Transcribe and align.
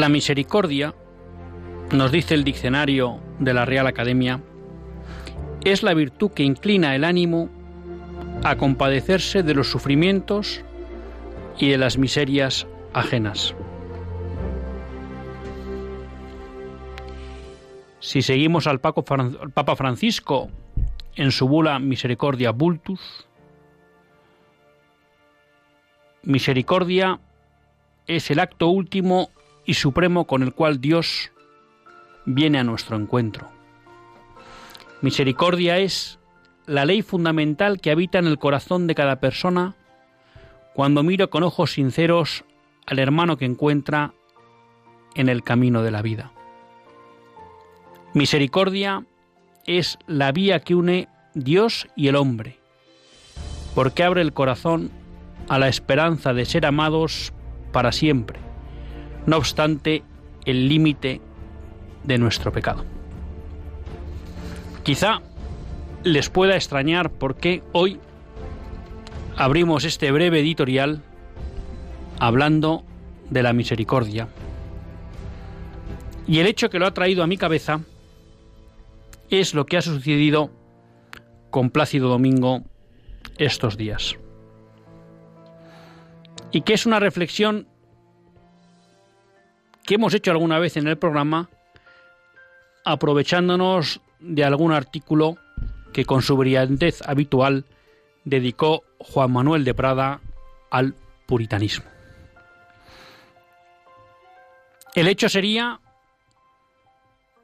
La 0.00 0.08
misericordia, 0.08 0.94
nos 1.92 2.10
dice 2.10 2.32
el 2.32 2.42
diccionario 2.42 3.20
de 3.38 3.52
la 3.52 3.66
Real 3.66 3.86
Academia, 3.86 4.40
es 5.62 5.82
la 5.82 5.92
virtud 5.92 6.30
que 6.30 6.42
inclina 6.42 6.96
el 6.96 7.04
ánimo 7.04 7.50
a 8.42 8.56
compadecerse 8.56 9.42
de 9.42 9.52
los 9.52 9.70
sufrimientos 9.70 10.62
y 11.58 11.68
de 11.68 11.76
las 11.76 11.98
miserias 11.98 12.66
ajenas. 12.94 13.54
Si 17.98 18.22
seguimos 18.22 18.66
al 18.66 18.80
Papa 18.80 19.76
Francisco 19.76 20.48
en 21.14 21.30
su 21.30 21.46
bula 21.46 21.78
Misericordia 21.78 22.52
Bultus, 22.52 23.28
misericordia 26.22 27.20
es 28.06 28.30
el 28.30 28.40
acto 28.40 28.68
último 28.68 29.28
y 29.64 29.74
supremo 29.74 30.26
con 30.26 30.42
el 30.42 30.52
cual 30.52 30.80
Dios 30.80 31.30
viene 32.24 32.58
a 32.58 32.64
nuestro 32.64 32.96
encuentro. 32.96 33.48
Misericordia 35.00 35.78
es 35.78 36.18
la 36.66 36.84
ley 36.84 37.02
fundamental 37.02 37.80
que 37.80 37.90
habita 37.90 38.18
en 38.18 38.26
el 38.26 38.38
corazón 38.38 38.86
de 38.86 38.94
cada 38.94 39.20
persona 39.20 39.74
cuando 40.74 41.02
miro 41.02 41.30
con 41.30 41.42
ojos 41.42 41.72
sinceros 41.72 42.44
al 42.86 42.98
hermano 42.98 43.36
que 43.36 43.44
encuentra 43.44 44.12
en 45.14 45.28
el 45.28 45.42
camino 45.42 45.82
de 45.82 45.90
la 45.90 46.02
vida. 46.02 46.32
Misericordia 48.12 49.04
es 49.66 49.98
la 50.06 50.32
vía 50.32 50.60
que 50.60 50.74
une 50.74 51.08
Dios 51.34 51.86
y 51.96 52.08
el 52.08 52.16
hombre, 52.16 52.58
porque 53.74 54.04
abre 54.04 54.20
el 54.20 54.32
corazón 54.32 54.90
a 55.48 55.58
la 55.58 55.68
esperanza 55.68 56.34
de 56.34 56.44
ser 56.44 56.66
amados 56.66 57.32
para 57.72 57.92
siempre 57.92 58.49
no 59.26 59.36
obstante 59.36 60.02
el 60.44 60.68
límite 60.68 61.20
de 62.04 62.18
nuestro 62.18 62.52
pecado. 62.52 62.84
Quizá 64.82 65.20
les 66.04 66.30
pueda 66.30 66.56
extrañar 66.56 67.10
por 67.10 67.36
qué 67.36 67.62
hoy 67.72 68.00
abrimos 69.36 69.84
este 69.84 70.10
breve 70.10 70.40
editorial 70.40 71.02
hablando 72.18 72.84
de 73.30 73.42
la 73.42 73.52
misericordia. 73.52 74.28
Y 76.26 76.38
el 76.38 76.46
hecho 76.46 76.70
que 76.70 76.78
lo 76.78 76.86
ha 76.86 76.94
traído 76.94 77.22
a 77.22 77.26
mi 77.26 77.36
cabeza 77.36 77.80
es 79.30 79.54
lo 79.54 79.66
que 79.66 79.76
ha 79.76 79.82
sucedido 79.82 80.50
con 81.50 81.70
Plácido 81.70 82.08
Domingo 82.08 82.62
estos 83.38 83.76
días. 83.76 84.16
Y 86.52 86.62
que 86.62 86.74
es 86.74 86.86
una 86.86 87.00
reflexión 87.00 87.69
que 89.90 89.96
hemos 89.96 90.14
hecho 90.14 90.30
alguna 90.30 90.60
vez 90.60 90.76
en 90.76 90.86
el 90.86 90.96
programa 90.98 91.50
aprovechándonos 92.84 94.00
de 94.20 94.44
algún 94.44 94.70
artículo 94.70 95.36
que 95.92 96.04
con 96.04 96.22
su 96.22 96.36
brillantez 96.36 97.02
habitual 97.04 97.64
dedicó 98.24 98.84
Juan 99.00 99.32
Manuel 99.32 99.64
de 99.64 99.74
Prada 99.74 100.20
al 100.70 100.94
puritanismo. 101.26 101.86
El 104.94 105.08
hecho 105.08 105.28
sería 105.28 105.80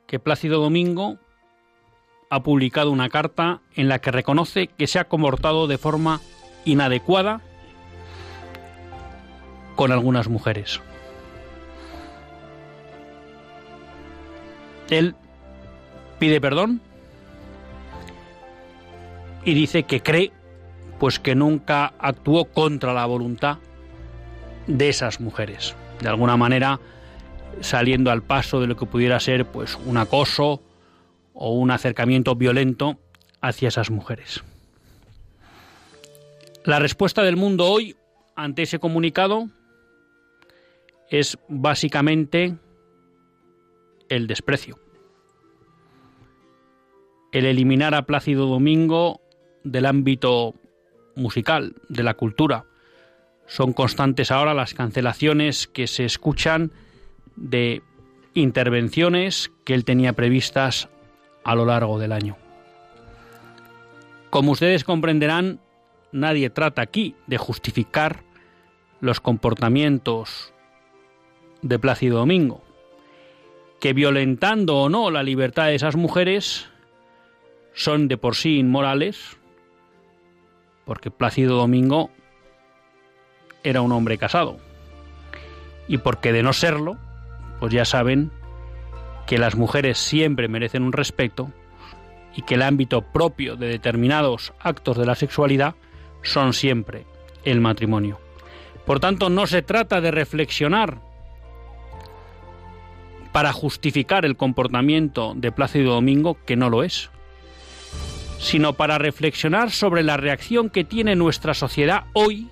que 0.07 0.21
Plácido 0.21 0.61
Domingo 0.61 1.19
ha 2.31 2.45
publicado 2.45 2.93
una 2.93 3.09
carta 3.09 3.61
en 3.75 3.89
la 3.89 3.99
que 3.99 4.13
reconoce 4.13 4.69
que 4.69 4.87
se 4.87 5.01
ha 5.01 5.09
comportado 5.09 5.67
de 5.67 5.78
forma 5.78 6.21
inadecuada 6.65 7.41
con 9.75 9.91
algunas 9.91 10.28
mujeres. 10.28 10.81
Él 14.91 15.15
pide 16.19 16.41
perdón 16.41 16.81
y 19.45 19.55
dice 19.55 19.85
que 19.85 20.03
cree 20.03 20.33
pues 20.99 21.19
que 21.19 21.35
nunca 21.35 21.93
actuó 21.99 22.47
contra 22.47 22.95
la 22.95 23.07
voluntad 23.07 23.59
de 24.67 24.89
esas 24.89 25.21
mujeres. 25.21 25.75
De 26.01 26.09
alguna 26.09 26.37
manera 26.37 26.81
saliendo 27.61 28.11
al 28.11 28.23
paso 28.23 28.61
de 28.61 28.67
lo 28.67 28.77
que 28.77 28.87
pudiera 28.87 29.19
ser 29.21 29.47
pues 29.47 29.79
un 29.87 29.97
acoso 29.97 30.63
o 31.35 31.53
un 31.53 31.71
acercamiento 31.71 32.35
violento 32.35 32.99
hacia 33.41 33.69
esas 33.69 33.91
mujeres. 33.91 34.43
La 36.65 36.79
respuesta 36.79 37.23
del 37.23 37.37
mundo 37.37 37.67
hoy 37.67 37.97
ante 38.35 38.63
ese 38.63 38.79
comunicado 38.79 39.49
es 41.11 41.39
básicamente 41.49 42.57
el 44.09 44.27
desprecio. 44.27 44.78
El 47.36 47.44
eliminar 47.44 47.94
a 47.94 48.06
Plácido 48.06 48.47
Domingo 48.47 49.21
del 49.62 49.84
ámbito 49.84 50.54
musical, 51.16 51.74
de 51.91 52.03
la 52.03 52.15
cultura. 52.15 52.65
Son 53.47 53.74
constantes 53.74 54.30
ahora 54.30 54.54
las 54.54 54.72
cancelaciones 54.72 55.66
que 55.66 55.86
se 55.86 56.06
escuchan 56.06 56.72
de 57.36 57.83
intervenciones 58.33 59.53
que 59.66 59.74
él 59.74 59.84
tenía 59.84 60.15
previstas 60.15 60.88
a 61.44 61.54
lo 61.54 61.66
largo 61.66 61.98
del 61.98 62.12
año. 62.12 62.38
Como 64.30 64.53
ustedes 64.53 64.83
comprenderán, 64.83 65.60
nadie 66.12 66.48
trata 66.48 66.80
aquí 66.80 67.16
de 67.27 67.36
justificar 67.36 68.22
los 69.00 69.21
comportamientos 69.21 70.54
de 71.60 71.78
Plácido 71.78 72.16
Domingo 72.16 72.62
que 73.78 73.92
violentando 73.92 74.78
o 74.78 74.88
no 74.88 75.10
la 75.10 75.22
libertad 75.22 75.66
de 75.66 75.74
esas 75.74 75.97
mujeres 75.97 76.71
son 77.77 78.09
de 78.09 78.17
por 78.17 78.34
sí 78.34 78.59
inmorales, 78.59 79.37
porque 80.87 81.11
Plácido 81.11 81.57
Domingo 81.57 82.11
era 83.63 83.83
un 83.83 83.93
hombre 83.93 84.17
casado, 84.19 84.57
y 85.87 85.99
porque 85.99 86.33
de 86.33 86.43
no 86.43 86.53
serlo, 86.53 86.97
pues 87.61 87.73
ya 87.73 87.84
saben 87.84 88.33
que 89.27 89.39
las 89.39 89.57
mujeres 89.57 89.99
siempre 89.99 90.49
merecen 90.49 90.83
un 90.83 90.93
respeto 90.93 91.53
y 92.34 92.43
que 92.43 92.55
el 92.55 92.63
ámbito 92.63 93.03
propio 93.03 93.57
de 93.57 93.69
determinados 93.69 94.55
actos 94.59 94.97
de 94.97 95.07
la 95.07 95.15
sexualidad 95.15 95.75
son 96.22 96.55
siempre 96.55 97.05
el 97.45 97.61
matrimonio. 97.61 98.19
Por 98.87 99.01
tanto, 99.01 99.29
no 99.29 99.47
se 99.47 99.63
trata 99.63 100.01
de 100.01 100.13
reflexionar 100.13 100.99
para 103.33 103.53
justificar 103.53 104.25
el 104.25 104.37
comportamiento 104.37 105.34
de 105.37 105.53
Plácido 105.53 105.95
Domingo, 105.95 106.39
que 106.47 106.57
no 106.57 106.71
lo 106.71 106.83
es, 106.83 107.11
sino 108.38 108.74
para 108.74 108.98
reflexionar 108.98 109.71
sobre 109.71 110.03
la 110.03 110.16
reacción 110.16 110.71
que 110.71 110.84
tiene 110.84 111.16
nuestra 111.16 111.54
sociedad 111.54 112.04
hoy 112.12 112.48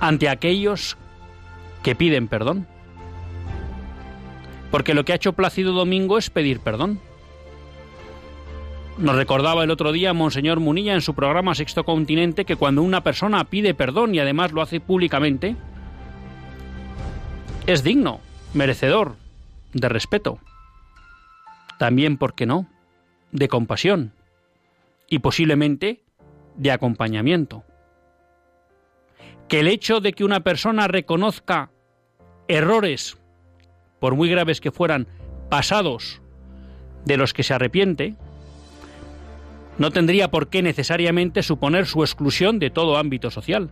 ante 0.00 0.28
aquellos 0.28 0.96
que 1.82 1.94
piden 1.94 2.28
perdón. 2.28 2.66
Porque 4.70 4.94
lo 4.94 5.04
que 5.04 5.12
ha 5.12 5.16
hecho 5.16 5.32
Plácido 5.32 5.72
Domingo 5.72 6.18
es 6.18 6.30
pedir 6.30 6.60
perdón. 6.60 7.00
Nos 8.98 9.16
recordaba 9.16 9.64
el 9.64 9.70
otro 9.70 9.92
día 9.92 10.12
Monseñor 10.12 10.60
Munilla 10.60 10.94
en 10.94 11.00
su 11.00 11.14
programa 11.14 11.54
Sexto 11.54 11.84
Continente 11.84 12.44
que 12.44 12.56
cuando 12.56 12.82
una 12.82 13.02
persona 13.02 13.44
pide 13.44 13.74
perdón 13.74 14.14
y 14.14 14.18
además 14.18 14.52
lo 14.52 14.60
hace 14.60 14.80
públicamente, 14.80 15.56
es 17.66 17.82
digno, 17.82 18.20
merecedor 18.52 19.16
de 19.72 19.88
respeto. 19.88 20.38
También, 21.78 22.18
¿por 22.18 22.34
qué 22.34 22.44
no?, 22.44 22.66
de 23.32 23.48
compasión 23.48 24.12
y 25.10 25.18
posiblemente 25.18 26.04
de 26.56 26.70
acompañamiento. 26.70 27.64
Que 29.48 29.60
el 29.60 29.68
hecho 29.68 30.00
de 30.00 30.14
que 30.14 30.24
una 30.24 30.40
persona 30.40 30.88
reconozca 30.88 31.70
errores, 32.48 33.18
por 33.98 34.14
muy 34.14 34.30
graves 34.30 34.60
que 34.60 34.70
fueran, 34.70 35.08
pasados, 35.50 36.22
de 37.04 37.16
los 37.16 37.34
que 37.34 37.42
se 37.42 37.52
arrepiente, 37.52 38.14
no 39.78 39.90
tendría 39.90 40.30
por 40.30 40.48
qué 40.48 40.62
necesariamente 40.62 41.42
suponer 41.42 41.86
su 41.86 42.02
exclusión 42.02 42.58
de 42.58 42.70
todo 42.70 42.96
ámbito 42.96 43.30
social, 43.30 43.70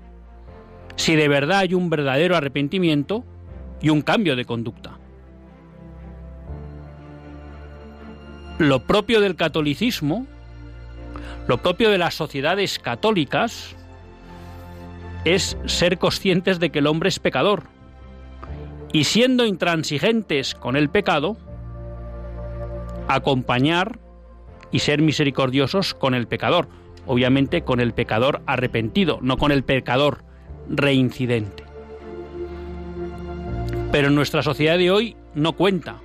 si 0.96 1.14
de 1.14 1.28
verdad 1.28 1.60
hay 1.60 1.74
un 1.74 1.90
verdadero 1.90 2.36
arrepentimiento 2.36 3.24
y 3.80 3.90
un 3.90 4.02
cambio 4.02 4.34
de 4.34 4.44
conducta. 4.44 4.98
Lo 8.58 8.84
propio 8.86 9.20
del 9.20 9.36
catolicismo, 9.36 10.26
lo 11.46 11.58
propio 11.58 11.90
de 11.90 11.98
las 11.98 12.14
sociedades 12.14 12.78
católicas, 12.78 13.76
es 15.24 15.56
ser 15.66 15.98
conscientes 15.98 16.58
de 16.58 16.70
que 16.70 16.78
el 16.78 16.86
hombre 16.86 17.08
es 17.08 17.18
pecador 17.18 17.64
y 18.92 19.04
siendo 19.04 19.44
intransigentes 19.44 20.54
con 20.54 20.76
el 20.76 20.88
pecado, 20.88 21.36
acompañar 23.08 23.98
y 24.70 24.80
ser 24.80 25.02
misericordiosos 25.02 25.94
con 25.94 26.14
el 26.14 26.26
pecador, 26.26 26.68
obviamente 27.06 27.62
con 27.62 27.80
el 27.80 27.92
pecador 27.92 28.42
arrepentido, 28.46 29.18
no 29.20 29.36
con 29.36 29.52
el 29.52 29.62
pecador 29.62 30.24
reincidente. 30.68 31.64
Pero 33.92 34.08
en 34.08 34.14
nuestra 34.14 34.42
sociedad 34.42 34.78
de 34.78 34.90
hoy 34.90 35.16
no 35.34 35.54
cuenta. 35.54 35.96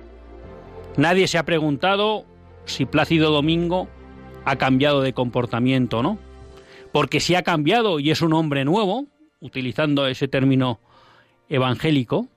Nadie 0.96 1.26
se 1.26 1.38
ha 1.38 1.44
preguntado 1.44 2.24
si 2.64 2.86
Plácido 2.86 3.30
Domingo 3.30 3.88
ha 4.44 4.56
cambiado 4.56 5.00
de 5.00 5.12
comportamiento 5.12 6.02
no. 6.02 6.18
Porque 6.92 7.20
si 7.20 7.34
ha 7.34 7.42
cambiado 7.42 7.98
y 7.98 8.10
es 8.10 8.22
un 8.22 8.32
hombre 8.32 8.64
nuevo, 8.64 9.06
utilizando 9.40 10.06
ese 10.06 10.28
término 10.28 10.80
evangélico, 11.48 12.28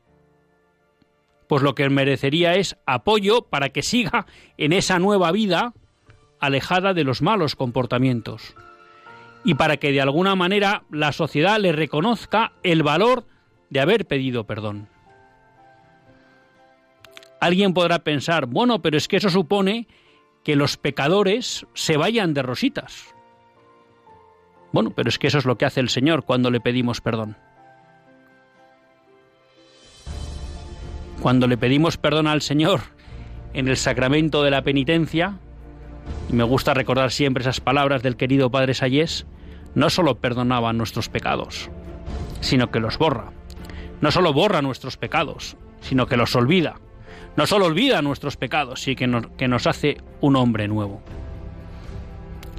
pues 1.48 1.63
lo 1.63 1.75
que 1.75 1.89
merecería 1.89 2.56
es 2.56 2.75
apoyo 2.86 3.44
para 3.44 3.69
que 3.69 3.81
siga 3.81 4.25
en 4.57 4.74
esa 4.74 5.00
nueva 5.00 5.31
vida 5.31 5.74
alejada 6.39 6.94
de 6.94 7.04
los 7.04 7.21
malos 7.21 7.56
comportamientos 7.56 8.56
y 9.44 9.56
para 9.56 9.77
que 9.77 9.92
de 9.92 10.01
alguna 10.01 10.36
manera 10.36 10.83
la 10.92 11.12
sociedad 11.12 11.60
le 11.60 11.71
reconozca 11.71 12.51
el 12.63 12.83
valor 12.83 13.25
de 13.69 13.80
haber 13.80 14.06
pedido 14.06 14.45
perdón. 14.45 14.89
Alguien 17.39 17.74
podrá 17.74 18.00
pensar, 18.00 18.48
bueno, 18.48 18.81
pero 18.81 18.98
es 18.98 19.07
que 19.07 19.18
eso 19.18 19.30
supone 19.30 19.88
que 20.48 20.56
los 20.56 20.78
pecadores 20.78 21.68
se 21.74 21.98
vayan 21.98 22.34
de 22.34 22.42
rositas. 22.42 23.14
Bueno, 24.72 24.92
pero 24.92 25.10
es 25.10 25.20
que 25.20 25.28
eso 25.28 25.40
es 25.40 25.44
lo 25.44 25.58
que 25.58 25.66
hace 25.66 25.82
el 25.82 25.90
Señor 25.90 26.24
cuando 26.24 26.50
le 26.50 26.62
pedimos 26.62 27.02
perdón. 27.02 27.36
Cuando 31.22 31.48
le 31.48 31.58
pedimos 31.58 31.98
perdón 31.98 32.28
al 32.28 32.42
Señor 32.42 32.80
en 33.52 33.68
el 33.68 33.76
sacramento 33.76 34.42
de 34.42 34.52
la 34.52 34.62
penitencia, 34.62 35.38
y 36.30 36.34
me 36.34 36.46
gusta 36.46 36.74
recordar 36.74 37.12
siempre 37.12 37.42
esas 37.42 37.60
palabras 37.60 38.02
del 38.02 38.16
querido 38.16 38.50
Padre 38.50 38.74
Sayés, 38.74 39.28
no 39.76 39.90
solo 39.90 40.16
perdonaba 40.16 40.72
nuestros 40.72 41.10
pecados, 41.10 41.70
sino 42.40 42.72
que 42.72 42.80
los 42.80 42.98
borra. 42.98 43.34
No 44.00 44.12
solo 44.12 44.32
borra 44.32 44.62
nuestros 44.62 44.96
pecados, 44.96 45.58
sino 45.82 46.06
que 46.06 46.16
los 46.16 46.34
olvida. 46.38 46.80
No 47.38 47.45
solo 47.45 47.68
olvida 47.68 48.01
nuestros 48.01 48.36
pecados, 48.36 48.81
sino 48.81 49.38
que 49.38 49.48
nos, 49.48 49.68
hace 49.68 49.98
un 50.22 50.36
hombre 50.36 50.68
nuevo. 50.68 51.04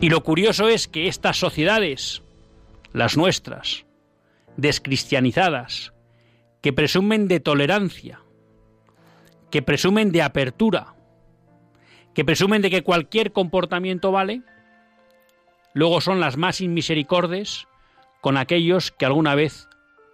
Y 0.00 0.08
lo 0.08 0.22
curioso 0.22 0.68
es 0.68 0.86
que 0.86 1.08
estas 1.08 1.36
sociedades, 1.36 2.22
las 2.92 3.16
nuestras, 3.16 3.86
descristianizadas, 4.56 5.92
que 6.62 6.72
presumen 6.72 7.26
de 7.26 7.40
tolerancia, 7.40 8.20
que 9.50 9.62
presumen 9.62 10.12
de 10.12 10.22
apertura, 10.22 10.94
que 12.14 12.24
presumen 12.24 12.62
de 12.62 12.70
que 12.70 12.84
cualquier 12.84 13.32
comportamiento 13.32 14.12
vale, 14.12 14.42
luego 15.74 16.00
son 16.00 16.20
las 16.20 16.36
más 16.36 16.60
inmisericordes 16.60 17.66
con 18.20 18.36
aquellos 18.36 18.92
que 18.92 19.06
alguna 19.06 19.34
vez 19.34 19.68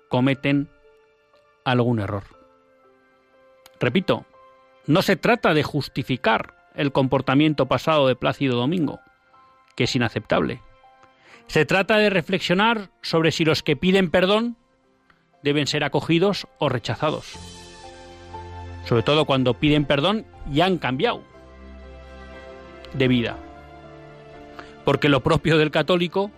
cometen 0.09 0.71
algún 1.67 2.01
error. 2.01 2.25
Repito, 3.79 4.25
no 4.87 5.03
se 5.03 5.17
trata 5.17 5.55
de 5.55 5.63
justificar 5.63 6.55
el 6.75 6.93
comportamiento 6.93 7.67
pasado 7.67 8.07
de 8.07 8.17
Plácido 8.17 8.57
Domingo, 8.57 9.01
que 9.77 9.85
es 9.85 9.97
inaceptable. 9.97 10.61
Se 11.47 11.65
trata 11.65 11.99
de 11.99 12.11
reflexionar 12.11 12.91
sobre 13.03 13.33
si 13.33 13.45
los 13.45 13.63
que 13.63 13.77
piden 13.77 14.11
perdón 14.11 14.57
deben 15.43 15.67
ser 15.67 15.85
acogidos 15.85 16.47
o 16.59 16.69
rechazados. 16.69 17.35
Sobre 18.85 19.03
todo 19.03 19.25
cuando 19.25 19.55
piden 19.55 19.85
perdón 19.85 20.27
y 20.53 20.61
han 20.61 20.79
cambiado 20.79 21.23
de 22.93 23.09
vida. 23.09 23.37
Porque 24.85 25.09
lo 25.09 25.23
propio 25.23 25.59
del 25.59 25.71
católico 25.71 26.31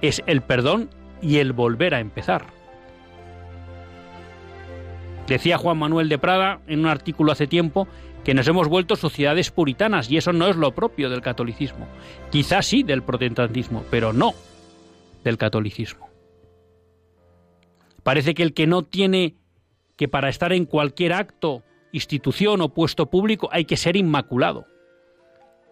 es 0.00 0.22
el 0.26 0.40
perdón 0.42 0.90
y 1.20 1.38
el 1.38 1.52
volver 1.52 1.94
a 1.94 2.00
empezar. 2.00 2.57
Decía 5.28 5.58
Juan 5.58 5.76
Manuel 5.78 6.08
de 6.08 6.18
Prada 6.18 6.62
en 6.66 6.80
un 6.80 6.86
artículo 6.86 7.32
hace 7.32 7.46
tiempo 7.46 7.86
que 8.24 8.32
nos 8.32 8.48
hemos 8.48 8.66
vuelto 8.66 8.96
sociedades 8.96 9.50
puritanas 9.50 10.10
y 10.10 10.16
eso 10.16 10.32
no 10.32 10.48
es 10.48 10.56
lo 10.56 10.74
propio 10.74 11.10
del 11.10 11.20
catolicismo. 11.20 11.86
Quizás 12.30 12.66
sí 12.66 12.82
del 12.82 13.02
protestantismo, 13.02 13.84
pero 13.90 14.14
no 14.14 14.32
del 15.24 15.36
catolicismo. 15.36 16.08
Parece 18.02 18.32
que 18.32 18.42
el 18.42 18.54
que 18.54 18.66
no 18.66 18.84
tiene 18.84 19.36
que 19.96 20.08
para 20.08 20.30
estar 20.30 20.52
en 20.54 20.64
cualquier 20.64 21.12
acto, 21.12 21.62
institución 21.92 22.62
o 22.62 22.72
puesto 22.72 23.10
público 23.10 23.50
hay 23.52 23.66
que 23.66 23.76
ser 23.76 23.96
inmaculado. 23.96 24.66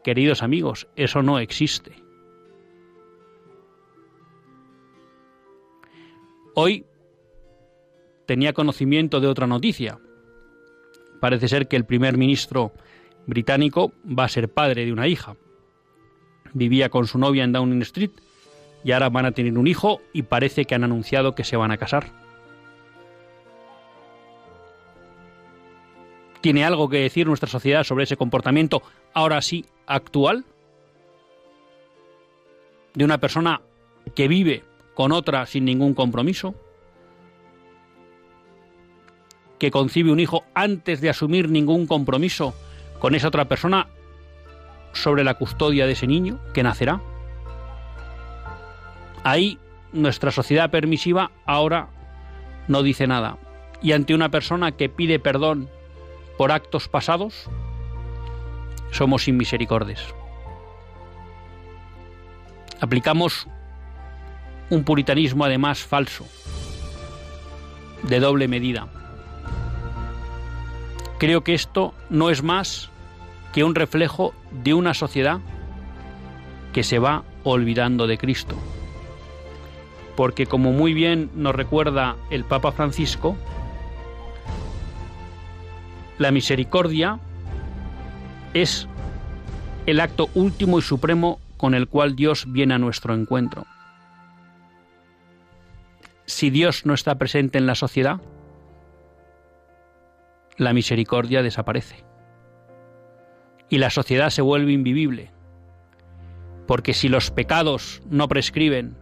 Queridos 0.04 0.42
amigos, 0.42 0.86
eso 0.96 1.22
no 1.22 1.38
existe. 1.38 1.92
Hoy 6.54 6.84
tenía 8.26 8.52
conocimiento 8.52 9.20
de 9.20 9.28
otra 9.28 9.46
noticia. 9.46 9.98
Parece 11.20 11.48
ser 11.48 11.68
que 11.68 11.76
el 11.76 11.86
primer 11.86 12.18
ministro 12.18 12.72
británico 13.26 13.92
va 14.06 14.24
a 14.24 14.28
ser 14.28 14.52
padre 14.52 14.84
de 14.84 14.92
una 14.92 15.08
hija. 15.08 15.36
Vivía 16.52 16.90
con 16.90 17.06
su 17.06 17.18
novia 17.18 17.44
en 17.44 17.52
Downing 17.52 17.82
Street 17.82 18.10
y 18.84 18.92
ahora 18.92 19.08
van 19.08 19.26
a 19.26 19.32
tener 19.32 19.56
un 19.56 19.66
hijo 19.66 20.00
y 20.12 20.22
parece 20.22 20.64
que 20.64 20.74
han 20.74 20.84
anunciado 20.84 21.34
que 21.34 21.44
se 21.44 21.56
van 21.56 21.70
a 21.70 21.76
casar. 21.76 22.12
¿Tiene 26.40 26.64
algo 26.64 26.88
que 26.88 26.98
decir 26.98 27.26
nuestra 27.26 27.48
sociedad 27.48 27.82
sobre 27.82 28.04
ese 28.04 28.16
comportamiento 28.16 28.82
ahora 29.14 29.42
sí 29.42 29.64
actual? 29.86 30.44
¿De 32.94 33.04
una 33.04 33.18
persona 33.18 33.62
que 34.14 34.28
vive 34.28 34.62
con 34.94 35.12
otra 35.12 35.44
sin 35.46 35.64
ningún 35.64 35.94
compromiso? 35.94 36.54
¿Que 39.58 39.70
concibe 39.70 40.12
un 40.12 40.20
hijo 40.20 40.44
antes 40.54 41.00
de 41.00 41.10
asumir 41.10 41.48
ningún 41.48 41.86
compromiso 41.86 42.54
con 42.98 43.14
esa 43.14 43.28
otra 43.28 43.46
persona 43.46 43.88
sobre 44.92 45.24
la 45.24 45.34
custodia 45.34 45.86
de 45.86 45.92
ese 45.92 46.06
niño 46.06 46.38
que 46.52 46.62
nacerá? 46.62 47.00
Ahí 49.24 49.58
nuestra 49.92 50.30
sociedad 50.30 50.70
permisiva 50.70 51.30
ahora 51.46 51.88
no 52.68 52.82
dice 52.82 53.06
nada. 53.06 53.38
Y 53.82 53.92
ante 53.92 54.14
una 54.14 54.30
persona 54.30 54.72
que 54.72 54.88
pide 54.88 55.18
perdón 55.18 55.68
por 56.38 56.52
actos 56.52 56.88
pasados, 56.88 57.48
somos 58.90 59.28
inmisericordes. 59.28 60.00
Aplicamos 62.80 63.46
un 64.70 64.84
puritanismo 64.84 65.44
además 65.44 65.80
falso, 65.80 66.26
de 68.02 68.20
doble 68.20 68.48
medida. 68.48 68.88
Creo 71.18 71.42
que 71.42 71.54
esto 71.54 71.94
no 72.10 72.30
es 72.30 72.42
más 72.42 72.90
que 73.54 73.64
un 73.64 73.74
reflejo 73.74 74.34
de 74.50 74.74
una 74.74 74.92
sociedad 74.92 75.40
que 76.74 76.82
se 76.82 76.98
va 76.98 77.24
olvidando 77.42 78.06
de 78.06 78.18
Cristo. 78.18 78.54
Porque 80.14 80.46
como 80.46 80.72
muy 80.72 80.92
bien 80.92 81.30
nos 81.34 81.54
recuerda 81.54 82.16
el 82.30 82.44
Papa 82.44 82.72
Francisco, 82.72 83.34
la 86.18 86.30
misericordia 86.30 87.18
es 88.52 88.86
el 89.86 90.00
acto 90.00 90.28
último 90.34 90.78
y 90.78 90.82
supremo 90.82 91.40
con 91.56 91.74
el 91.74 91.88
cual 91.88 92.14
Dios 92.14 92.44
viene 92.52 92.74
a 92.74 92.78
nuestro 92.78 93.14
encuentro. 93.14 93.64
Si 96.26 96.50
Dios 96.50 96.84
no 96.84 96.92
está 96.92 97.14
presente 97.16 97.56
en 97.56 97.66
la 97.66 97.74
sociedad, 97.74 98.20
la 100.56 100.72
misericordia 100.72 101.42
desaparece. 101.42 102.04
Y 103.68 103.78
la 103.78 103.90
sociedad 103.90 104.30
se 104.30 104.42
vuelve 104.42 104.72
invivible. 104.72 105.32
Porque 106.66 106.94
si 106.94 107.08
los 107.08 107.30
pecados 107.30 108.02
no 108.08 108.28
prescriben, 108.28 108.96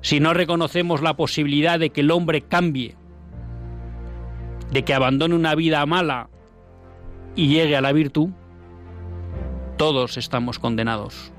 si 0.00 0.20
no 0.20 0.32
reconocemos 0.32 1.02
la 1.02 1.14
posibilidad 1.14 1.78
de 1.78 1.90
que 1.90 2.00
el 2.00 2.10
hombre 2.10 2.42
cambie, 2.42 2.96
de 4.70 4.84
que 4.84 4.94
abandone 4.94 5.34
una 5.34 5.54
vida 5.54 5.84
mala 5.84 6.30
y 7.34 7.48
llegue 7.48 7.76
a 7.76 7.80
la 7.80 7.92
virtud, 7.92 8.30
todos 9.76 10.16
estamos 10.16 10.58
condenados. 10.58 11.32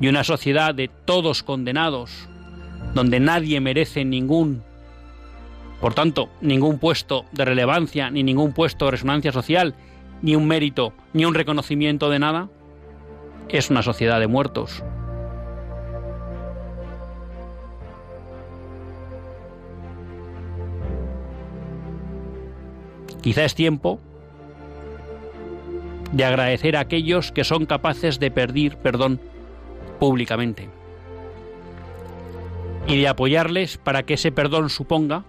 Y 0.00 0.08
una 0.08 0.24
sociedad 0.24 0.74
de 0.74 0.88
todos 0.88 1.42
condenados, 1.42 2.28
donde 2.94 3.20
nadie 3.20 3.60
merece 3.60 4.04
ningún, 4.04 4.62
por 5.80 5.94
tanto, 5.94 6.28
ningún 6.40 6.78
puesto 6.78 7.24
de 7.32 7.44
relevancia, 7.44 8.10
ni 8.10 8.22
ningún 8.22 8.52
puesto 8.52 8.86
de 8.86 8.92
resonancia 8.92 9.32
social, 9.32 9.74
ni 10.22 10.34
un 10.34 10.46
mérito, 10.46 10.92
ni 11.12 11.24
un 11.24 11.34
reconocimiento 11.34 12.10
de 12.10 12.18
nada, 12.18 12.48
es 13.48 13.70
una 13.70 13.82
sociedad 13.82 14.18
de 14.18 14.26
muertos. 14.26 14.82
Quizá 23.22 23.44
es 23.44 23.54
tiempo 23.54 24.00
de 26.12 26.24
agradecer 26.24 26.76
a 26.76 26.80
aquellos 26.80 27.30
que 27.30 27.44
son 27.44 27.66
capaces 27.66 28.18
de 28.18 28.30
pedir 28.30 28.76
perdón 28.78 29.20
públicamente 29.98 30.70
y 32.86 32.98
de 32.98 33.08
apoyarles 33.08 33.76
para 33.76 34.04
que 34.04 34.14
ese 34.14 34.32
perdón 34.32 34.70
suponga 34.70 35.24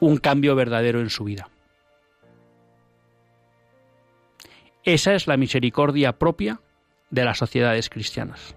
un 0.00 0.16
cambio 0.16 0.56
verdadero 0.56 1.00
en 1.00 1.10
su 1.10 1.24
vida. 1.24 1.48
Esa 4.82 5.14
es 5.14 5.26
la 5.26 5.36
misericordia 5.36 6.18
propia 6.18 6.60
de 7.10 7.24
las 7.24 7.38
sociedades 7.38 7.90
cristianas. 7.90 8.56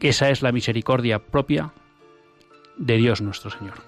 Esa 0.00 0.30
es 0.30 0.42
la 0.42 0.52
misericordia 0.52 1.18
propia 1.18 1.72
de 2.78 2.96
Dios 2.96 3.20
nuestro 3.20 3.50
Señor. 3.50 3.87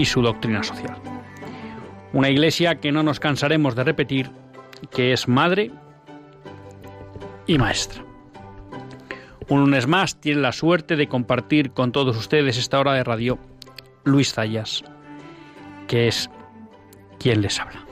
y 0.00 0.06
su 0.06 0.22
doctrina 0.22 0.62
social. 0.62 0.96
Una 2.14 2.30
iglesia 2.30 2.76
que 2.76 2.90
no 2.90 3.02
nos 3.02 3.20
cansaremos 3.20 3.74
de 3.74 3.84
repetir 3.84 4.30
que 4.90 5.12
es 5.12 5.28
madre 5.28 5.70
y 7.46 7.58
maestra. 7.58 8.02
Un 9.50 9.60
lunes 9.60 9.86
más 9.86 10.18
tiene 10.18 10.40
la 10.40 10.52
suerte 10.52 10.96
de 10.96 11.06
compartir 11.06 11.72
con 11.72 11.92
todos 11.92 12.16
ustedes 12.16 12.56
esta 12.56 12.80
hora 12.80 12.94
de 12.94 13.04
radio 13.04 13.38
Luis 14.04 14.32
Zayas, 14.32 14.82
que 15.86 16.08
es 16.08 16.30
quien 17.18 17.42
les 17.42 17.60
habla. 17.60 17.84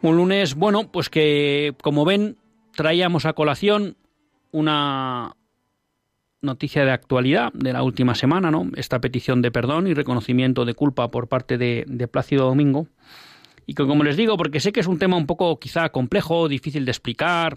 Un 0.00 0.16
lunes, 0.16 0.54
bueno, 0.54 0.90
pues 0.90 1.10
que 1.10 1.74
como 1.82 2.06
ven 2.06 2.38
traíamos 2.74 3.26
a 3.26 3.34
colación 3.34 3.98
una 4.52 5.36
noticia 6.44 6.84
de 6.84 6.92
actualidad 6.92 7.52
de 7.52 7.72
la 7.72 7.82
última 7.82 8.14
semana, 8.14 8.50
¿no? 8.50 8.70
Esta 8.76 9.00
petición 9.00 9.42
de 9.42 9.50
perdón 9.50 9.86
y 9.86 9.94
reconocimiento 9.94 10.64
de 10.64 10.74
culpa 10.74 11.10
por 11.10 11.28
parte 11.28 11.58
de, 11.58 12.08
Plácido 12.08 12.44
Domingo. 12.46 12.86
Y 13.66 13.74
que, 13.74 13.86
como 13.86 14.04
les 14.04 14.16
digo, 14.16 14.36
porque 14.36 14.60
sé 14.60 14.72
que 14.72 14.80
es 14.80 14.86
un 14.86 14.98
tema 14.98 15.16
un 15.16 15.26
poco 15.26 15.58
quizá 15.58 15.88
complejo, 15.88 16.48
difícil 16.48 16.84
de 16.84 16.90
explicar, 16.90 17.56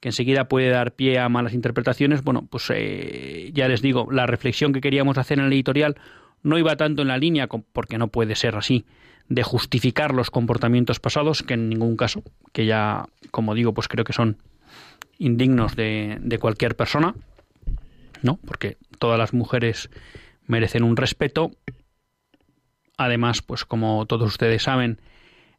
que 0.00 0.08
enseguida 0.08 0.48
puede 0.48 0.70
dar 0.70 0.92
pie 0.92 1.18
a 1.18 1.28
malas 1.28 1.52
interpretaciones, 1.52 2.24
bueno, 2.24 2.48
pues 2.50 2.70
eh, 2.74 3.50
ya 3.52 3.68
les 3.68 3.82
digo, 3.82 4.08
la 4.10 4.26
reflexión 4.26 4.72
que 4.72 4.80
queríamos 4.80 5.18
hacer 5.18 5.38
en 5.38 5.44
el 5.44 5.52
editorial 5.52 5.96
no 6.42 6.58
iba 6.58 6.76
tanto 6.76 7.02
en 7.02 7.08
la 7.08 7.18
línea, 7.18 7.46
porque 7.46 7.98
no 7.98 8.08
puede 8.08 8.34
ser 8.34 8.56
así, 8.56 8.84
de 9.28 9.42
justificar 9.42 10.12
los 10.12 10.30
comportamientos 10.30 10.98
pasados, 10.98 11.42
que 11.42 11.54
en 11.54 11.68
ningún 11.68 11.96
caso, 11.96 12.24
que 12.52 12.66
ya, 12.66 13.06
como 13.30 13.54
digo, 13.54 13.74
pues 13.74 13.86
creo 13.86 14.04
que 14.04 14.12
son 14.12 14.38
indignos 15.18 15.76
de, 15.76 16.18
de 16.20 16.38
cualquier 16.38 16.74
persona, 16.74 17.14
¿no? 18.22 18.38
Porque 18.44 18.78
todas 18.98 19.18
las 19.18 19.34
mujeres 19.34 19.90
merecen 20.46 20.84
un 20.84 20.96
respeto. 20.96 21.50
Además, 22.96 23.42
pues 23.42 23.64
como 23.64 24.06
todos 24.06 24.28
ustedes 24.28 24.62
saben, 24.62 25.00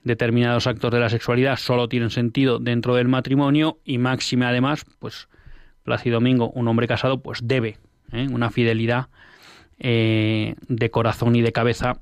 determinados 0.03 0.67
actos 0.67 0.91
de 0.91 0.99
la 0.99 1.09
sexualidad 1.09 1.57
solo 1.57 1.87
tienen 1.87 2.09
sentido 2.09 2.59
dentro 2.59 2.95
del 2.95 3.07
matrimonio 3.07 3.79
y 3.83 3.97
máxime 3.97 4.45
además, 4.45 4.85
pues 4.99 5.27
Plácido 5.83 6.15
Domingo, 6.15 6.49
un 6.51 6.67
hombre 6.67 6.87
casado, 6.87 7.21
pues 7.21 7.39
debe 7.43 7.77
¿eh? 8.11 8.27
una 8.31 8.49
fidelidad 8.49 9.07
eh, 9.79 10.55
de 10.67 10.91
corazón 10.91 11.35
y 11.35 11.41
de 11.41 11.51
cabeza 11.51 11.99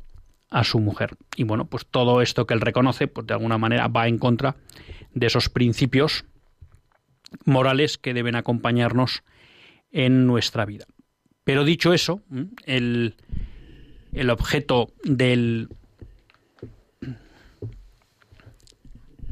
a 0.52 0.64
su 0.64 0.80
mujer. 0.80 1.16
Y 1.36 1.44
bueno, 1.44 1.66
pues 1.66 1.86
todo 1.86 2.22
esto 2.22 2.46
que 2.46 2.54
él 2.54 2.62
reconoce, 2.62 3.08
pues 3.08 3.26
de 3.26 3.34
alguna 3.34 3.58
manera 3.58 3.88
va 3.88 4.08
en 4.08 4.18
contra 4.18 4.56
de 5.14 5.28
esos 5.28 5.50
principios 5.50 6.26
morales 7.46 7.98
que 7.98 8.14
deben 8.14 8.36
acompañarnos 8.36 9.24
en 9.92 10.26
nuestra 10.28 10.66
vida. 10.66 10.86
Pero 11.44 11.64
dicho 11.64 11.94
eso, 11.94 12.22
el, 12.66 13.16
el 14.14 14.30
objeto 14.30 14.92
del, 15.04 15.70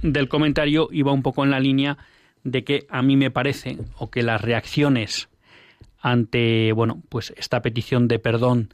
del 0.01 0.29
comentario 0.29 0.89
iba 0.91 1.11
un 1.11 1.21
poco 1.21 1.43
en 1.43 1.51
la 1.51 1.59
línea 1.59 1.97
de 2.43 2.63
que 2.63 2.85
a 2.89 3.01
mí 3.01 3.15
me 3.15 3.31
parece, 3.31 3.77
o 3.97 4.09
que 4.09 4.23
las 4.23 4.41
reacciones 4.41 5.29
ante, 6.01 6.71
bueno, 6.71 7.01
pues 7.09 7.33
esta 7.37 7.61
petición 7.61 8.07
de 8.07 8.19
perdón 8.19 8.69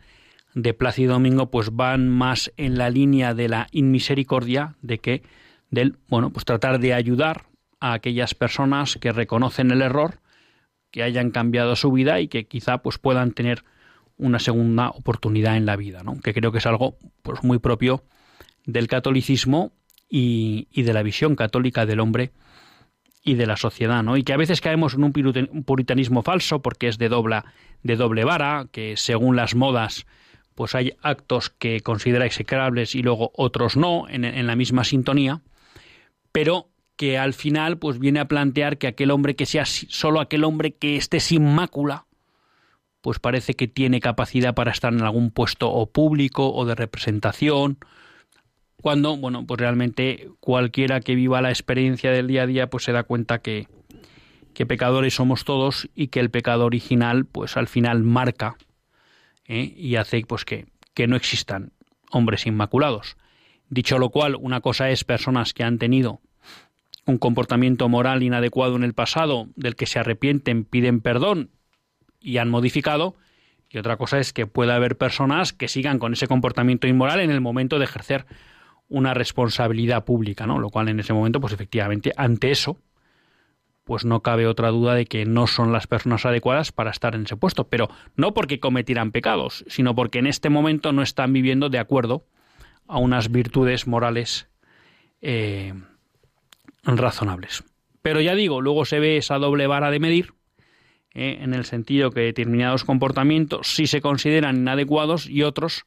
de 0.53 0.73
Plácido 0.73 1.13
Domingo 1.13 1.51
pues 1.51 1.75
van 1.75 2.09
más 2.09 2.51
en 2.57 2.77
la 2.77 2.89
línea 2.89 3.33
de 3.33 3.49
la 3.49 3.67
inmisericordia 3.71 4.75
de 4.81 4.99
que 4.99 5.23
del 5.69 5.97
bueno 6.07 6.29
pues 6.29 6.45
tratar 6.45 6.79
de 6.79 6.93
ayudar 6.93 7.47
a 7.79 7.93
aquellas 7.93 8.33
personas 8.33 8.95
que 8.95 9.11
reconocen 9.11 9.71
el 9.71 9.81
error 9.81 10.19
que 10.95 11.03
hayan 11.03 11.29
cambiado 11.29 11.75
su 11.75 11.91
vida 11.91 12.21
y 12.21 12.29
que 12.29 12.45
quizá 12.45 12.77
pues 12.77 12.97
puedan 12.99 13.33
tener 13.33 13.65
una 14.15 14.39
segunda 14.39 14.91
oportunidad 14.91 15.57
en 15.57 15.65
la 15.65 15.75
vida 15.75 16.03
¿no? 16.03 16.21
que 16.21 16.33
creo 16.33 16.53
que 16.53 16.59
es 16.59 16.65
algo 16.65 16.95
pues 17.21 17.43
muy 17.43 17.59
propio 17.59 18.05
del 18.65 18.87
catolicismo 18.87 19.73
y, 20.09 20.69
y 20.71 20.83
de 20.83 20.93
la 20.93 21.03
visión 21.03 21.35
católica 21.35 21.85
del 21.85 21.99
hombre 21.99 22.31
y 23.21 23.33
de 23.33 23.45
la 23.45 23.57
sociedad, 23.57 24.03
¿no? 24.03 24.15
Y 24.15 24.23
que 24.23 24.31
a 24.31 24.37
veces 24.37 24.61
caemos 24.61 24.93
en 24.93 25.03
un 25.03 25.63
puritanismo 25.65 26.21
falso 26.21 26.61
porque 26.61 26.87
es 26.87 26.97
de 26.97 27.09
doble, 27.09 27.41
de 27.83 27.97
doble 27.97 28.23
vara, 28.23 28.67
que 28.71 28.95
según 28.95 29.35
las 29.35 29.53
modas 29.53 30.05
pues 30.53 30.75
hay 30.75 30.93
actos 31.01 31.49
que 31.49 31.81
considera 31.81 32.25
execrables 32.25 32.95
y 32.95 33.01
luego 33.01 33.31
otros 33.35 33.75
no, 33.75 34.07
en, 34.07 34.47
la 34.47 34.55
misma 34.55 34.85
sintonía, 34.85 35.41
pero 36.31 36.69
que 36.95 37.17
al 37.17 37.33
final 37.33 37.77
pues 37.77 37.99
viene 37.99 38.19
a 38.19 38.27
plantear 38.27 38.77
que 38.77 38.87
aquel 38.87 39.11
hombre 39.11 39.35
que 39.35 39.45
sea 39.45 39.65
solo 39.65 40.19
aquel 40.19 40.43
hombre 40.43 40.75
que 40.75 40.95
esté 40.95 41.19
sin 41.19 41.53
mácula, 41.53 42.05
pues 43.01 43.19
parece 43.19 43.53
que 43.53 43.67
tiene 43.67 43.99
capacidad 43.99 44.55
para 44.55 44.71
estar 44.71 44.93
en 44.93 45.01
algún 45.01 45.31
puesto 45.31 45.71
o 45.71 45.91
público 45.91 46.53
o 46.53 46.65
de 46.65 46.75
representación, 46.75 47.77
cuando, 48.81 49.17
bueno, 49.17 49.45
pues 49.45 49.59
realmente 49.59 50.29
cualquiera 50.39 50.99
que 50.99 51.15
viva 51.15 51.41
la 51.41 51.49
experiencia 51.49 52.11
del 52.11 52.27
día 52.27 52.43
a 52.43 52.47
día 52.47 52.69
pues 52.69 52.83
se 52.83 52.91
da 52.91 53.03
cuenta 53.03 53.39
que, 53.39 53.67
que 54.53 54.65
pecadores 54.65 55.15
somos 55.15 55.43
todos 55.43 55.89
y 55.95 56.07
que 56.07 56.19
el 56.19 56.29
pecado 56.29 56.65
original 56.65 57.25
pues 57.25 57.57
al 57.57 57.67
final 57.67 58.03
marca 58.03 58.57
¿eh? 59.47 59.73
y 59.75 59.95
hace 59.95 60.21
pues 60.27 60.45
que, 60.45 60.67
que 60.93 61.07
no 61.07 61.15
existan 61.15 61.73
hombres 62.11 62.45
inmaculados. 62.45 63.17
Dicho 63.69 63.97
lo 63.97 64.09
cual, 64.09 64.35
una 64.39 64.61
cosa 64.61 64.89
es 64.91 65.03
personas 65.03 65.53
que 65.53 65.63
han 65.63 65.79
tenido 65.79 66.21
un 67.05 67.17
comportamiento 67.17 67.87
moral 67.89 68.23
inadecuado 68.23 68.75
en 68.75 68.83
el 68.83 68.93
pasado, 68.93 69.47
del 69.55 69.75
que 69.75 69.85
se 69.85 69.99
arrepienten, 69.99 70.65
piden 70.65 71.01
perdón 71.01 71.51
y 72.19 72.37
han 72.37 72.49
modificado, 72.49 73.15
y 73.69 73.77
otra 73.77 73.97
cosa 73.97 74.19
es 74.19 74.33
que 74.33 74.47
pueda 74.47 74.75
haber 74.75 74.97
personas 74.97 75.53
que 75.53 75.67
sigan 75.67 75.99
con 75.99 76.13
ese 76.13 76.27
comportamiento 76.27 76.87
inmoral 76.87 77.19
en 77.19 77.31
el 77.31 77.41
momento 77.41 77.77
de 77.77 77.85
ejercer 77.85 78.25
una 78.87 79.13
responsabilidad 79.13 80.05
pública, 80.05 80.47
¿no? 80.47 80.59
Lo 80.59 80.69
cual 80.69 80.89
en 80.89 80.99
ese 80.99 81.13
momento, 81.13 81.39
pues 81.39 81.53
efectivamente, 81.53 82.13
ante 82.17 82.51
eso, 82.51 82.79
pues 83.83 84.05
no 84.05 84.21
cabe 84.21 84.47
otra 84.47 84.69
duda 84.69 84.95
de 84.95 85.05
que 85.05 85.25
no 85.25 85.47
son 85.47 85.71
las 85.71 85.87
personas 85.87 86.25
adecuadas 86.25 86.71
para 86.71 86.91
estar 86.91 87.15
en 87.15 87.23
ese 87.23 87.37
puesto, 87.37 87.67
pero 87.67 87.89
no 88.15 88.33
porque 88.33 88.59
cometieran 88.59 89.11
pecados, 89.11 89.63
sino 89.67 89.93
porque 89.93 90.19
en 90.19 90.27
este 90.27 90.49
momento 90.49 90.91
no 90.91 91.01
están 91.01 91.33
viviendo 91.33 91.69
de 91.69 91.79
acuerdo 91.79 92.25
a 92.87 92.97
unas 92.97 93.31
virtudes 93.31 93.87
morales 93.87 94.47
eh, 95.21 95.73
razonables. 96.85 97.63
Pero 98.01 98.21
ya 98.21 98.35
digo, 98.35 98.61
luego 98.61 98.85
se 98.85 98.99
ve 98.99 99.17
esa 99.17 99.37
doble 99.37 99.67
vara 99.67 99.91
de 99.91 99.99
medir, 99.99 100.33
eh, 101.13 101.39
en 101.41 101.53
el 101.53 101.65
sentido 101.65 102.11
que 102.11 102.21
determinados 102.21 102.83
comportamientos 102.83 103.67
sí 103.67 103.87
se 103.87 104.01
consideran 104.01 104.57
inadecuados 104.57 105.27
y 105.27 105.43
otros, 105.43 105.85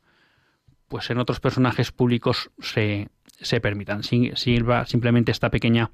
pues 0.88 1.11
en 1.11 1.18
otros 1.18 1.38
personajes 1.38 1.92
públicos 1.92 2.50
se, 2.61 3.08
se 3.40 3.61
permitan. 3.61 4.02
Sirva 4.02 4.87
simplemente 4.87 5.30
esta 5.30 5.50
pequeña 5.50 5.90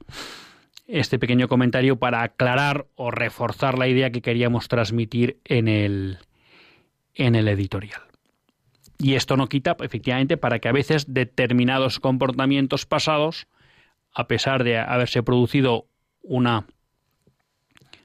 este 0.86 1.18
pequeño 1.18 1.48
comentario 1.48 1.96
para 1.96 2.22
aclarar 2.22 2.86
o 2.94 3.10
reforzar 3.10 3.78
la 3.78 3.88
idea 3.88 4.10
que 4.10 4.22
queríamos 4.22 4.68
transmitir 4.68 5.38
en 5.44 5.68
el, 5.68 6.18
en 7.14 7.34
el 7.34 7.48
editorial. 7.48 8.02
Y 8.98 9.14
esto 9.14 9.36
no 9.36 9.48
quita, 9.48 9.76
efectivamente, 9.80 10.36
para 10.36 10.58
que 10.58 10.68
a 10.68 10.72
veces 10.72 11.06
determinados 11.12 12.00
comportamientos 12.00 12.86
pasados, 12.86 13.46
a 14.14 14.28
pesar 14.28 14.64
de 14.64 14.78
haberse 14.78 15.22
producido 15.22 15.86
una 16.22 16.66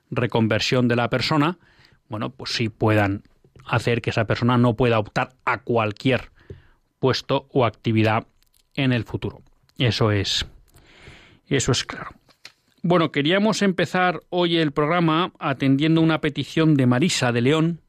reconversión 0.10 0.88
de 0.88 0.96
la 0.96 1.10
persona, 1.10 1.60
bueno, 2.08 2.32
pues 2.32 2.52
sí 2.54 2.70
puedan 2.70 3.24
hacer 3.66 4.02
que 4.02 4.10
esa 4.10 4.26
persona 4.26 4.58
no 4.58 4.76
pueda 4.76 5.00
optar 5.00 5.30
a 5.46 5.62
cualquier 5.62 6.32
puesto 6.98 7.48
o 7.52 7.66
actividad 7.66 8.28
en 8.74 8.92
el 8.92 9.04
futuro. 9.04 9.44
Eso 9.78 10.12
es 10.12 10.46
eso 11.48 11.72
es 11.72 11.84
claro. 11.84 12.12
Bueno, 12.82 13.12
queríamos 13.12 13.62
empezar 13.62 14.22
hoy 14.30 14.58
el 14.58 14.72
programa 14.72 15.34
atendiendo 15.40 16.02
una 16.02 16.22
petición 16.22 16.76
de 16.76 16.86
Marisa 16.86 17.32
de 17.32 17.42
León, 17.42 17.82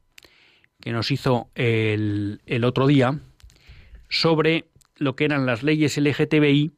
que 0.81 0.91
nos 0.91 1.11
hizo 1.11 1.49
el, 1.55 2.41
el 2.45 2.63
otro 2.63 2.87
día, 2.87 3.19
sobre 4.09 4.65
lo 4.97 5.15
que 5.15 5.25
eran 5.25 5.45
las 5.45 5.63
leyes 5.63 5.97
LGTBI 5.97 6.71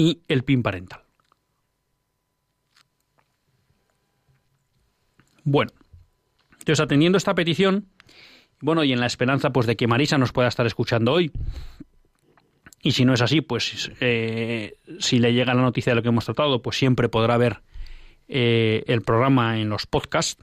y 0.00 0.22
el 0.28 0.44
PIN 0.44 0.62
parental. 0.62 1.02
Bueno, 5.44 5.72
entonces 6.52 6.80
atendiendo 6.80 7.18
esta 7.18 7.34
petición, 7.34 7.86
bueno, 8.60 8.82
y 8.82 8.92
en 8.94 9.00
la 9.00 9.06
esperanza 9.06 9.50
pues 9.50 9.66
de 9.66 9.76
que 9.76 9.86
Marisa 9.86 10.16
nos 10.16 10.32
pueda 10.32 10.48
estar 10.48 10.66
escuchando 10.66 11.12
hoy, 11.12 11.30
y 12.82 12.92
si 12.92 13.04
no 13.04 13.12
es 13.12 13.20
así, 13.20 13.42
pues 13.42 13.90
eh, 14.00 14.78
si 15.00 15.18
le 15.18 15.34
llega 15.34 15.52
la 15.52 15.60
noticia 15.60 15.90
de 15.90 15.96
lo 15.96 16.02
que 16.02 16.08
hemos 16.08 16.24
tratado, 16.24 16.62
pues 16.62 16.78
siempre 16.78 17.10
podrá 17.10 17.36
ver 17.36 17.60
eh, 18.26 18.84
el 18.86 19.02
programa 19.02 19.60
en 19.60 19.68
los 19.68 19.86
podcasts, 19.86 20.42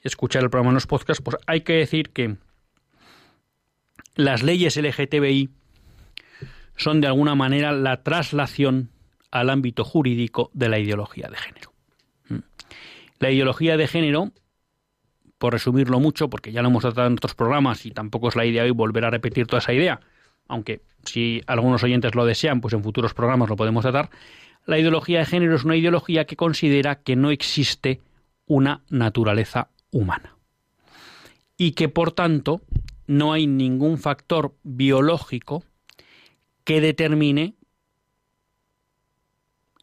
escuchar 0.00 0.42
el 0.42 0.50
programa 0.50 0.70
en 0.70 0.74
los 0.74 0.88
podcasts. 0.88 1.22
Pues 1.22 1.36
hay 1.46 1.60
que 1.60 1.74
decir 1.74 2.10
que 2.10 2.34
las 4.16 4.42
leyes 4.42 4.76
LGTBI 4.76 5.50
son 6.78 7.00
de 7.00 7.08
alguna 7.08 7.34
manera 7.34 7.72
la 7.72 8.02
traslación 8.02 8.90
al 9.30 9.50
ámbito 9.50 9.84
jurídico 9.84 10.50
de 10.54 10.68
la 10.68 10.78
ideología 10.78 11.28
de 11.28 11.36
género. 11.36 11.72
¿Mm? 12.28 12.38
La 13.18 13.30
ideología 13.30 13.76
de 13.76 13.86
género, 13.86 14.32
por 15.36 15.52
resumirlo 15.52 16.00
mucho, 16.00 16.30
porque 16.30 16.52
ya 16.52 16.62
lo 16.62 16.68
hemos 16.68 16.82
tratado 16.82 17.08
en 17.08 17.14
otros 17.14 17.34
programas 17.34 17.84
y 17.84 17.90
tampoco 17.90 18.28
es 18.28 18.36
la 18.36 18.46
idea 18.46 18.62
hoy 18.62 18.70
volver 18.70 19.04
a 19.04 19.10
repetir 19.10 19.46
toda 19.46 19.58
esa 19.58 19.72
idea, 19.74 20.00
aunque 20.46 20.82
si 21.04 21.42
algunos 21.46 21.82
oyentes 21.82 22.14
lo 22.14 22.24
desean, 22.24 22.60
pues 22.60 22.74
en 22.74 22.82
futuros 22.82 23.12
programas 23.12 23.48
lo 23.48 23.56
podemos 23.56 23.82
tratar, 23.82 24.10
la 24.66 24.78
ideología 24.78 25.20
de 25.20 25.26
género 25.26 25.56
es 25.56 25.64
una 25.64 25.76
ideología 25.76 26.26
que 26.26 26.36
considera 26.36 27.02
que 27.02 27.16
no 27.16 27.30
existe 27.30 28.00
una 28.46 28.82
naturaleza 28.88 29.70
humana 29.90 30.36
y 31.56 31.72
que 31.72 31.88
por 31.88 32.12
tanto 32.12 32.60
no 33.06 33.32
hay 33.32 33.46
ningún 33.46 33.98
factor 33.98 34.54
biológico 34.62 35.64
que 36.68 36.82
determine 36.82 37.54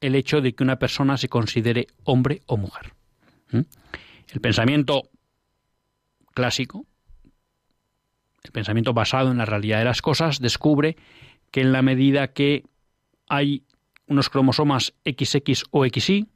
el 0.02 0.14
hecho 0.14 0.40
de 0.40 0.54
que 0.54 0.62
una 0.62 0.78
persona 0.78 1.18
se 1.18 1.30
considere 1.30 1.88
hombre 2.04 2.44
o 2.46 2.58
mujer. 2.58 2.94
El 3.52 4.40
pensamiento 4.40 5.10
clásico 6.36 6.86
el 8.44 8.52
pensamiento 8.52 8.94
basado 8.94 9.32
en 9.32 9.40
la 9.40 9.46
realidad 9.46 9.80
de 9.80 9.86
las 9.86 10.04
cosas 10.04 10.40
descubre 10.40 10.96
que 11.50 11.62
en 11.62 11.72
la 11.72 11.82
medida 11.82 12.34
que 12.34 12.66
hay 13.28 13.64
unos 14.06 14.30
cromosomas 14.30 14.94
XX 15.06 15.64
o 15.72 15.88
XY, 15.88 16.28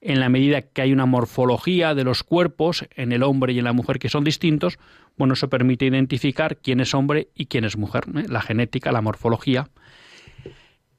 en 0.00 0.20
la 0.20 0.28
medida 0.28 0.62
que 0.62 0.82
hay 0.82 0.92
una 0.92 1.06
morfología 1.06 1.96
de 1.96 2.04
los 2.04 2.22
cuerpos 2.22 2.86
en 2.94 3.10
el 3.10 3.24
hombre 3.24 3.52
y 3.52 3.58
en 3.58 3.64
la 3.64 3.72
mujer 3.72 3.98
que 3.98 4.08
son 4.08 4.22
distintos, 4.22 4.78
bueno, 5.16 5.34
eso 5.34 5.48
permite 5.48 5.86
identificar 5.86 6.56
quién 6.58 6.80
es 6.80 6.94
hombre 6.94 7.28
y 7.34 7.46
quién 7.46 7.64
es 7.64 7.76
mujer. 7.76 8.04
¿eh? 8.14 8.24
La 8.28 8.40
genética, 8.40 8.92
la 8.92 9.02
morfología, 9.02 9.68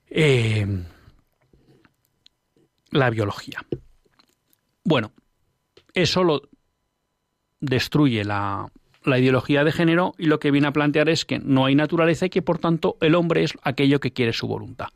eh, 0.10 0.66
la 2.92 3.10
biología. 3.10 3.66
Bueno, 4.84 5.12
eso 5.94 6.24
lo 6.24 6.42
destruye 7.60 8.24
la, 8.24 8.68
la 9.06 9.20
ideología 9.20 9.64
de 9.64 9.72
género 9.72 10.14
y 10.18 10.26
lo 10.26 10.40
que 10.40 10.52
viene 10.52 10.68
a 10.68 10.74
plantear 10.74 11.10
es 11.10 11.26
que 11.26 11.40
no 11.40 11.66
hay 11.66 11.76
naturaleza 11.76 12.26
y 12.26 12.30
que 12.30 12.42
por 12.42 12.60
tanto 12.60 12.98
el 13.02 13.16
hombre 13.16 13.44
es 13.44 13.54
aquello 13.64 14.00
que 14.00 14.12
quiere 14.12 14.34
su 14.34 14.48
voluntad. 14.48 14.88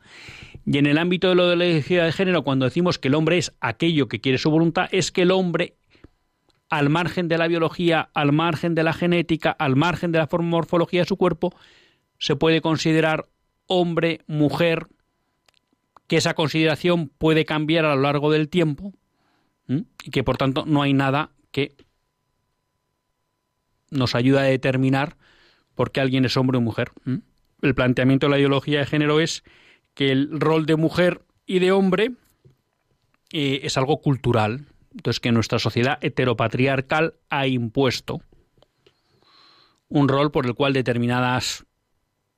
Y 0.65 0.77
en 0.77 0.86
el 0.86 0.97
ámbito 0.97 1.30
de 1.30 1.36
la 1.56 1.65
ideología 1.65 2.03
de 2.03 2.12
género, 2.12 2.43
cuando 2.43 2.65
decimos 2.65 2.99
que 2.99 3.08
el 3.08 3.15
hombre 3.15 3.38
es 3.38 3.53
aquello 3.62 4.08
que 4.08 4.19
quiere 4.19 4.38
su 4.38 4.51
voluntad, 4.51 4.89
es 4.91 5.12
que 5.12 5.21
el 5.21 5.32
hombre, 5.32 5.75
al 6.69 6.89
margen 6.89 7.27
de 7.27 7.38
la 7.38 7.47
biología, 7.47 8.10
al 8.13 8.32
margen 8.32 8.75
de 8.75 8.84
la 8.84 8.93
genética, 8.93 9.51
al 9.51 9.75
margen 9.75 10.12
de 10.12 10.19
la 10.19 10.27
morfología 10.39 11.01
de 11.01 11.08
su 11.08 11.17
cuerpo, 11.17 11.53
se 12.19 12.36
puede 12.36 12.62
considerar 12.62 13.27
hombre, 13.67 14.21
mujer, 14.27 14.88
que 16.08 16.17
esa 16.17 16.34
consideración 16.34 17.10
puede 17.10 17.45
cambiar 17.45 17.86
a 17.86 17.95
lo 17.95 18.01
largo 18.01 18.32
del 18.32 18.49
tiempo 18.49 18.93
y 19.67 20.12
que 20.12 20.23
por 20.23 20.38
tanto 20.38 20.65
no 20.65 20.82
hay 20.82 20.93
nada 20.93 21.32
que 21.51 21.75
nos 23.91 24.15
ayuda 24.15 24.41
a 24.41 24.45
determinar 24.45 25.17
por 25.75 25.91
qué 25.91 26.01
alguien 26.01 26.25
es 26.25 26.38
hombre 26.38 26.58
o 26.58 26.62
mujer. 26.62 26.91
El 27.62 27.75
planteamiento 27.75 28.27
de 28.27 28.32
la 28.32 28.39
ideología 28.39 28.80
de 28.80 28.86
género 28.86 29.19
es 29.19 29.43
que 29.93 30.12
el 30.12 30.39
rol 30.39 30.65
de 30.65 30.75
mujer 30.75 31.21
y 31.45 31.60
de 31.60 31.71
hombre 31.71 32.12
eh, 33.32 33.62
es 33.63 33.77
algo 33.77 34.01
cultural. 34.01 34.65
Entonces, 34.98 35.20
que 35.20 35.32
nuestra 35.32 35.60
sociedad 35.60 36.00
heteropatriarcal 36.02 37.14
ha 37.30 37.46
impuesto 37.46 38.22
un 39.90 40.08
rol 40.08 40.32
por 40.32 40.48
el 40.48 40.56
cual 40.56 40.74
determinadas 40.74 41.66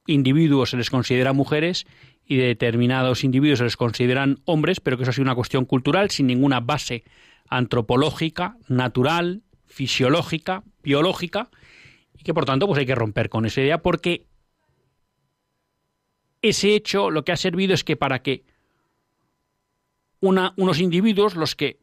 individuos 0.06 0.72
se 0.72 0.78
les 0.78 0.90
considera 0.90 1.32
mujeres 1.32 1.88
y 2.26 2.36
determinados 2.36 3.24
individuos 3.24 3.60
se 3.60 3.64
les 3.64 3.78
consideran 3.78 4.40
hombres, 4.44 4.82
pero 4.82 4.98
que 4.98 5.04
eso 5.04 5.12
ha 5.12 5.14
sido 5.14 5.24
una 5.24 5.36
cuestión 5.36 5.64
cultural 5.64 6.10
sin 6.10 6.28
ninguna 6.28 6.60
base 6.60 7.06
antropológica, 7.48 8.58
natural, 8.68 9.42
fisiológica, 9.66 10.64
biológica, 10.84 11.50
y 12.14 12.24
que 12.24 12.34
por 12.34 12.44
tanto 12.44 12.68
pues 12.68 12.78
hay 12.78 12.86
que 12.86 12.94
romper 12.94 13.30
con 13.30 13.46
esa 13.46 13.62
idea 13.62 13.82
porque 13.82 14.26
ese 16.42 16.76
hecho 16.76 17.10
lo 17.10 17.24
que 17.24 17.32
ha 17.32 17.38
servido 17.38 17.74
es 17.74 17.86
que 17.86 17.96
para 17.96 18.22
que 18.22 18.44
unos 20.20 20.80
individuos, 20.80 21.36
los 21.36 21.56
que 21.56 21.80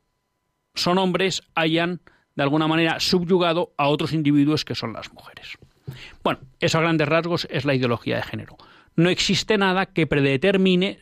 son 0.76 0.98
hombres, 0.98 1.42
hayan 1.54 2.00
de 2.36 2.42
alguna 2.42 2.68
manera 2.68 3.00
subyugado 3.00 3.72
a 3.76 3.88
otros 3.88 4.12
individuos 4.12 4.64
que 4.64 4.74
son 4.74 4.92
las 4.92 5.12
mujeres. 5.12 5.58
Bueno, 6.22 6.40
eso 6.60 6.78
a 6.78 6.82
grandes 6.82 7.08
rasgos 7.08 7.46
es 7.50 7.64
la 7.64 7.74
ideología 7.74 8.16
de 8.16 8.22
género. 8.22 8.56
No 8.94 9.08
existe 9.08 9.58
nada 9.58 9.86
que 9.86 10.06
predetermine 10.06 11.00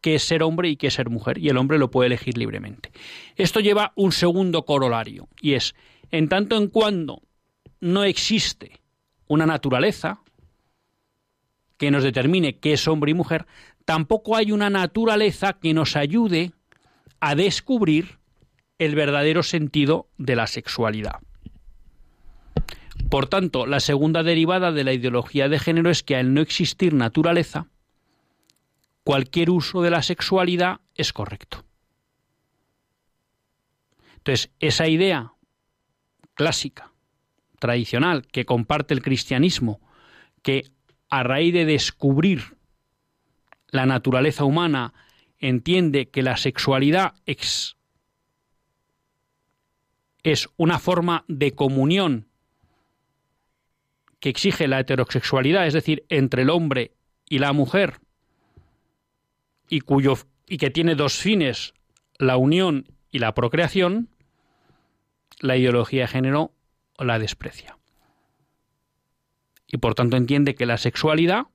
qué 0.00 0.14
es 0.14 0.22
ser 0.22 0.42
hombre 0.42 0.68
y 0.70 0.76
qué 0.76 0.86
es 0.86 0.94
ser 0.94 1.10
mujer, 1.10 1.38
y 1.38 1.48
el 1.48 1.58
hombre 1.58 1.78
lo 1.78 1.90
puede 1.90 2.06
elegir 2.06 2.38
libremente. 2.38 2.90
Esto 3.36 3.60
lleva 3.60 3.92
un 3.96 4.12
segundo 4.12 4.64
corolario, 4.64 5.28
y 5.40 5.54
es, 5.54 5.74
en 6.10 6.28
tanto 6.28 6.56
en 6.56 6.68
cuando 6.68 7.22
no 7.80 8.04
existe 8.04 8.80
una 9.26 9.46
naturaleza 9.46 10.22
que 11.76 11.90
nos 11.90 12.02
determine 12.02 12.58
qué 12.58 12.74
es 12.74 12.88
hombre 12.88 13.10
y 13.10 13.14
mujer, 13.14 13.46
tampoco 13.84 14.36
hay 14.36 14.52
una 14.52 14.70
naturaleza 14.70 15.54
que 15.54 15.74
nos 15.74 15.96
ayude 15.96 16.52
a 17.20 17.34
descubrir 17.34 18.19
el 18.80 18.94
verdadero 18.94 19.42
sentido 19.42 20.08
de 20.16 20.34
la 20.36 20.46
sexualidad. 20.46 21.20
Por 23.10 23.28
tanto, 23.28 23.66
la 23.66 23.78
segunda 23.78 24.22
derivada 24.22 24.72
de 24.72 24.84
la 24.84 24.94
ideología 24.94 25.50
de 25.50 25.58
género 25.58 25.90
es 25.90 26.02
que 26.02 26.16
al 26.16 26.32
no 26.32 26.40
existir 26.40 26.94
naturaleza, 26.94 27.66
cualquier 29.04 29.50
uso 29.50 29.82
de 29.82 29.90
la 29.90 30.02
sexualidad 30.02 30.80
es 30.94 31.12
correcto. 31.12 31.62
Entonces, 34.16 34.50
esa 34.60 34.88
idea 34.88 35.34
clásica, 36.32 36.90
tradicional, 37.58 38.26
que 38.28 38.46
comparte 38.46 38.94
el 38.94 39.02
cristianismo, 39.02 39.80
que 40.42 40.70
a 41.10 41.22
raíz 41.22 41.52
de 41.52 41.66
descubrir 41.66 42.56
la 43.68 43.84
naturaleza 43.84 44.44
humana 44.44 44.94
entiende 45.38 46.08
que 46.08 46.22
la 46.22 46.38
sexualidad 46.38 47.12
es, 47.26 47.76
es 50.22 50.48
una 50.56 50.78
forma 50.78 51.24
de 51.28 51.52
comunión 51.52 52.28
que 54.18 54.28
exige 54.28 54.68
la 54.68 54.80
heterosexualidad, 54.80 55.66
es 55.66 55.72
decir, 55.72 56.04
entre 56.08 56.42
el 56.42 56.50
hombre 56.50 56.92
y 57.28 57.38
la 57.38 57.52
mujer, 57.52 58.00
y, 59.68 59.80
cuyo, 59.80 60.14
y 60.46 60.58
que 60.58 60.70
tiene 60.70 60.94
dos 60.94 61.16
fines, 61.16 61.74
la 62.18 62.36
unión 62.36 62.86
y 63.10 63.18
la 63.20 63.34
procreación, 63.34 64.08
la 65.40 65.56
ideología 65.56 66.02
de 66.02 66.08
género 66.08 66.52
la 67.04 67.18
desprecia. 67.18 67.78
Y 69.66 69.78
por 69.78 69.94
tanto 69.94 70.16
entiende 70.16 70.54
que 70.54 70.66
la 70.66 70.78
sexualidad 70.78 71.46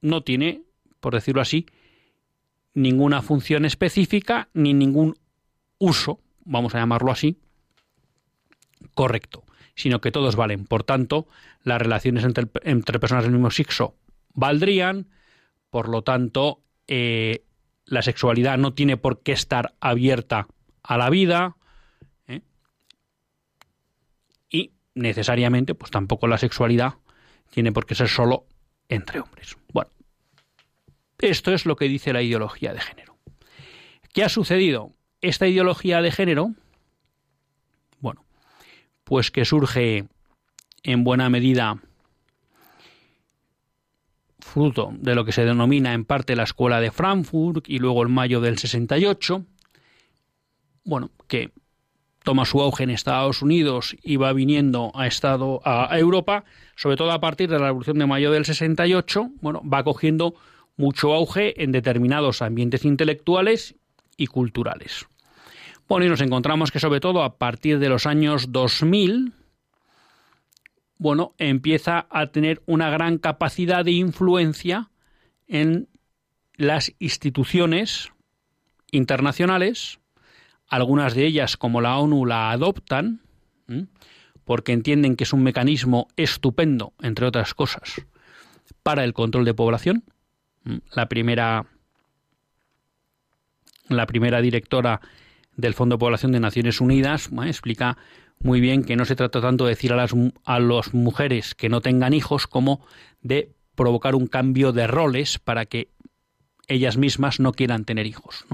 no 0.00 0.22
tiene, 0.22 0.62
por 1.00 1.14
decirlo 1.14 1.40
así, 1.40 1.66
ninguna 2.74 3.22
función 3.22 3.64
específica 3.64 4.48
ni 4.52 4.74
ningún 4.74 5.16
uso, 5.78 6.20
vamos 6.48 6.74
a 6.74 6.78
llamarlo 6.78 7.12
así, 7.12 7.38
correcto, 8.94 9.44
sino 9.74 10.00
que 10.00 10.10
todos 10.10 10.34
valen. 10.34 10.64
Por 10.64 10.82
tanto, 10.82 11.28
las 11.62 11.80
relaciones 11.80 12.24
entre, 12.24 12.48
entre 12.62 12.98
personas 12.98 13.24
del 13.24 13.32
mismo 13.32 13.50
sexo 13.50 13.96
valdrían, 14.34 15.08
por 15.70 15.88
lo 15.88 16.02
tanto, 16.02 16.62
eh, 16.86 17.44
la 17.84 18.02
sexualidad 18.02 18.58
no 18.58 18.74
tiene 18.74 18.96
por 18.96 19.22
qué 19.22 19.32
estar 19.32 19.74
abierta 19.80 20.48
a 20.82 20.96
la 20.96 21.10
vida 21.10 21.56
¿eh? 22.26 22.42
y 24.50 24.72
necesariamente 24.94 25.74
pues 25.74 25.90
tampoco 25.90 26.26
la 26.26 26.38
sexualidad 26.38 26.94
tiene 27.50 27.72
por 27.72 27.86
qué 27.86 27.94
ser 27.94 28.08
solo 28.08 28.46
entre 28.88 29.20
hombres. 29.20 29.56
Bueno, 29.72 29.90
esto 31.18 31.52
es 31.52 31.66
lo 31.66 31.76
que 31.76 31.86
dice 31.86 32.12
la 32.12 32.22
ideología 32.22 32.72
de 32.72 32.80
género. 32.80 33.18
¿Qué 34.12 34.24
ha 34.24 34.28
sucedido? 34.28 34.97
Esta 35.20 35.48
ideología 35.48 36.00
de 36.00 36.12
género, 36.12 36.52
bueno, 38.00 38.24
pues 39.04 39.30
que 39.30 39.44
surge 39.44 40.06
en 40.82 41.04
buena 41.04 41.28
medida 41.28 41.80
fruto 44.38 44.92
de 44.92 45.14
lo 45.14 45.24
que 45.24 45.32
se 45.32 45.44
denomina 45.44 45.92
en 45.92 46.04
parte 46.04 46.36
la 46.36 46.44
Escuela 46.44 46.80
de 46.80 46.90
Frankfurt 46.90 47.68
y 47.68 47.78
luego 47.78 48.02
el 48.02 48.08
mayo 48.08 48.40
del 48.40 48.58
68, 48.58 49.44
bueno, 50.84 51.10
que 51.26 51.50
toma 52.24 52.44
su 52.44 52.60
auge 52.60 52.84
en 52.84 52.90
Estados 52.90 53.42
Unidos 53.42 53.96
y 54.02 54.16
va 54.16 54.32
viniendo 54.32 54.92
a, 54.94 55.06
estado, 55.06 55.60
a 55.64 55.98
Europa, 55.98 56.44
sobre 56.76 56.96
todo 56.96 57.10
a 57.12 57.20
partir 57.20 57.48
de 57.48 57.58
la 57.58 57.66
Revolución 57.66 57.98
de 57.98 58.06
Mayo 58.06 58.30
del 58.30 58.44
68, 58.44 59.30
bueno, 59.40 59.62
va 59.68 59.84
cogiendo 59.84 60.34
mucho 60.76 61.12
auge 61.12 61.62
en 61.62 61.72
determinados 61.72 62.40
ambientes 62.40 62.84
intelectuales 62.84 63.74
y 64.18 64.26
culturales. 64.26 65.06
Bueno, 65.88 66.04
y 66.04 66.10
nos 66.10 66.20
encontramos 66.20 66.70
que 66.70 66.80
sobre 66.80 67.00
todo 67.00 67.22
a 67.22 67.38
partir 67.38 67.78
de 67.78 67.88
los 67.88 68.04
años 68.04 68.52
2000, 68.52 69.32
bueno, 70.98 71.34
empieza 71.38 72.06
a 72.10 72.26
tener 72.26 72.62
una 72.66 72.90
gran 72.90 73.16
capacidad 73.16 73.86
de 73.86 73.92
influencia 73.92 74.90
en 75.46 75.88
las 76.56 76.92
instituciones 76.98 78.12
internacionales, 78.90 80.00
algunas 80.66 81.14
de 81.14 81.24
ellas 81.24 81.56
como 81.56 81.80
la 81.80 81.96
ONU 81.96 82.26
la 82.26 82.50
adoptan, 82.50 83.22
porque 84.44 84.72
entienden 84.72 85.16
que 85.16 85.24
es 85.24 85.32
un 85.32 85.42
mecanismo 85.42 86.08
estupendo, 86.16 86.92
entre 87.00 87.26
otras 87.26 87.54
cosas, 87.54 88.02
para 88.82 89.04
el 89.04 89.14
control 89.14 89.44
de 89.44 89.54
población. 89.54 90.04
La 90.94 91.08
primera, 91.08 91.66
la 93.88 94.06
primera 94.06 94.40
directora 94.40 95.00
del 95.56 95.74
Fondo 95.74 95.96
de 95.96 96.00
Población 96.00 96.32
de 96.32 96.40
Naciones 96.40 96.80
Unidas 96.80 97.30
explica 97.46 97.98
muy 98.40 98.60
bien 98.60 98.84
que 98.84 98.96
no 98.96 99.04
se 99.04 99.16
trata 99.16 99.40
tanto 99.40 99.64
de 99.64 99.70
decir 99.70 99.92
a 99.92 99.96
las, 99.96 100.12
a 100.44 100.60
las 100.60 100.94
mujeres 100.94 101.54
que 101.54 101.68
no 101.68 101.80
tengan 101.80 102.14
hijos 102.14 102.46
como 102.46 102.84
de 103.20 103.52
provocar 103.74 104.14
un 104.14 104.26
cambio 104.26 104.72
de 104.72 104.86
roles 104.86 105.38
para 105.38 105.66
que 105.66 105.88
ellas 106.68 106.96
mismas 106.96 107.40
no 107.40 107.52
quieran 107.52 107.84
tener 107.84 108.06
hijos. 108.06 108.44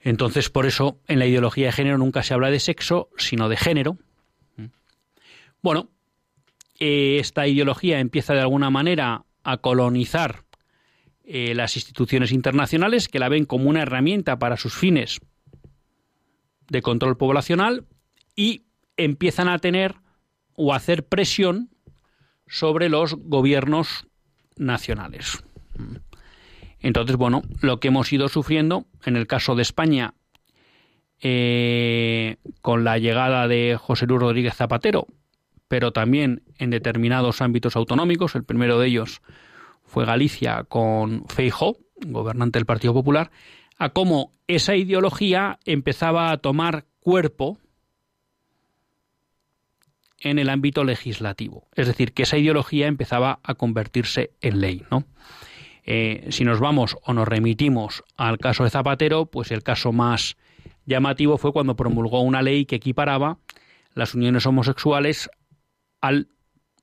Entonces, 0.00 0.50
por 0.50 0.66
eso 0.66 0.98
en 1.06 1.18
la 1.18 1.26
ideología 1.26 1.66
de 1.66 1.72
género 1.72 1.98
nunca 1.98 2.22
se 2.22 2.34
habla 2.34 2.50
de 2.50 2.60
sexo, 2.60 3.08
sino 3.16 3.48
de 3.48 3.56
género. 3.56 3.98
Bueno, 5.62 5.90
esta 6.78 7.46
ideología 7.46 8.00
empieza 8.00 8.34
de 8.34 8.40
alguna 8.40 8.70
manera 8.70 9.24
a 9.44 9.58
colonizar 9.58 10.44
eh, 11.32 11.54
las 11.54 11.76
instituciones 11.76 12.32
internacionales 12.32 13.06
que 13.06 13.20
la 13.20 13.28
ven 13.28 13.44
como 13.44 13.70
una 13.70 13.82
herramienta 13.82 14.40
para 14.40 14.56
sus 14.56 14.74
fines 14.74 15.20
de 16.68 16.82
control 16.82 17.16
poblacional 17.16 17.84
y 18.34 18.64
empiezan 18.96 19.46
a 19.46 19.60
tener 19.60 19.94
o 20.56 20.72
a 20.72 20.76
hacer 20.76 21.06
presión 21.06 21.70
sobre 22.48 22.88
los 22.88 23.14
gobiernos 23.14 24.08
nacionales. 24.56 25.44
Entonces, 26.80 27.14
bueno, 27.14 27.42
lo 27.60 27.78
que 27.78 27.88
hemos 27.88 28.12
ido 28.12 28.28
sufriendo 28.28 28.86
en 29.04 29.14
el 29.14 29.28
caso 29.28 29.54
de 29.54 29.62
España 29.62 30.14
eh, 31.20 32.38
con 32.60 32.82
la 32.82 32.98
llegada 32.98 33.46
de 33.46 33.78
José 33.80 34.06
Luis 34.06 34.20
Rodríguez 34.20 34.56
Zapatero, 34.56 35.06
pero 35.68 35.92
también 35.92 36.42
en 36.58 36.70
determinados 36.70 37.40
ámbitos 37.40 37.76
autonómicos. 37.76 38.34
El 38.34 38.42
primero 38.42 38.80
de 38.80 38.88
ellos 38.88 39.22
fue 39.90 40.06
Galicia 40.06 40.64
con 40.68 41.26
Feijóo, 41.26 41.76
gobernante 42.06 42.58
del 42.58 42.66
Partido 42.66 42.94
Popular, 42.94 43.32
a 43.76 43.90
cómo 43.90 44.32
esa 44.46 44.76
ideología 44.76 45.58
empezaba 45.64 46.30
a 46.30 46.38
tomar 46.38 46.86
cuerpo 47.00 47.58
en 50.20 50.38
el 50.38 50.48
ámbito 50.48 50.84
legislativo. 50.84 51.66
Es 51.74 51.88
decir, 51.88 52.12
que 52.12 52.22
esa 52.22 52.38
ideología 52.38 52.86
empezaba 52.86 53.40
a 53.42 53.54
convertirse 53.54 54.30
en 54.40 54.60
ley, 54.60 54.84
¿no? 54.90 55.06
Eh, 55.84 56.26
si 56.30 56.44
nos 56.44 56.60
vamos 56.60 56.96
o 57.02 57.12
nos 57.12 57.26
remitimos 57.26 58.04
al 58.16 58.38
caso 58.38 58.62
de 58.62 58.70
Zapatero, 58.70 59.26
pues 59.26 59.50
el 59.50 59.64
caso 59.64 59.92
más 59.92 60.36
llamativo 60.86 61.36
fue 61.36 61.52
cuando 61.52 61.74
promulgó 61.74 62.20
una 62.20 62.42
ley 62.42 62.64
que 62.64 62.76
equiparaba 62.76 63.38
las 63.94 64.14
uniones 64.14 64.46
homosexuales 64.46 65.30
al 66.00 66.28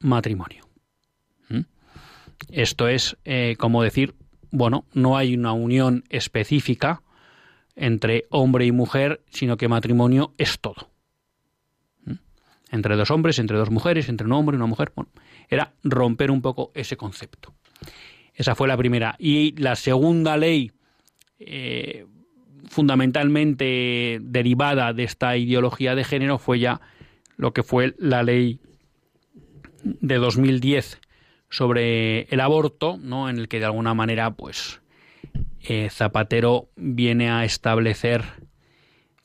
matrimonio. 0.01 0.66
Esto 2.49 2.87
es 2.87 3.17
eh, 3.25 3.55
como 3.57 3.83
decir, 3.83 4.15
bueno, 4.51 4.85
no 4.93 5.17
hay 5.17 5.35
una 5.35 5.53
unión 5.53 6.03
específica 6.09 7.01
entre 7.75 8.25
hombre 8.29 8.65
y 8.65 8.71
mujer, 8.71 9.21
sino 9.29 9.57
que 9.57 9.67
matrimonio 9.67 10.33
es 10.37 10.59
todo. 10.59 10.89
¿Mm? 12.05 12.13
Entre 12.71 12.95
dos 12.95 13.11
hombres, 13.11 13.39
entre 13.39 13.57
dos 13.57 13.69
mujeres, 13.69 14.09
entre 14.09 14.25
un 14.25 14.33
hombre 14.33 14.55
y 14.55 14.57
una 14.57 14.65
mujer. 14.65 14.91
Bueno, 14.95 15.11
era 15.49 15.73
romper 15.83 16.31
un 16.31 16.41
poco 16.41 16.71
ese 16.73 16.97
concepto. 16.97 17.53
Esa 18.33 18.55
fue 18.55 18.67
la 18.67 18.77
primera. 18.77 19.15
Y 19.19 19.53
la 19.59 19.75
segunda 19.75 20.37
ley, 20.37 20.71
eh, 21.39 22.05
fundamentalmente 22.67 24.19
derivada 24.21 24.93
de 24.93 25.03
esta 25.03 25.37
ideología 25.37 25.95
de 25.95 26.03
género, 26.03 26.37
fue 26.37 26.59
ya 26.59 26.81
lo 27.35 27.53
que 27.53 27.63
fue 27.63 27.95
la 27.99 28.23
ley 28.23 28.59
de 29.83 30.15
2010 30.15 30.99
sobre 31.49 32.23
el 32.23 32.39
aborto, 32.39 32.97
¿no? 33.01 33.29
en 33.29 33.37
el 33.37 33.47
que 33.47 33.59
de 33.59 33.65
alguna 33.65 33.93
manera, 33.93 34.31
pues, 34.31 34.81
eh, 35.61 35.89
Zapatero 35.89 36.69
viene 36.75 37.29
a 37.29 37.45
establecer 37.45 38.23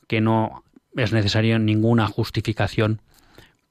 que 0.07 0.21
no 0.21 0.63
es 0.95 1.11
necesaria 1.11 1.59
ninguna 1.59 2.07
justificación 2.07 3.01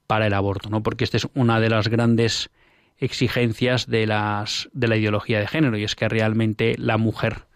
para 0.07 0.27
el 0.27 0.35
aborto, 0.35 0.69
¿no? 0.71 0.83
Porque 0.83 1.05
esta 1.05 1.17
es 1.17 1.29
una 1.35 1.61
de 1.61 1.71
las 1.71 1.88
grandes 1.88 2.51
exigencias 2.99 3.87
de, 3.87 4.07
las, 4.07 4.69
de 4.73 4.88
la 4.88 4.97
ideología 4.97 5.41
de 5.41 5.47
género 5.47 5.77
y 5.77 5.85
es 5.85 5.95
que 5.95 6.09
realmente 6.09 6.75
la 6.79 6.99
mujer 6.99 7.47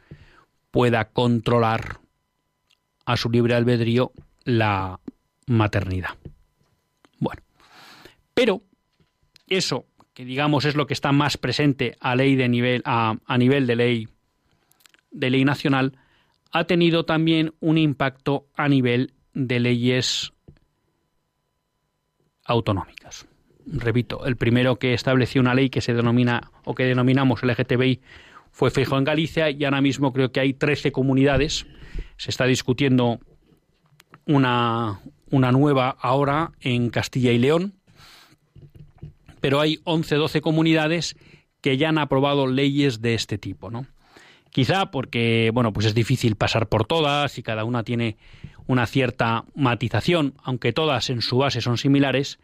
pueda 0.71 1.07
controlar 1.07 2.01
a 3.05 3.17
su 3.17 3.31
libre 3.31 3.55
albedrío 3.55 4.13
la 4.45 5.01
maternidad. 5.47 6.11
Bueno, 7.19 7.43
pero 8.35 8.63
eso, 9.47 9.87
que 10.17 10.25
digamos 10.25 10.65
es 10.65 10.77
lo 10.77 10.87
que 10.87 10.95
está 10.95 11.13
más 11.13 11.37
presente 11.37 11.95
a 12.01 12.17
ley 12.17 12.37
de 12.37 12.49
nivel 12.49 12.81
a, 12.87 13.19
nivel 13.39 13.67
de 13.67 13.77
ley 13.77 14.09
de 15.11 15.29
ley 15.29 15.45
nacional, 15.45 15.99
ha 16.53 16.65
tenido 16.65 17.05
también 17.05 17.53
un 17.61 17.77
impacto 17.77 18.47
a 18.57 18.67
nivel 18.67 19.13
de 19.35 19.61
leyes 19.61 20.33
autonómicas 22.45 23.27
repito, 23.67 24.25
el 24.25 24.37
primero 24.37 24.77
que 24.77 24.95
estableció 24.95 25.43
una 25.43 25.55
ley 25.55 25.69
que 25.69 25.83
se 25.83 25.93
denomina 25.93 26.51
o 26.65 26.75
que 26.75 26.85
denominamos 26.85 27.43
LGTBI 27.43 28.01
fue 28.53 28.71
Fijo 28.71 28.97
en 28.97 29.05
Galicia 29.05 29.51
y 29.51 29.65
ahora 29.65 29.83
mismo 29.83 30.15
creo 30.15 30.33
que 30.33 30.41
hay 30.41 30.55
13 30.55 30.93
comunidades. 30.93 31.67
Se 32.17 32.31
está 32.31 32.47
discutiendo 32.47 33.19
una, 34.25 35.01
una 35.31 35.53
nueva 35.53 35.95
ahora 36.01 36.53
en 36.61 36.89
Castilla 36.89 37.33
y 37.33 37.39
León, 37.39 37.75
pero 39.47 39.61
hay 39.61 39.79
11, 39.85 40.17
12 40.17 40.41
comunidades 40.41 41.17
que 41.61 41.77
ya 41.77 41.91
han 41.91 41.99
aprobado 41.99 42.49
leyes 42.49 43.01
de 43.01 43.15
este 43.15 43.39
tipo, 43.39 43.71
¿no? 43.71 43.87
Quizá 44.51 44.91
porque, 44.91 45.53
bueno, 45.55 45.73
pues 45.73 45.87
es 45.87 45.95
difícil 45.95 46.35
pasar 46.35 46.69
por 46.69 46.85
todas 46.85 47.39
y 47.39 47.45
cada 47.45 47.63
una 47.63 47.85
tiene 47.85 48.17
una 48.67 48.87
cierta 48.87 49.45
matización, 49.55 50.35
aunque 50.43 50.73
todas 50.73 51.11
en 51.11 51.23
su 51.23 51.39
base 51.39 51.61
son 51.61 51.79
similares, 51.79 52.41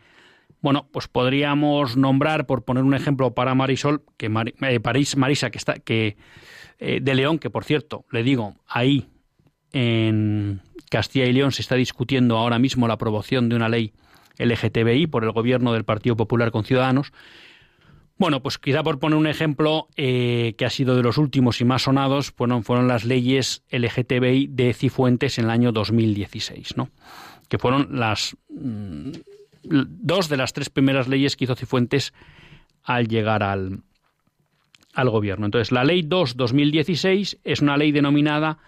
bueno, 0.61 0.87
pues 0.93 1.09
podríamos 1.09 1.97
nombrar, 1.97 2.47
por 2.47 2.63
poner 2.63 2.85
un 2.85 2.95
ejemplo 2.95 3.35
para 3.35 3.57
Marisol, 3.57 4.05
que 4.17 4.27
eh, 4.27 4.81
Marisa, 5.17 5.51
que 5.51 5.59
está, 5.59 5.75
que 5.81 6.17
eh, 6.79 7.01
de 7.03 7.15
León, 7.17 7.41
que 7.41 7.51
por 7.51 7.65
cierto, 7.65 8.05
le 8.13 8.23
digo, 8.23 8.55
ahí 8.69 9.09
en 9.73 10.63
Castilla 10.89 11.27
y 11.27 11.33
León 11.33 11.51
se 11.51 11.63
está 11.63 11.75
discutiendo 11.75 12.39
ahora 12.39 12.61
mismo 12.61 12.87
la 12.87 12.95
aprobación 12.95 13.49
de 13.49 13.57
una 13.57 13.69
ley 13.69 13.93
LGTBI 14.39 15.07
por 15.07 15.25
el 15.25 15.33
gobierno 15.33 15.73
del 15.73 15.85
Partido 15.85 16.17
Popular 16.17 16.51
con 16.51 16.65
Ciudadanos. 16.65 17.13
Bueno, 18.19 18.43
pues 18.43 18.59
quizá 18.59 18.83
por 18.83 18.99
poner 18.99 19.19
un 19.19 19.27
ejemplo 19.27 19.89
eh, 19.97 20.55
que 20.57 20.65
ha 20.65 20.71
sido 20.71 20.97
de 20.97 21.03
los 21.03 21.19
últimos 21.19 21.61
y 21.61 21.65
más 21.65 21.83
sonados, 21.83 22.33
bueno, 22.37 22.63
fueron 22.63 22.87
las 22.87 23.05
leyes 23.05 23.65
LGTBI 23.71 24.49
de 24.49 24.75
Cifuentes 24.75 25.39
en 25.39 25.47
el 25.47 25.51
año 25.51 25.73
2016, 25.73 26.77
¿no? 26.77 26.91
Que 27.49 27.59
fueron 27.59 27.99
las 27.99 28.37
mm, 28.49 29.11
dos 29.65 30.29
de 30.29 30.37
las 30.37 30.53
tres 30.53 30.71
primeras 30.71 31.09
leyes 31.09 31.37
que 31.37 31.45
hizo 31.45 31.57
Cifuentes 31.57 32.13
al 32.85 33.09
llegar 33.09 33.43
al, 33.43 33.81
al 34.95 35.11
gobierno. 35.11 35.47
Entonces, 35.47 35.73
la 35.73 35.85
Ley 35.85 36.03
2-2016 36.03 37.39
es 37.45 37.61
una 37.61 37.77
ley 37.77 37.93
denominada 37.93 38.59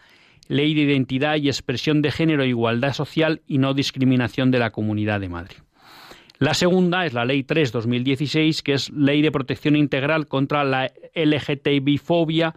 Ley 0.49 0.75
de 0.75 0.83
Identidad 0.83 1.37
y 1.37 1.49
Expresión 1.49 2.03
de 2.03 2.11
Género 2.11 2.43
e 2.43 2.49
Igualdad 2.49 2.93
Social 2.93 3.43
y 3.47 3.59
No 3.59 3.75
Discriminación 3.75 4.51
de 4.51 4.59
la 4.59 4.71
Comunidad 4.71 5.21
de 5.21 5.29
Madrid. 5.29 5.57
La 6.39 6.55
segunda 6.55 7.07
es 7.07 7.13
la 7.13 7.25
Ley 7.25 7.45
3-2016, 7.45 8.63
que 8.63 8.75
es 8.75 8.91
Ley 8.91 9.23
de 9.23 9.31
Protección 9.31 9.77
Integral 9.77 10.27
contra 10.27 10.65
la 10.65 10.93
LGTBI-fobia 11.15 12.55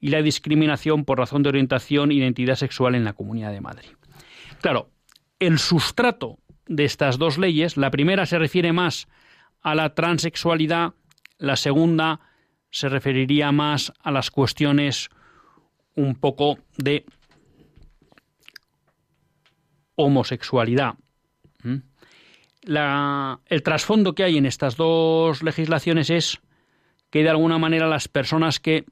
y 0.00 0.08
la 0.08 0.22
discriminación 0.22 1.04
por 1.04 1.18
razón 1.18 1.42
de 1.42 1.50
orientación 1.50 2.10
e 2.10 2.14
identidad 2.14 2.56
sexual 2.56 2.94
en 2.94 3.04
la 3.04 3.12
Comunidad 3.12 3.52
de 3.52 3.60
Madrid. 3.60 3.90
Claro, 4.60 4.90
el 5.38 5.58
sustrato 5.58 6.38
de 6.70 6.84
estas 6.84 7.18
dos 7.18 7.36
leyes. 7.36 7.76
La 7.76 7.90
primera 7.90 8.24
se 8.26 8.38
refiere 8.38 8.72
más 8.72 9.08
a 9.60 9.74
la 9.74 9.94
transexualidad, 9.94 10.94
la 11.38 11.56
segunda 11.56 12.20
se 12.70 12.88
referiría 12.88 13.52
más 13.52 13.92
a 14.00 14.10
las 14.10 14.30
cuestiones 14.30 15.10
un 15.96 16.14
poco 16.14 16.58
de 16.78 17.04
homosexualidad. 20.00 20.94
¿Mm? 21.62 21.76
el 22.62 23.62
trasfondo 23.62 24.14
que 24.14 24.22
hay 24.22 24.36
en 24.36 24.44
estas 24.44 24.76
dos 24.76 25.42
legislaciones 25.42 26.10
es 26.10 26.40
que 27.08 27.22
de 27.22 27.30
alguna 27.30 27.58
manera 27.58 27.88
las 27.88 28.06
personas 28.06 28.60
que 28.60 28.84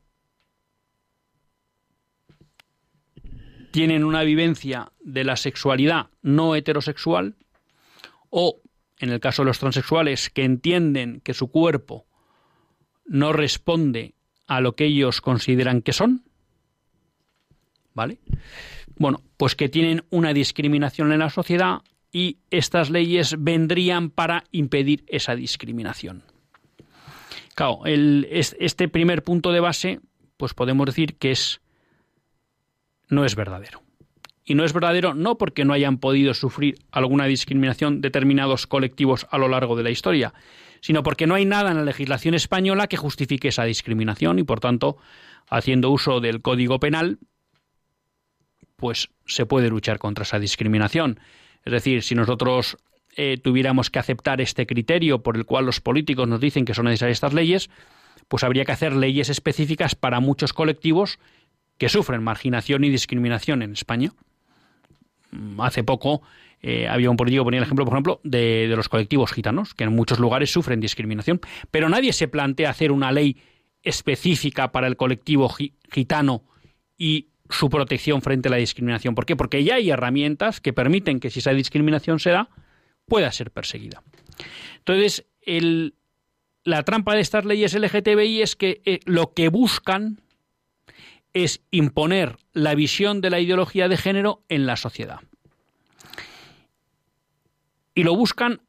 tienen 3.71 4.05
una 4.05 4.23
vivencia 4.23 4.93
de 5.01 5.25
la 5.25 5.37
sexualidad 5.37 6.09
no 6.23 6.55
heterosexual, 6.55 7.37
o, 8.31 8.61
en 8.99 9.11
el 9.11 9.21
caso 9.21 9.43
de 9.43 9.47
los 9.47 9.59
transexuales, 9.59 10.31
que 10.31 10.45
entienden 10.45 11.21
que 11.21 11.35
su 11.35 11.51
cuerpo 11.51 12.07
no 13.07 13.33
responde 13.33 14.15
a 14.47 14.61
lo 14.61 14.75
que 14.75 14.87
ellos 14.87 15.21
consideran 15.21 15.83
que 15.83 15.93
son, 15.93 16.25
¿vale? 17.95 18.19
Bueno, 18.99 19.23
pues 19.37 19.55
que 19.55 19.69
tienen 19.69 20.05
una 20.11 20.33
discriminación 20.33 21.13
en 21.13 21.21
la 21.21 21.31
sociedad 21.31 21.83
y 22.13 22.39
estas 22.51 22.91
leyes 22.91 23.37
vendrían 23.39 24.11
para 24.11 24.45
impedir 24.51 25.05
esa 25.07 25.37
discriminación. 25.37 26.25
Claro, 27.55 27.81
este 27.87 28.89
primer 28.89 29.23
punto 29.23 29.53
de 29.53 29.61
base, 29.61 30.01
pues 30.37 30.55
podemos 30.55 30.87
decir 30.87 31.17
que 31.17 31.33
es 31.33 31.61
no 33.09 33.25
es 33.25 33.35
verdadero 33.35 33.83
y 34.45 34.55
no 34.55 34.65
es 34.65 34.73
verdadero 34.73 35.15
no 35.15 35.39
porque 35.39 35.65
no 35.65 35.73
hayan 35.73 35.99
podido 35.99 36.35
sufrir 36.35 36.77
alguna 36.91 37.27
discriminación 37.27 38.01
determinados 38.01 38.67
colectivos 38.67 39.27
a 39.31 39.39
lo 39.39 39.49
largo 39.49 39.77
de 39.77 39.83
la 39.83 39.91
historia, 39.91 40.35
sino 40.81 41.03
porque 41.03 41.27
no 41.27 41.35
hay 41.35 41.45
nada 41.45 41.71
en 41.71 41.79
la 41.79 41.85
legislación 41.85 42.35
española 42.35 42.87
que 42.87 42.97
justifique 42.97 43.49
esa 43.49 43.65
discriminación 43.65 44.39
y 44.39 44.45
por 44.45 44.61
tanto, 44.61 44.97
haciendo 45.49 45.91
uso 45.91 46.21
del 46.21 46.41
Código 46.41 46.79
Penal, 46.79 47.19
pues 48.79 49.11
se 49.27 49.45
puede 49.45 49.69
luchar 49.69 49.99
contra 49.99 50.23
esa 50.23 50.39
discriminación. 50.39 51.19
Es 51.65 51.73
decir, 51.73 52.03
si 52.05 52.15
nosotros 52.15 52.79
eh, 53.17 53.37
tuviéramos 53.43 53.91
que 53.91 53.99
aceptar 53.99 54.41
este 54.41 54.67
criterio 54.67 55.23
por 55.23 55.37
el 55.37 55.45
cual 55.45 55.67
los 55.67 55.81
políticos 55.81 56.29
nos 56.29 56.41
dicen 56.41 56.65
que 56.65 56.75
son 56.75 56.85
necesarias 56.85 57.17
estas 57.17 57.35
leyes, 57.35 57.71
pues 58.29 58.45
habría 58.45 58.65
que 58.65 58.71
hacer 58.71 58.95
leyes 58.95 59.31
específicas 59.31 59.97
para 59.97 60.21
muchos 60.21 60.53
colectivos 60.53 61.19
que 61.77 61.89
sufren 61.89 62.23
marginación 62.23 62.85
y 62.85 62.91
discriminación 62.91 63.63
en 63.63 63.73
España. 63.73 64.13
Mm, 65.33 65.61
hace 65.61 65.83
poco 65.83 66.23
eh, 66.63 66.87
había 66.87 67.11
un 67.11 67.17
político 67.17 67.43
que 67.43 67.47
ponía 67.47 67.59
el 67.59 67.65
ejemplo, 67.65 67.85
por 67.85 67.95
ejemplo, 67.95 68.21
de, 68.23 68.73
los 68.77 68.89
colectivos 68.89 69.33
gitanos, 69.33 69.75
que 69.75 69.85
en 69.85 69.93
muchos 69.93 70.21
lugares 70.21 70.53
sufren 70.53 70.79
discriminación, 70.79 71.41
pero 71.73 71.89
nadie 71.89 72.13
se 72.13 72.29
plantea 72.29 72.71
hacer 72.71 72.93
una 72.93 73.11
ley 73.11 73.39
específica 73.83 74.71
para 74.71 74.87
el 74.87 74.97
colectivo 74.97 75.53
gitano 75.91 76.45
y 76.97 77.29
su 77.51 77.71
protección 77.71 78.23
frente 78.23 78.49
a 78.49 78.51
la 78.51 78.57
discriminación. 78.57 79.15
¿Por 79.15 79.27
qué? 79.27 79.37
Porque 79.37 79.65
ya 79.65 79.77
hay 79.77 79.91
herramientas 79.91 80.61
que 80.61 80.73
permiten 80.73 81.21
que 81.21 81.31
si 81.31 81.39
esa 81.39 81.53
discriminación 81.53 82.19
se 82.19 82.31
da, 82.31 82.51
pueda 83.07 83.33
ser 83.33 83.51
perseguida. 83.51 84.03
Entonces, 84.79 85.27
la 86.65 86.83
trampa 86.83 87.15
de 87.15 87.21
estas 87.21 87.45
leyes 87.45 87.75
LGTBI 87.75 88.43
es 88.43 88.57
que 88.57 88.83
eh, 88.85 89.01
lo 89.05 89.33
que 89.33 89.49
buscan 89.49 90.21
es 91.33 91.63
imponer 91.71 92.37
la 92.53 92.75
visión 92.75 93.21
de 93.21 93.31
la 93.31 93.41
ideología 93.41 93.89
de 93.89 93.97
género 93.97 94.43
en 94.49 94.67
la 94.67 94.77
sociedad. 94.77 95.21
Y 97.95 98.05
lo 98.05 98.15
buscan 98.15 98.61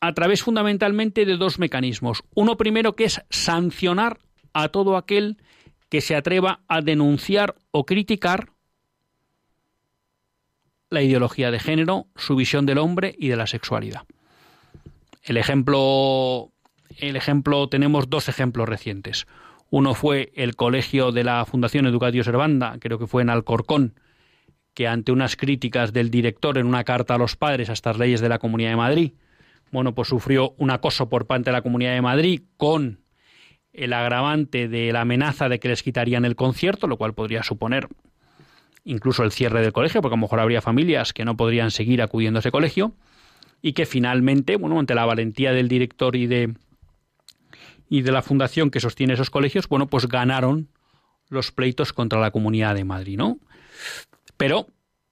a 0.00 0.12
través 0.12 0.42
fundamentalmente 0.42 1.24
de 1.24 1.36
dos 1.36 1.58
mecanismos. 1.58 2.24
Uno 2.34 2.56
primero 2.56 2.94
que 2.94 3.04
es 3.04 3.22
sancionar 3.30 4.18
a 4.52 4.68
todo 4.68 4.96
aquel 4.96 5.38
que 5.94 6.00
se 6.00 6.16
atreva 6.16 6.58
a 6.66 6.80
denunciar 6.80 7.54
o 7.70 7.86
criticar 7.86 8.48
la 10.90 11.02
ideología 11.02 11.52
de 11.52 11.60
género, 11.60 12.08
su 12.16 12.34
visión 12.34 12.66
del 12.66 12.78
hombre 12.78 13.14
y 13.16 13.28
de 13.28 13.36
la 13.36 13.46
sexualidad. 13.46 14.02
El 15.22 15.36
ejemplo, 15.36 16.50
el 16.98 17.14
ejemplo 17.14 17.68
tenemos 17.68 18.10
dos 18.10 18.28
ejemplos 18.28 18.68
recientes. 18.68 19.28
Uno 19.70 19.94
fue 19.94 20.32
el 20.34 20.56
colegio 20.56 21.12
de 21.12 21.22
la 21.22 21.44
Fundación 21.44 21.86
Educatio 21.86 22.24
Servanda, 22.24 22.76
creo 22.80 22.98
que 22.98 23.06
fue 23.06 23.22
en 23.22 23.30
Alcorcón, 23.30 23.94
que 24.74 24.88
ante 24.88 25.12
unas 25.12 25.36
críticas 25.36 25.92
del 25.92 26.10
director 26.10 26.58
en 26.58 26.66
una 26.66 26.82
carta 26.82 27.14
a 27.14 27.18
los 27.18 27.36
padres 27.36 27.70
a 27.70 27.72
estas 27.72 27.98
leyes 27.98 28.20
de 28.20 28.30
la 28.30 28.40
Comunidad 28.40 28.70
de 28.70 28.76
Madrid, 28.76 29.12
bueno, 29.70 29.94
pues 29.94 30.08
sufrió 30.08 30.56
un 30.58 30.72
acoso 30.72 31.08
por 31.08 31.28
parte 31.28 31.50
de 31.50 31.52
la 31.52 31.62
Comunidad 31.62 31.92
de 31.92 32.02
Madrid 32.02 32.42
con 32.56 33.03
el 33.74 33.92
agravante 33.92 34.68
de 34.68 34.92
la 34.92 35.02
amenaza 35.02 35.48
de 35.48 35.58
que 35.58 35.68
les 35.68 35.82
quitarían 35.82 36.24
el 36.24 36.36
concierto, 36.36 36.86
lo 36.86 36.96
cual 36.96 37.14
podría 37.14 37.42
suponer 37.42 37.88
incluso 38.84 39.22
el 39.24 39.32
cierre 39.32 39.60
del 39.62 39.72
colegio, 39.72 40.00
porque 40.00 40.14
a 40.14 40.16
lo 40.16 40.22
mejor 40.22 40.40
habría 40.40 40.60
familias 40.60 41.12
que 41.12 41.24
no 41.24 41.36
podrían 41.36 41.70
seguir 41.70 42.02
acudiendo 42.02 42.38
a 42.38 42.40
ese 42.40 42.50
colegio, 42.50 42.94
y 43.60 43.72
que 43.72 43.86
finalmente, 43.86 44.56
bueno, 44.56 44.78
ante 44.78 44.94
la 44.94 45.06
valentía 45.06 45.52
del 45.52 45.68
director 45.68 46.16
y 46.16 46.26
de 46.26 46.54
y 47.88 48.02
de 48.02 48.12
la 48.12 48.22
fundación 48.22 48.70
que 48.70 48.80
sostiene 48.80 49.14
esos 49.14 49.30
colegios, 49.30 49.68
bueno, 49.68 49.86
pues 49.86 50.08
ganaron 50.08 50.68
los 51.28 51.52
pleitos 51.52 51.92
contra 51.92 52.20
la 52.20 52.30
Comunidad 52.30 52.74
de 52.74 52.84
Madrid, 52.84 53.16
¿no? 53.16 53.38
Pero 54.36 54.66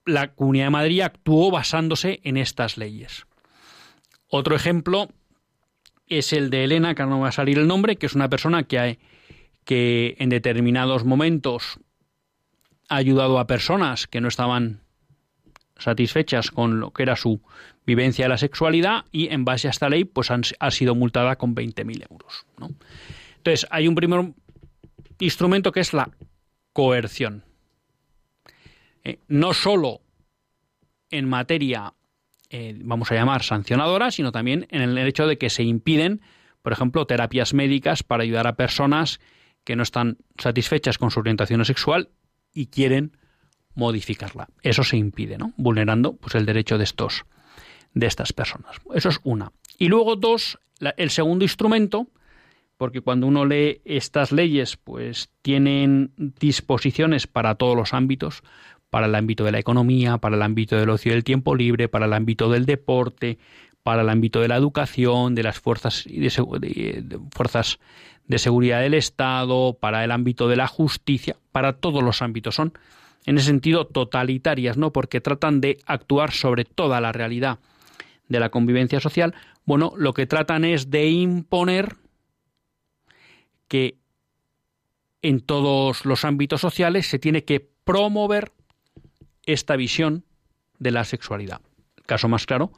la 0.05 0.35
Comunidad 0.35 0.66
de 0.66 0.70
Madrid 0.70 1.01
actuó 1.03 1.51
basándose 1.51 2.20
en 2.25 2.37
estas 2.37 2.77
leyes. 2.77 3.27
Otro 4.29 4.57
ejemplo 4.57 5.09
es 6.18 6.33
el 6.33 6.51
de 6.51 6.64
Elena, 6.64 6.94
que 6.94 7.05
no 7.05 7.20
va 7.20 7.29
a 7.29 7.33
salir 7.33 7.59
el 7.59 7.66
nombre, 7.66 7.96
que 7.96 8.07
es 8.07 8.14
una 8.14 8.29
persona 8.29 8.64
que, 8.64 8.98
que 9.64 10.16
en 10.18 10.29
determinados 10.29 11.05
momentos 11.05 11.79
ha 12.88 12.96
ayudado 12.96 13.38
a 13.38 13.46
personas 13.46 14.07
que 14.07 14.20
no 14.20 14.29
estaban 14.29 14.81
satisfechas 15.79 16.51
con 16.51 16.81
lo 16.81 16.92
que 16.92 17.03
era 17.03 17.16
su 17.16 17.40
vivencia 17.85 18.25
de 18.25 18.29
la 18.29 18.38
sexualidad 18.38 19.05
y 19.11 19.29
en 19.33 19.44
base 19.44 19.68
a 19.68 19.70
esta 19.70 19.88
ley 19.88 20.05
pues 20.05 20.31
ha 20.31 20.70
sido 20.70 20.94
multada 20.94 21.37
con 21.37 21.55
20.000 21.55 22.07
euros. 22.11 22.46
Entonces 23.38 23.66
hay 23.70 23.88
un 23.88 23.94
primer 23.94 24.33
instrumento 25.18 25.72
que 25.72 25.81
es 25.81 25.92
la 25.92 26.11
coerción. 26.72 27.44
Eh, 29.05 29.18
no 29.29 29.53
solo 29.53 30.01
en 31.11 31.29
materia, 31.29 31.92
eh, 32.53 32.79
vamos 32.85 33.11
a 33.11 33.15
llamar, 33.15 33.43
sancionadora, 33.43 34.11
sino 34.11 34.31
también 34.31 34.67
en 34.71 34.83
el 34.83 34.99
hecho 34.99 35.27
de 35.27 35.38
que 35.38 35.49
se 35.49 35.62
impiden, 35.62 36.21
por 36.61 36.73
ejemplo, 36.73 37.07
terapias 37.07 37.55
médicas 37.55 38.03
para 38.03 38.23
ayudar 38.23 38.47
a 38.47 38.57
personas 38.57 39.21
que 39.65 39.75
no 39.75 39.83
están 39.83 40.19
satisfechas 40.37 40.99
con 40.99 41.11
su 41.11 41.21
orientación 41.21 41.65
sexual 41.65 42.11
y 42.53 42.67
quieren 42.67 43.17
modificarla. 43.75 44.49
Eso 44.62 44.85
se 44.85 44.99
impide, 44.99 45.38
¿no? 45.38 45.55
Vulnerando 45.57 46.15
pues 46.17 46.35
el 46.35 46.45
derecho 46.45 46.77
de 46.77 46.85
estos 46.85 47.25
de 47.95 48.07
estas 48.07 48.35
personas. 48.35 48.77
Eso 48.95 49.09
es 49.09 49.21
una. 49.23 49.53
Y 49.79 49.88
luego 49.88 50.17
dos, 50.17 50.59
el 50.97 51.11
segundo 51.11 51.45
instrumento, 51.45 52.09
porque 52.77 53.01
cuando 53.01 53.27
uno 53.27 53.45
lee 53.47 53.81
estas 53.85 54.33
leyes, 54.33 54.77
pues 54.77 55.31
tienen 55.41 56.12
disposiciones 56.17 57.27
para 57.27 57.55
todos 57.55 57.77
los 57.77 57.95
ámbitos, 57.95 58.43
para 58.92 59.07
el 59.07 59.14
ámbito 59.14 59.44
de 59.44 59.52
la 59.52 59.59
economía, 59.59 60.18
para 60.18 60.37
el 60.37 60.42
ámbito 60.42 60.76
del 60.76 60.90
ocio 60.90 61.12
y 61.12 61.14
del 61.14 61.24
tiempo 61.24 61.55
libre, 61.55 61.88
para 61.88 62.05
el 62.05 62.12
ámbito 62.12 62.50
del 62.50 62.66
deporte, 62.66 63.38
para 63.83 64.02
el 64.02 64.11
ámbito 64.11 64.42
de 64.42 64.48
la 64.48 64.57
educación, 64.57 65.35
de 65.35 65.42
las 65.42 65.59
fuerzas 65.59 66.05
de, 66.05 67.00
de, 67.02 67.18
fuerzas 67.31 67.78
de 68.26 68.38
seguridad 68.38 68.83
del 68.83 68.92
Estado, 68.92 69.78
para 69.81 70.05
el 70.05 70.11
ámbito 70.11 70.46
de 70.46 70.57
la 70.57 70.66
justicia, 70.66 71.37
para 71.52 71.72
todos 71.72 72.02
los 72.02 72.20
ámbitos 72.20 72.55
son 72.55 72.74
en 73.24 73.38
ese 73.38 73.46
sentido 73.46 73.87
totalitarias, 73.87 74.76
¿no? 74.76 74.92
Porque 74.92 75.22
tratan 75.22 75.62
de 75.62 75.78
actuar 75.87 76.33
sobre 76.33 76.66
toda 76.66 77.00
la 77.00 77.12
realidad 77.12 77.61
de 78.28 78.40
la 78.40 78.50
convivencia 78.50 79.00
social. 79.00 79.35
Bueno, 79.64 79.94
lo 79.96 80.12
que 80.12 80.26
tratan 80.26 80.66
es 80.66 80.90
de 80.90 81.09
imponer 81.09 81.96
que 83.68 83.96
en 85.22 85.40
todos 85.40 86.05
los 86.05 86.26
ámbitos 86.26 86.61
sociales 86.61 87.07
se 87.07 87.18
tiene 87.18 87.44
que 87.44 87.66
promover 87.85 88.52
esta 89.46 89.76
visión 89.76 90.24
de 90.78 90.90
la 90.90 91.05
sexualidad. 91.05 91.61
El 91.96 92.05
caso 92.05 92.28
más 92.28 92.46
claro 92.46 92.72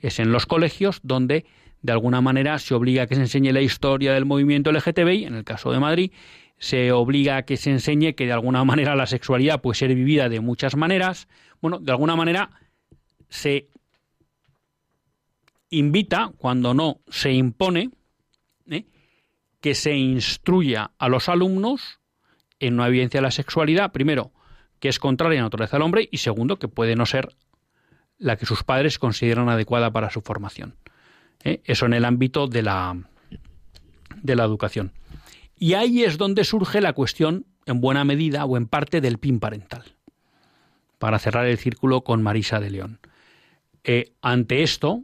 es 0.00 0.18
en 0.18 0.32
los 0.32 0.46
colegios 0.46 1.00
donde 1.02 1.46
de 1.82 1.92
alguna 1.92 2.20
manera 2.20 2.58
se 2.58 2.74
obliga 2.74 3.02
a 3.02 3.06
que 3.06 3.14
se 3.14 3.22
enseñe 3.22 3.52
la 3.52 3.60
historia 3.60 4.14
del 4.14 4.24
movimiento 4.24 4.72
LGTBI, 4.72 5.24
en 5.24 5.34
el 5.34 5.44
caso 5.44 5.70
de 5.70 5.80
Madrid, 5.80 6.12
se 6.58 6.92
obliga 6.92 7.36
a 7.36 7.42
que 7.44 7.56
se 7.56 7.70
enseñe 7.70 8.14
que 8.14 8.26
de 8.26 8.32
alguna 8.32 8.64
manera 8.64 8.96
la 8.96 9.06
sexualidad 9.06 9.60
puede 9.60 9.78
ser 9.78 9.94
vivida 9.94 10.28
de 10.28 10.40
muchas 10.40 10.76
maneras. 10.76 11.28
Bueno, 11.60 11.78
de 11.78 11.92
alguna 11.92 12.16
manera 12.16 12.50
se 13.28 13.68
invita, 15.70 16.32
cuando 16.38 16.74
no 16.74 17.00
se 17.08 17.32
impone, 17.32 17.90
¿eh? 18.70 18.84
que 19.60 19.74
se 19.74 19.94
instruya 19.96 20.92
a 20.98 21.08
los 21.08 21.28
alumnos 21.28 22.00
en 22.60 22.74
una 22.74 22.88
evidencia 22.88 23.18
de 23.18 23.22
la 23.22 23.30
sexualidad, 23.30 23.92
primero, 23.92 24.32
que 24.84 24.90
es 24.90 24.98
contraria 24.98 25.38
a 25.38 25.40
la 25.40 25.46
naturaleza 25.46 25.78
del 25.78 25.82
hombre, 25.82 26.10
y 26.12 26.18
segundo, 26.18 26.58
que 26.58 26.68
puede 26.68 26.94
no 26.94 27.06
ser 27.06 27.34
la 28.18 28.36
que 28.36 28.44
sus 28.44 28.64
padres 28.64 28.98
consideran 28.98 29.48
adecuada 29.48 29.90
para 29.90 30.10
su 30.10 30.20
formación. 30.20 30.76
¿eh? 31.42 31.62
Eso 31.64 31.86
en 31.86 31.94
el 31.94 32.04
ámbito 32.04 32.48
de 32.48 32.60
la, 32.60 32.94
de 34.20 34.36
la 34.36 34.44
educación. 34.44 34.92
Y 35.56 35.72
ahí 35.72 36.04
es 36.04 36.18
donde 36.18 36.44
surge 36.44 36.82
la 36.82 36.92
cuestión, 36.92 37.46
en 37.64 37.80
buena 37.80 38.04
medida 38.04 38.44
o 38.44 38.58
en 38.58 38.66
parte, 38.66 39.00
del 39.00 39.16
PIN 39.16 39.40
parental. 39.40 39.96
Para 40.98 41.18
cerrar 41.18 41.46
el 41.46 41.56
círculo 41.56 42.02
con 42.04 42.22
Marisa 42.22 42.60
de 42.60 42.68
León. 42.68 43.00
Eh, 43.84 44.12
ante 44.20 44.62
esto, 44.62 45.02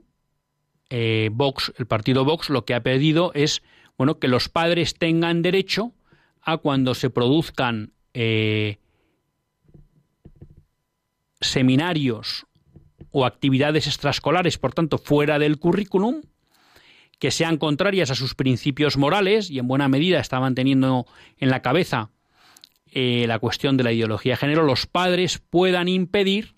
eh, 0.90 1.30
Vox, 1.32 1.72
el 1.78 1.86
partido 1.86 2.26
Vox, 2.26 2.50
lo 2.50 2.66
que 2.66 2.74
ha 2.74 2.82
pedido 2.82 3.32
es 3.32 3.62
bueno, 3.96 4.18
que 4.18 4.28
los 4.28 4.50
padres 4.50 4.92
tengan 4.98 5.40
derecho 5.40 5.94
a 6.42 6.59
cuando 6.59 6.94
se 6.94 7.09
produzcan 7.09 7.94
seminarios 11.41 12.47
o 13.11 13.24
actividades 13.24 13.86
extraescolares, 13.86 14.59
por 14.59 14.72
tanto, 14.72 14.99
fuera 14.99 15.38
del 15.38 15.59
currículum, 15.59 16.22
que 17.18 17.30
sean 17.30 17.59
contrarias 17.59 18.11
a 18.11 18.14
sus 18.14 18.34
principios 18.34 18.97
morales 18.97 19.51
y 19.51 19.59
en 19.59 19.68
buena 19.68 19.88
medida 19.88 20.20
estaban 20.20 20.55
teniendo 20.55 21.07
en 21.38 21.51
la 21.51 21.61
cabeza 21.61 22.11
eh, 22.93 23.26
la 23.28 23.38
cuestión 23.38 23.76
de 23.76 23.84
la 23.84 23.93
ideología 23.93 24.32
de 24.32 24.36
género, 24.38 24.64
los 24.64 24.86
padres 24.86 25.38
puedan 25.38 25.86
impedir 25.86 26.55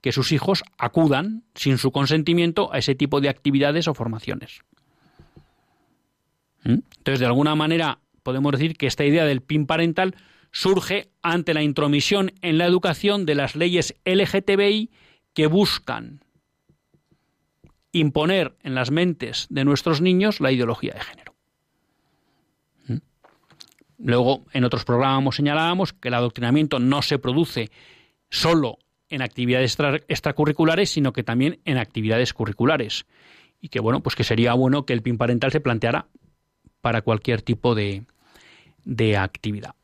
que 0.00 0.12
sus 0.12 0.32
hijos 0.32 0.62
acudan 0.78 1.44
sin 1.54 1.78
su 1.78 1.90
consentimiento 1.90 2.72
a 2.72 2.78
ese 2.78 2.94
tipo 2.94 3.20
de 3.20 3.28
actividades 3.28 3.88
o 3.88 3.94
formaciones. 3.94 4.60
¿Mm? 6.64 6.80
Entonces, 6.98 7.20
de 7.20 7.26
alguna 7.26 7.54
manera, 7.54 8.00
podemos 8.22 8.52
decir 8.52 8.76
que 8.76 8.86
esta 8.86 9.04
idea 9.04 9.24
del 9.24 9.42
PIN 9.42 9.66
parental 9.66 10.14
surge 10.52 11.10
ante 11.22 11.54
la 11.54 11.62
intromisión 11.62 12.32
en 12.42 12.58
la 12.58 12.66
educación 12.66 13.26
de 13.26 13.34
las 13.34 13.56
leyes 13.56 13.94
LGTBI 14.04 14.90
que 15.32 15.46
buscan 15.46 16.20
imponer 17.92 18.56
en 18.62 18.74
las 18.74 18.90
mentes 18.90 19.46
de 19.50 19.64
nuestros 19.64 20.00
niños 20.00 20.40
la 20.40 20.52
ideología 20.52 20.94
de 20.94 21.00
género. 21.00 21.34
¿Mm? 22.86 22.96
Luego, 23.98 24.44
en 24.52 24.64
otros 24.64 24.84
programas 24.84 25.34
señalábamos 25.34 25.92
que 25.92 26.08
el 26.08 26.14
adoctrinamiento 26.14 26.78
no 26.78 27.02
se 27.02 27.18
produce 27.18 27.70
solo 28.28 28.78
en 29.08 29.22
actividades 29.22 29.76
extracurriculares, 30.08 30.90
sino 30.90 31.12
que 31.12 31.24
también 31.24 31.60
en 31.64 31.78
actividades 31.78 32.32
curriculares. 32.32 33.06
Y 33.60 33.68
que 33.68 33.80
bueno, 33.80 34.02
pues 34.02 34.14
que 34.14 34.24
sería 34.24 34.54
bueno 34.54 34.86
que 34.86 34.92
el 34.92 35.02
PIN 35.02 35.18
parental 35.18 35.50
se 35.50 35.60
planteara 35.60 36.06
para 36.80 37.02
cualquier 37.02 37.42
tipo 37.42 37.74
de, 37.74 38.04
de 38.84 39.16
actividad. 39.16 39.74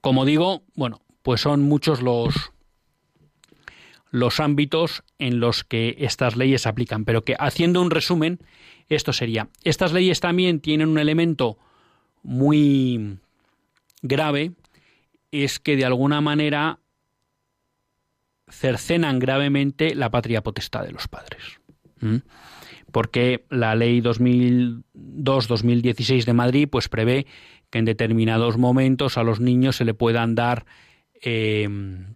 Como 0.00 0.24
digo, 0.24 0.62
bueno, 0.74 1.02
pues 1.22 1.42
son 1.42 1.62
muchos 1.62 2.02
los, 2.02 2.52
los 4.10 4.40
ámbitos 4.40 5.04
en 5.18 5.38
los 5.40 5.64
que 5.64 5.96
estas 5.98 6.36
leyes 6.36 6.62
se 6.62 6.68
aplican, 6.68 7.04
pero 7.04 7.24
que 7.24 7.36
haciendo 7.38 7.82
un 7.82 7.90
resumen, 7.90 8.38
esto 8.88 9.12
sería, 9.12 9.48
estas 9.64 9.92
leyes 9.92 10.20
también 10.20 10.60
tienen 10.60 10.88
un 10.88 10.98
elemento 10.98 11.58
muy 12.22 13.18
grave 14.02 14.52
es 15.30 15.60
que 15.60 15.76
de 15.76 15.84
alguna 15.84 16.20
manera 16.20 16.80
cercenan 18.48 19.20
gravemente 19.20 19.94
la 19.94 20.10
patria 20.10 20.42
potestad 20.42 20.84
de 20.84 20.92
los 20.92 21.08
padres. 21.08 21.42
Porque 22.90 23.44
la 23.50 23.74
ley 23.74 24.00
2002-2016 24.00 26.24
de 26.24 26.32
Madrid 26.32 26.66
pues 26.68 26.88
prevé 26.88 27.26
que 27.70 27.78
en 27.78 27.84
determinados 27.84 28.58
momentos 28.58 29.16
a 29.16 29.22
los 29.22 29.40
niños 29.40 29.76
se 29.76 29.84
le 29.84 29.94
puedan 29.94 30.34
dar 30.34 30.66
eh, 31.22 31.68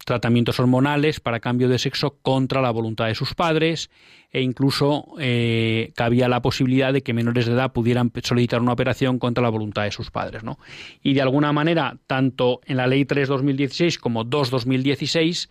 tratamientos 0.03 0.59
hormonales 0.59 1.19
para 1.19 1.39
cambio 1.39 1.69
de 1.69 1.77
sexo 1.77 2.17
contra 2.21 2.61
la 2.61 2.71
voluntad 2.71 3.05
de 3.05 3.13
sus 3.13 3.35
padres 3.35 3.91
e 4.31 4.41
incluso 4.41 5.05
eh, 5.19 5.91
cabía 5.95 6.27
la 6.27 6.41
posibilidad 6.41 6.91
de 6.91 7.03
que 7.03 7.13
menores 7.13 7.45
de 7.45 7.53
edad 7.53 7.71
pudieran 7.71 8.11
solicitar 8.23 8.61
una 8.61 8.73
operación 8.73 9.19
contra 9.19 9.43
la 9.43 9.49
voluntad 9.49 9.83
de 9.83 9.91
sus 9.91 10.09
padres. 10.09 10.43
¿no? 10.43 10.57
Y 11.03 11.13
de 11.13 11.21
alguna 11.21 11.53
manera, 11.53 11.97
tanto 12.07 12.61
en 12.65 12.77
la 12.77 12.87
Ley 12.87 13.05
3-2016 13.05 13.99
como 13.99 14.25
2-2016, 14.25 15.49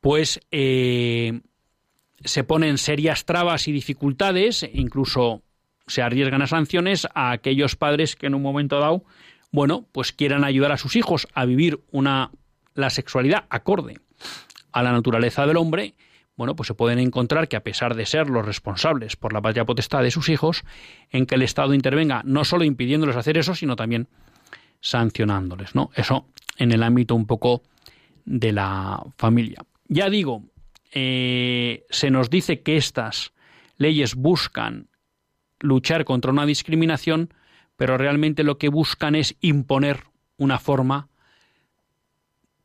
pues 0.00 0.40
eh, 0.50 1.40
se 2.24 2.44
ponen 2.44 2.78
serias 2.78 3.26
trabas 3.26 3.68
y 3.68 3.72
dificultades, 3.72 4.68
incluso 4.72 5.42
se 5.92 6.02
arriesgan 6.02 6.42
a 6.42 6.46
sanciones 6.46 7.06
a 7.14 7.30
aquellos 7.30 7.76
padres 7.76 8.16
que 8.16 8.26
en 8.26 8.34
un 8.34 8.42
momento 8.42 8.78
dado 8.80 9.04
bueno, 9.52 9.86
pues 9.92 10.12
quieran 10.12 10.44
ayudar 10.44 10.72
a 10.72 10.78
sus 10.78 10.96
hijos 10.96 11.28
a 11.34 11.44
vivir 11.44 11.80
una 11.90 12.30
la 12.74 12.88
sexualidad 12.88 13.44
acorde 13.50 13.98
a 14.72 14.82
la 14.82 14.92
naturaleza 14.92 15.46
del 15.46 15.58
hombre, 15.58 15.94
bueno, 16.36 16.56
pues 16.56 16.68
se 16.68 16.74
pueden 16.74 16.98
encontrar 16.98 17.48
que 17.48 17.56
a 17.56 17.62
pesar 17.62 17.94
de 17.94 18.06
ser 18.06 18.30
los 18.30 18.46
responsables 18.46 19.16
por 19.16 19.34
la 19.34 19.42
patria 19.42 19.66
potestad 19.66 20.02
de 20.02 20.10
sus 20.10 20.30
hijos, 20.30 20.64
en 21.10 21.26
que 21.26 21.34
el 21.34 21.42
Estado 21.42 21.74
intervenga 21.74 22.22
no 22.24 22.44
solo 22.44 22.64
impidiéndoles 22.64 23.16
hacer 23.16 23.36
eso, 23.36 23.54
sino 23.54 23.76
también 23.76 24.08
sancionándoles, 24.80 25.74
¿no? 25.74 25.90
Eso 25.94 26.26
en 26.56 26.72
el 26.72 26.82
ámbito 26.82 27.14
un 27.14 27.26
poco 27.26 27.62
de 28.24 28.52
la 28.52 29.04
familia. 29.18 29.62
Ya 29.88 30.08
digo, 30.08 30.44
eh, 30.92 31.84
se 31.90 32.10
nos 32.10 32.30
dice 32.30 32.62
que 32.62 32.78
estas 32.78 33.34
leyes 33.76 34.14
buscan 34.14 34.88
luchar 35.62 36.04
contra 36.04 36.30
una 36.30 36.44
discriminación, 36.44 37.32
pero 37.76 37.96
realmente 37.96 38.42
lo 38.42 38.58
que 38.58 38.68
buscan 38.68 39.14
es 39.14 39.36
imponer 39.40 40.04
una 40.36 40.58
forma 40.58 41.08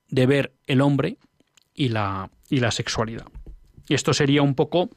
de 0.10 0.26
ver 0.26 0.54
el 0.66 0.82
hombre 0.82 1.18
y 1.74 1.90
la, 1.90 2.30
y 2.50 2.60
la 2.60 2.72
sexualidad. 2.72 3.28
Y 3.88 3.94
esto 3.94 4.14
sería 4.14 4.42
un 4.42 4.56
poco 4.56 4.90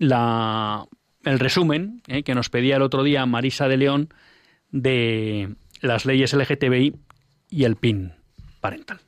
el 0.00 1.38
resumen 1.38 2.02
eh, 2.06 2.22
que 2.22 2.34
nos 2.34 2.48
pedía 2.48 2.76
el 2.76 2.82
otro 2.82 3.02
día 3.02 3.26
Marisa 3.26 3.68
de 3.68 3.76
León 3.76 4.08
de 4.70 5.54
las 5.80 6.06
leyes 6.06 6.32
LGTBI 6.32 6.94
y 7.50 7.64
el 7.64 7.76
PIN 7.76 8.12
parental. 8.60 9.00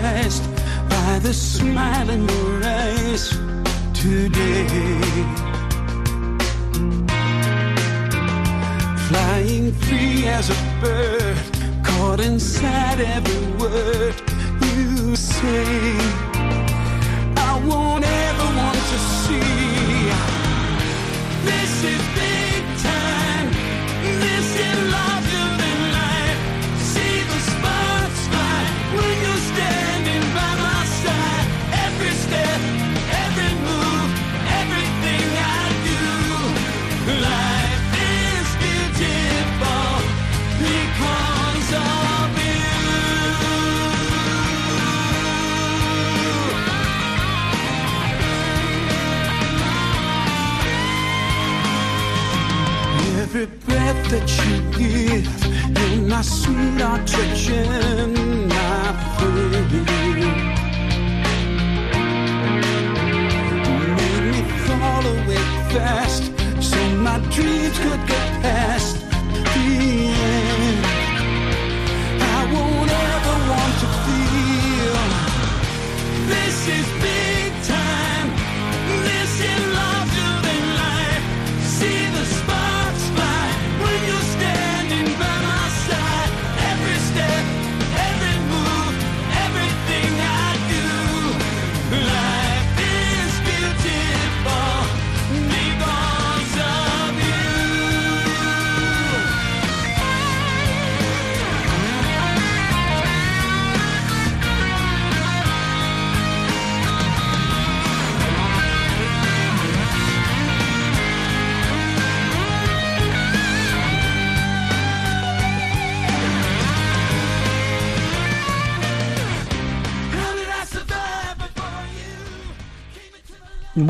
By 0.00 1.18
the 1.22 1.32
smile 1.32 2.10
in 2.10 2.28
your 2.28 2.64
eyes 2.64 3.30
today. 3.94 4.68
Flying 9.08 9.72
free 9.72 10.26
as 10.26 10.50
a 10.50 10.58
bird, 10.82 11.36
caught 11.82 12.20
inside 12.20 13.00
every 13.00 13.46
word 13.62 14.14
you 14.60 15.16
say. 15.16 15.96
I 17.48 17.52
won't 17.66 18.04
ever 18.04 18.48
want 18.60 18.80
to 18.92 18.98
see. 19.22 20.10
This 21.48 21.84
is 21.84 22.15
Every 53.36 53.54
breath 53.66 54.10
that 54.12 54.28
you 54.46 54.54
give, 54.78 55.28
you're 55.76 56.08
my 56.08 56.22
sweet 56.22 56.80
oxygen, 56.80 57.65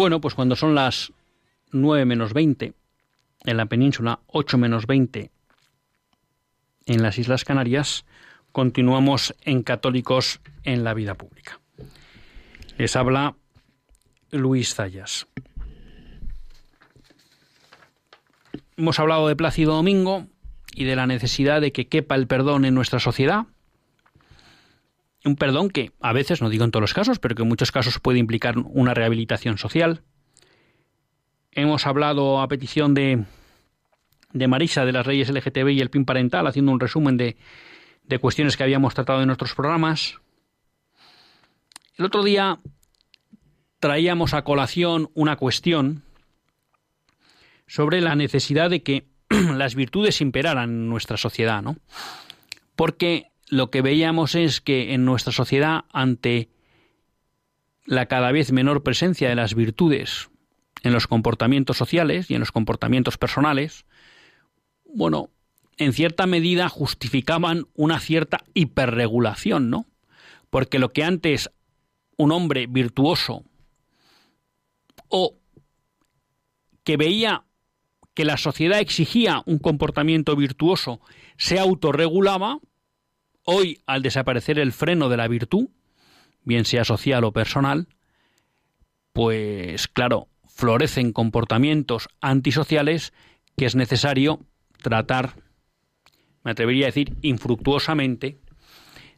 Bueno, 0.06 0.20
pues 0.20 0.34
cuando 0.34 0.54
son 0.54 0.76
las 0.76 1.12
9 1.72 2.04
menos 2.04 2.32
20 2.32 2.74
en 3.44 3.56
la 3.56 3.66
península, 3.66 4.20
8 4.28 4.56
menos 4.56 4.86
20 4.86 5.32
en 6.86 7.02
las 7.02 7.18
Islas 7.18 7.44
Canarias, 7.44 8.04
continuamos 8.52 9.34
en 9.40 9.64
Católicos 9.64 10.40
en 10.62 10.84
la 10.84 10.94
Vida 10.94 11.16
Pública. 11.16 11.58
Les 12.78 12.94
habla 12.94 13.34
Luis 14.30 14.76
Zayas. 14.76 15.26
Hemos 18.76 19.00
hablado 19.00 19.26
de 19.26 19.34
Plácido 19.34 19.74
Domingo 19.74 20.28
y 20.72 20.84
de 20.84 20.94
la 20.94 21.08
necesidad 21.08 21.60
de 21.60 21.72
que 21.72 21.88
quepa 21.88 22.14
el 22.14 22.28
perdón 22.28 22.64
en 22.64 22.76
nuestra 22.76 23.00
sociedad. 23.00 23.46
Un 25.26 25.34
perdón 25.34 25.70
que 25.70 25.90
a 26.00 26.12
veces, 26.12 26.40
no 26.40 26.48
digo 26.48 26.64
en 26.64 26.70
todos 26.70 26.82
los 26.82 26.94
casos, 26.94 27.18
pero 27.18 27.34
que 27.34 27.42
en 27.42 27.48
muchos 27.48 27.72
casos 27.72 27.98
puede 27.98 28.20
implicar 28.20 28.58
una 28.58 28.94
rehabilitación 28.94 29.58
social. 29.58 30.02
Hemos 31.50 31.84
hablado 31.84 32.40
a 32.40 32.46
petición 32.46 32.94
de, 32.94 33.24
de 34.32 34.46
Marisa 34.46 34.84
de 34.84 34.92
las 34.92 35.04
leyes 35.04 35.28
LGTB 35.28 35.70
y 35.70 35.80
el 35.80 35.90
PIN 35.90 36.04
parental, 36.04 36.46
haciendo 36.46 36.70
un 36.70 36.78
resumen 36.78 37.16
de, 37.16 37.36
de 38.04 38.18
cuestiones 38.20 38.56
que 38.56 38.62
habíamos 38.62 38.94
tratado 38.94 39.20
en 39.20 39.26
nuestros 39.26 39.52
programas. 39.52 40.20
El 41.96 42.04
otro 42.04 42.22
día 42.22 42.60
traíamos 43.80 44.32
a 44.32 44.44
colación 44.44 45.10
una 45.14 45.34
cuestión 45.34 46.04
sobre 47.66 48.00
la 48.00 48.14
necesidad 48.14 48.70
de 48.70 48.84
que 48.84 49.08
las 49.56 49.74
virtudes 49.74 50.20
imperaran 50.20 50.70
en 50.70 50.88
nuestra 50.88 51.16
sociedad, 51.16 51.62
¿no? 51.62 51.78
Porque 52.76 53.32
lo 53.48 53.70
que 53.70 53.82
veíamos 53.82 54.34
es 54.34 54.60
que 54.60 54.94
en 54.94 55.04
nuestra 55.04 55.32
sociedad, 55.32 55.84
ante 55.92 56.50
la 57.84 58.06
cada 58.06 58.32
vez 58.32 58.52
menor 58.52 58.82
presencia 58.82 59.28
de 59.28 59.36
las 59.36 59.54
virtudes 59.54 60.28
en 60.82 60.92
los 60.92 61.06
comportamientos 61.06 61.76
sociales 61.76 62.30
y 62.30 62.34
en 62.34 62.40
los 62.40 62.52
comportamientos 62.52 63.18
personales, 63.18 63.86
bueno, 64.84 65.30
en 65.78 65.92
cierta 65.92 66.26
medida 66.26 66.68
justificaban 66.68 67.66
una 67.74 68.00
cierta 68.00 68.44
hiperregulación, 68.54 69.70
¿no? 69.70 69.86
Porque 70.50 70.78
lo 70.78 70.92
que 70.92 71.04
antes 71.04 71.50
un 72.16 72.32
hombre 72.32 72.66
virtuoso 72.66 73.44
o 75.08 75.38
que 76.82 76.96
veía 76.96 77.44
que 78.14 78.24
la 78.24 78.38
sociedad 78.38 78.80
exigía 78.80 79.42
un 79.44 79.58
comportamiento 79.58 80.34
virtuoso 80.36 81.00
se 81.36 81.58
autorregulaba, 81.58 82.58
hoy 83.46 83.80
al 83.86 84.02
desaparecer 84.02 84.58
el 84.58 84.72
freno 84.72 85.08
de 85.08 85.16
la 85.16 85.28
virtud, 85.28 85.68
bien 86.44 86.66
sea 86.66 86.84
social 86.84 87.24
o 87.24 87.32
personal, 87.32 87.88
pues 89.14 89.88
claro, 89.88 90.28
florecen 90.46 91.12
comportamientos 91.12 92.08
antisociales 92.20 93.14
que 93.56 93.64
es 93.64 93.74
necesario 93.74 94.40
tratar, 94.82 95.36
me 96.44 96.50
atrevería 96.50 96.84
a 96.84 96.88
decir, 96.88 97.14
infructuosamente, 97.22 98.36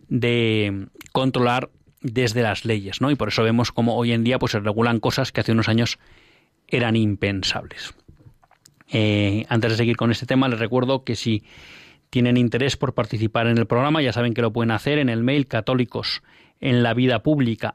de 0.08 0.88
controlar 1.12 1.70
desde 2.00 2.42
las 2.42 2.64
leyes, 2.64 3.00
¿no? 3.00 3.10
Y 3.10 3.16
por 3.16 3.28
eso 3.28 3.42
vemos 3.42 3.72
cómo 3.72 3.96
hoy 3.96 4.12
en 4.12 4.24
día 4.24 4.38
pues, 4.38 4.52
se 4.52 4.60
regulan 4.60 5.00
cosas 5.00 5.32
que 5.32 5.40
hace 5.40 5.52
unos 5.52 5.68
años 5.68 5.98
eran 6.68 6.96
impensables. 6.96 7.94
Eh, 8.90 9.44
antes 9.48 9.72
de 9.72 9.76
seguir 9.76 9.96
con 9.96 10.10
este 10.10 10.26
tema, 10.26 10.48
les 10.48 10.58
recuerdo 10.58 11.04
que 11.04 11.16
si 11.16 11.42
tienen 12.10 12.36
interés 12.36 12.76
por 12.76 12.94
participar 12.94 13.46
en 13.46 13.58
el 13.58 13.66
programa, 13.66 14.02
ya 14.02 14.12
saben 14.12 14.34
que 14.34 14.42
lo 14.42 14.52
pueden 14.52 14.70
hacer 14.70 14.98
en 14.98 15.08
el 15.08 15.22
mail 15.22 15.46
católicos 15.46 16.22
en 16.60 16.82
la 16.82 16.92
vida 16.94 17.22
pública 17.22 17.72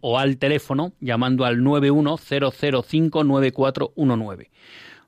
o 0.00 0.18
al 0.18 0.38
teléfono 0.38 0.92
llamando 1.00 1.44
al 1.44 1.60
910059419. 1.60 4.48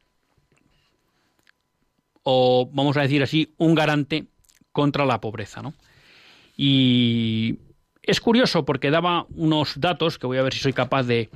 o 2.29 2.69
vamos 2.73 2.97
a 2.97 3.03
decir 3.03 3.23
así, 3.23 3.55
un 3.57 3.77
garante 3.77 4.27
contra 4.73 5.07
la 5.07 5.21
pobreza, 5.21 5.63
¿no? 5.63 5.75
Y 6.57 7.61
es 8.03 8.21
curioso 8.21 8.65
porque 8.65 8.91
daba 8.91 9.27
unos 9.37 9.79
datos 9.79 10.19
que 10.19 10.27
voy 10.27 10.39
a 10.39 10.43
ver 10.43 10.53
si 10.53 10.59
soy 10.59 10.73
capaz 10.73 11.05
de, 11.05 11.31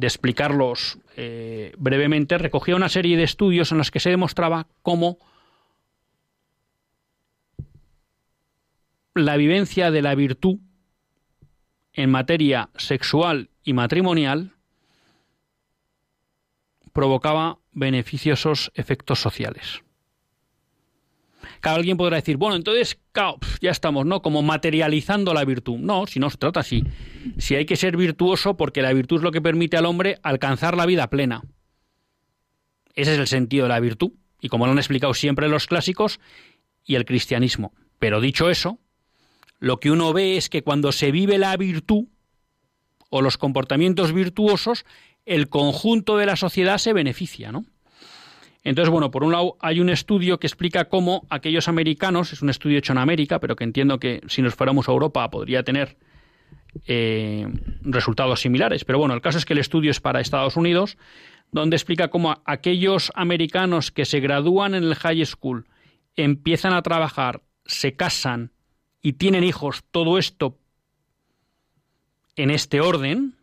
explicarlos 0.00 0.98
eh, 1.16 1.72
brevemente. 1.78 2.38
Recogía 2.38 2.76
una 2.76 2.88
serie 2.88 3.16
de 3.16 3.24
estudios 3.24 3.72
en 3.72 3.78
los 3.78 3.90
que 3.90 3.98
se 3.98 4.10
demostraba 4.10 4.68
cómo 4.82 5.18
la 9.16 9.36
vivencia 9.36 9.90
de 9.90 10.02
la 10.02 10.14
virtud 10.14 10.60
en 11.92 12.08
materia 12.08 12.70
sexual 12.76 13.50
y 13.64 13.72
matrimonial 13.72 14.52
provocaba 16.92 17.58
beneficiosos 17.72 18.70
efectos 18.76 19.18
sociales. 19.18 19.82
Cada 21.60 21.76
alguien 21.76 21.96
podrá 21.96 22.16
decir, 22.16 22.36
bueno, 22.36 22.56
entonces 22.56 22.98
ya 23.60 23.70
estamos, 23.70 24.06
¿no? 24.06 24.22
Como 24.22 24.42
materializando 24.42 25.34
la 25.34 25.44
virtud. 25.44 25.78
No, 25.78 26.06
si 26.06 26.18
no 26.18 26.30
se 26.30 26.38
trata 26.38 26.60
así. 26.60 26.84
Si 27.38 27.54
hay 27.54 27.66
que 27.66 27.76
ser 27.76 27.96
virtuoso 27.96 28.56
porque 28.56 28.82
la 28.82 28.92
virtud 28.92 29.18
es 29.18 29.22
lo 29.22 29.30
que 29.30 29.42
permite 29.42 29.76
al 29.76 29.86
hombre 29.86 30.18
alcanzar 30.22 30.76
la 30.76 30.86
vida 30.86 31.10
plena. 31.10 31.42
Ese 32.94 33.12
es 33.12 33.18
el 33.18 33.26
sentido 33.26 33.64
de 33.64 33.68
la 33.68 33.80
virtud. 33.80 34.12
Y 34.40 34.48
como 34.48 34.64
lo 34.64 34.72
han 34.72 34.78
explicado 34.78 35.12
siempre 35.12 35.48
los 35.48 35.66
clásicos 35.66 36.18
y 36.84 36.94
el 36.94 37.04
cristianismo. 37.04 37.74
Pero 37.98 38.22
dicho 38.22 38.48
eso, 38.48 38.78
lo 39.58 39.80
que 39.80 39.90
uno 39.90 40.14
ve 40.14 40.38
es 40.38 40.48
que 40.48 40.62
cuando 40.62 40.92
se 40.92 41.10
vive 41.10 41.36
la 41.36 41.54
virtud 41.58 42.06
o 43.10 43.20
los 43.20 43.36
comportamientos 43.36 44.12
virtuosos, 44.14 44.86
el 45.26 45.50
conjunto 45.50 46.16
de 46.16 46.24
la 46.24 46.36
sociedad 46.36 46.78
se 46.78 46.94
beneficia, 46.94 47.52
¿no? 47.52 47.66
Entonces, 48.62 48.90
bueno, 48.90 49.10
por 49.10 49.24
un 49.24 49.32
lado 49.32 49.56
hay 49.60 49.80
un 49.80 49.88
estudio 49.88 50.38
que 50.38 50.46
explica 50.46 50.86
cómo 50.86 51.26
aquellos 51.30 51.68
americanos, 51.68 52.32
es 52.32 52.42
un 52.42 52.50
estudio 52.50 52.78
hecho 52.78 52.92
en 52.92 52.98
América, 52.98 53.38
pero 53.38 53.56
que 53.56 53.64
entiendo 53.64 53.98
que 53.98 54.20
si 54.28 54.42
nos 54.42 54.54
fuéramos 54.54 54.88
a 54.88 54.92
Europa 54.92 55.30
podría 55.30 55.62
tener 55.62 55.96
eh, 56.86 57.46
resultados 57.82 58.40
similares. 58.40 58.84
Pero 58.84 58.98
bueno, 58.98 59.14
el 59.14 59.20
caso 59.20 59.38
es 59.38 59.44
que 59.44 59.54
el 59.54 59.58
estudio 59.58 59.90
es 59.90 60.00
para 60.00 60.20
Estados 60.20 60.56
Unidos, 60.56 60.98
donde 61.52 61.76
explica 61.76 62.08
cómo 62.08 62.42
aquellos 62.44 63.10
americanos 63.14 63.90
que 63.90 64.04
se 64.04 64.20
gradúan 64.20 64.74
en 64.74 64.84
el 64.84 64.94
high 64.94 65.24
school, 65.24 65.66
empiezan 66.16 66.72
a 66.72 66.82
trabajar, 66.82 67.42
se 67.64 67.94
casan 67.94 68.52
y 69.02 69.14
tienen 69.14 69.42
hijos, 69.42 69.84
todo 69.90 70.18
esto 70.18 70.58
en 72.36 72.50
este 72.50 72.80
orden. 72.80 73.34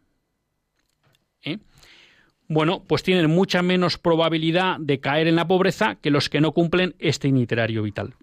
Bueno, 2.48 2.84
pues 2.88 3.04
tienen 3.04 3.30
mucha 3.30 3.62
menos 3.62 3.98
probabilidad 3.98 4.78
de 4.80 5.00
caer 5.00 5.28
en 5.28 5.36
la 5.36 5.48
pobreza 5.48 5.96
que 5.96 6.12
los 6.12 6.30
que 6.30 6.42
no 6.42 6.54
cumplen 6.54 6.96
este 7.00 7.28
itinerario 7.28 7.84
vital. 7.84 8.16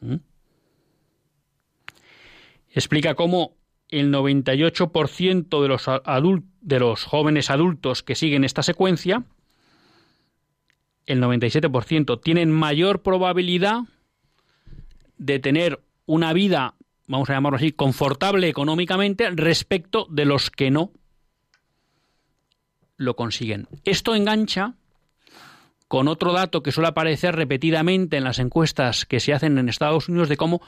¿Mm? 0.00 0.16
Explica 2.72 3.14
cómo 3.14 3.56
el 3.88 4.12
98% 4.12 5.62
de 5.62 5.68
los, 5.68 5.86
de 6.60 6.80
los 6.80 7.04
jóvenes 7.04 7.50
adultos 7.50 8.02
que 8.02 8.14
siguen 8.14 8.44
esta 8.44 8.62
secuencia, 8.62 9.24
el 11.06 11.20
97% 11.20 12.20
tienen 12.22 12.50
mayor 12.52 13.02
probabilidad 13.02 13.80
de 15.18 15.38
tener 15.40 15.80
una 16.06 16.32
vida, 16.32 16.74
vamos 17.08 17.28
a 17.30 17.34
llamarlo 17.34 17.56
así, 17.56 17.72
confortable 17.72 18.48
económicamente 18.48 19.28
respecto 19.30 20.06
de 20.08 20.24
los 20.24 20.50
que 20.50 20.70
no 20.70 20.92
lo 23.00 23.16
consiguen. 23.16 23.66
Esto 23.84 24.14
engancha 24.14 24.74
con 25.88 26.06
otro 26.06 26.32
dato 26.32 26.62
que 26.62 26.70
suele 26.70 26.88
aparecer 26.88 27.34
repetidamente 27.34 28.18
en 28.18 28.24
las 28.24 28.38
encuestas 28.38 29.06
que 29.06 29.20
se 29.20 29.32
hacen 29.32 29.56
en 29.56 29.70
Estados 29.70 30.08
Unidos 30.08 30.28
de 30.28 30.36
cómo, 30.36 30.60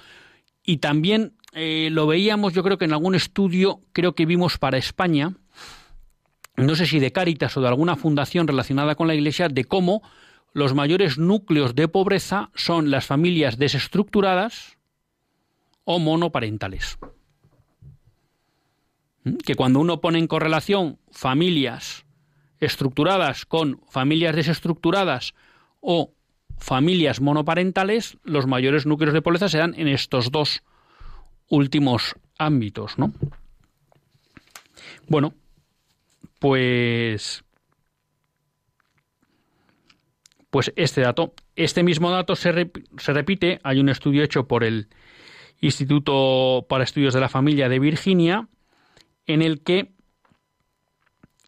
y 0.64 0.78
también 0.78 1.35
eh, 1.53 1.91
lo 1.93 2.07
veíamos 2.07 2.55
yo 2.55 2.62
creo 2.62 2.78
que 2.78 2.87
en 2.87 2.95
algún 2.95 3.14
estudio, 3.14 3.83
creo 3.93 4.14
que 4.14 4.24
vimos 4.24 4.57
para 4.57 4.78
España, 4.78 5.35
no 6.57 6.74
sé 6.74 6.87
si 6.87 7.01
de 7.01 7.12
Cáritas 7.12 7.55
o 7.57 7.61
de 7.61 7.68
alguna 7.68 7.97
fundación 7.97 8.49
relacionada 8.49 8.95
con 8.95 9.09
la 9.09 9.14
Iglesia, 9.14 9.49
de 9.49 9.64
cómo 9.64 10.03
los 10.55 10.74
mayores 10.74 11.18
núcleos 11.18 11.74
de 11.74 11.87
pobreza 11.87 12.51
son 12.55 12.91
las 12.91 13.05
familias 13.05 13.59
desestructuradas 13.59 14.78
o 15.85 15.99
monoparentales. 15.99 16.99
¿Mm? 19.24 19.37
Que 19.37 19.55
cuando 19.55 19.80
uno 19.80 20.01
pone 20.01 20.18
en 20.18 20.26
correlación 20.26 20.99
familias 21.11 22.07
estructuradas 22.63 23.45
con 23.45 23.81
familias 23.91 24.37
desestructuradas 24.37 25.35
o 25.81 26.13
familias 26.59 27.21
monoparentales, 27.21 28.19
los 28.23 28.47
mayores 28.47 28.87
núcleos 28.87 29.13
de 29.13 29.21
pobreza 29.21 29.49
se 29.49 29.59
dan 29.59 29.75
en 29.77 29.89
estos 29.89 30.31
dos 30.31 30.63
últimos 31.49 32.15
ámbitos, 32.39 32.99
¿no? 32.99 33.13
Bueno, 35.09 35.35
pues 36.39 37.45
pues 40.51 40.73
este 40.77 41.01
dato, 41.01 41.35
este 41.57 41.83
mismo 41.83 42.11
dato 42.11 42.37
se, 42.37 42.71
se 42.97 43.13
repite, 43.13 43.59
hay 43.65 43.81
un 43.81 43.89
estudio 43.89 44.23
hecho 44.23 44.47
por 44.47 44.63
el 44.63 44.89
Instituto 45.61 46.67
para 46.69 46.85
Estudios 46.85 47.15
de 47.15 47.21
la 47.21 47.29
Familia 47.29 47.69
de 47.69 47.79
Virginia, 47.81 48.49
en 49.27 49.43
el 49.43 49.63
que 49.63 49.93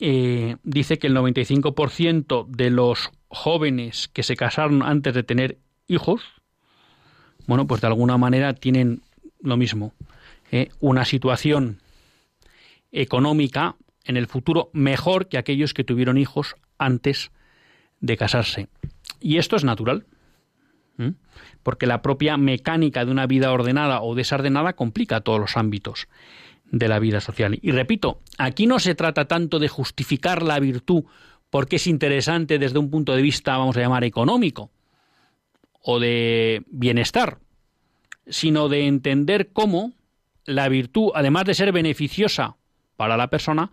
eh, 0.00 0.56
dice 0.62 0.98
que 0.98 1.06
el 1.06 1.16
95% 1.16 2.46
de 2.48 2.70
los 2.70 3.10
jóvenes 3.28 4.08
que 4.08 4.22
se 4.22 4.36
casaron 4.36 4.82
antes 4.82 5.14
de 5.14 5.22
tener 5.22 5.58
hijos, 5.86 6.22
bueno, 7.46 7.66
pues 7.66 7.80
de 7.80 7.86
alguna 7.86 8.18
manera 8.18 8.54
tienen 8.54 9.02
lo 9.40 9.56
mismo, 9.56 9.92
eh, 10.50 10.70
una 10.80 11.04
situación 11.04 11.78
económica 12.90 13.76
en 14.04 14.16
el 14.16 14.26
futuro 14.26 14.70
mejor 14.72 15.28
que 15.28 15.38
aquellos 15.38 15.74
que 15.74 15.84
tuvieron 15.84 16.18
hijos 16.18 16.56
antes 16.78 17.30
de 18.00 18.16
casarse. 18.16 18.68
Y 19.20 19.38
esto 19.38 19.56
es 19.56 19.64
natural, 19.64 20.06
porque 21.62 21.86
la 21.86 22.02
propia 22.02 22.36
mecánica 22.36 23.04
de 23.04 23.10
una 23.10 23.26
vida 23.26 23.50
ordenada 23.50 24.00
o 24.00 24.14
desordenada 24.14 24.74
complica 24.74 25.22
todos 25.22 25.40
los 25.40 25.56
ámbitos 25.56 26.06
de 26.78 26.88
la 26.88 26.98
vida 26.98 27.20
social. 27.20 27.58
Y 27.62 27.70
repito, 27.70 28.20
aquí 28.38 28.66
no 28.66 28.78
se 28.78 28.94
trata 28.94 29.26
tanto 29.26 29.58
de 29.58 29.68
justificar 29.68 30.42
la 30.42 30.58
virtud 30.58 31.04
porque 31.50 31.76
es 31.76 31.86
interesante 31.86 32.58
desde 32.58 32.78
un 32.78 32.90
punto 32.90 33.14
de 33.14 33.22
vista, 33.22 33.56
vamos 33.56 33.76
a 33.76 33.80
llamar, 33.80 34.04
económico 34.04 34.70
o 35.80 36.00
de 36.00 36.64
bienestar, 36.66 37.38
sino 38.26 38.68
de 38.68 38.86
entender 38.86 39.52
cómo 39.52 39.92
la 40.46 40.68
virtud, 40.68 41.12
además 41.14 41.44
de 41.44 41.54
ser 41.54 41.72
beneficiosa 41.72 42.56
para 42.96 43.16
la 43.16 43.28
persona, 43.28 43.70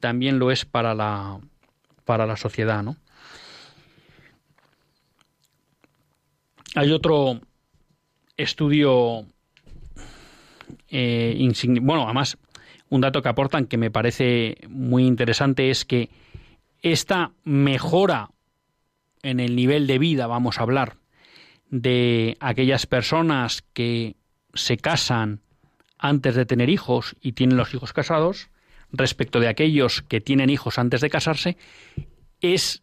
también 0.00 0.38
lo 0.38 0.50
es 0.50 0.64
para 0.64 0.94
la, 0.94 1.40
para 2.04 2.26
la 2.26 2.36
sociedad, 2.36 2.82
¿no? 2.82 2.96
Hay 6.74 6.92
otro 6.92 7.40
estudio, 8.36 9.24
eh, 10.88 11.52
bueno, 11.80 12.04
además, 12.04 12.38
un 12.88 13.00
dato 13.00 13.22
que 13.22 13.28
aportan 13.28 13.66
que 13.66 13.78
me 13.78 13.90
parece 13.90 14.56
muy 14.68 15.06
interesante 15.06 15.70
es 15.70 15.84
que 15.84 16.10
esta 16.82 17.32
mejora 17.44 18.30
en 19.22 19.40
el 19.40 19.56
nivel 19.56 19.86
de 19.86 19.98
vida, 19.98 20.26
vamos 20.26 20.58
a 20.58 20.62
hablar, 20.62 20.96
de 21.68 22.36
aquellas 22.38 22.86
personas 22.86 23.64
que 23.72 24.14
se 24.54 24.76
casan 24.76 25.40
antes 25.98 26.36
de 26.36 26.46
tener 26.46 26.70
hijos 26.70 27.16
y 27.20 27.32
tienen 27.32 27.56
los 27.56 27.74
hijos 27.74 27.92
casados, 27.92 28.50
respecto 28.92 29.40
de 29.40 29.48
aquellos 29.48 30.02
que 30.02 30.20
tienen 30.20 30.50
hijos 30.50 30.78
antes 30.78 31.00
de 31.00 31.10
casarse, 31.10 31.56
es 32.40 32.82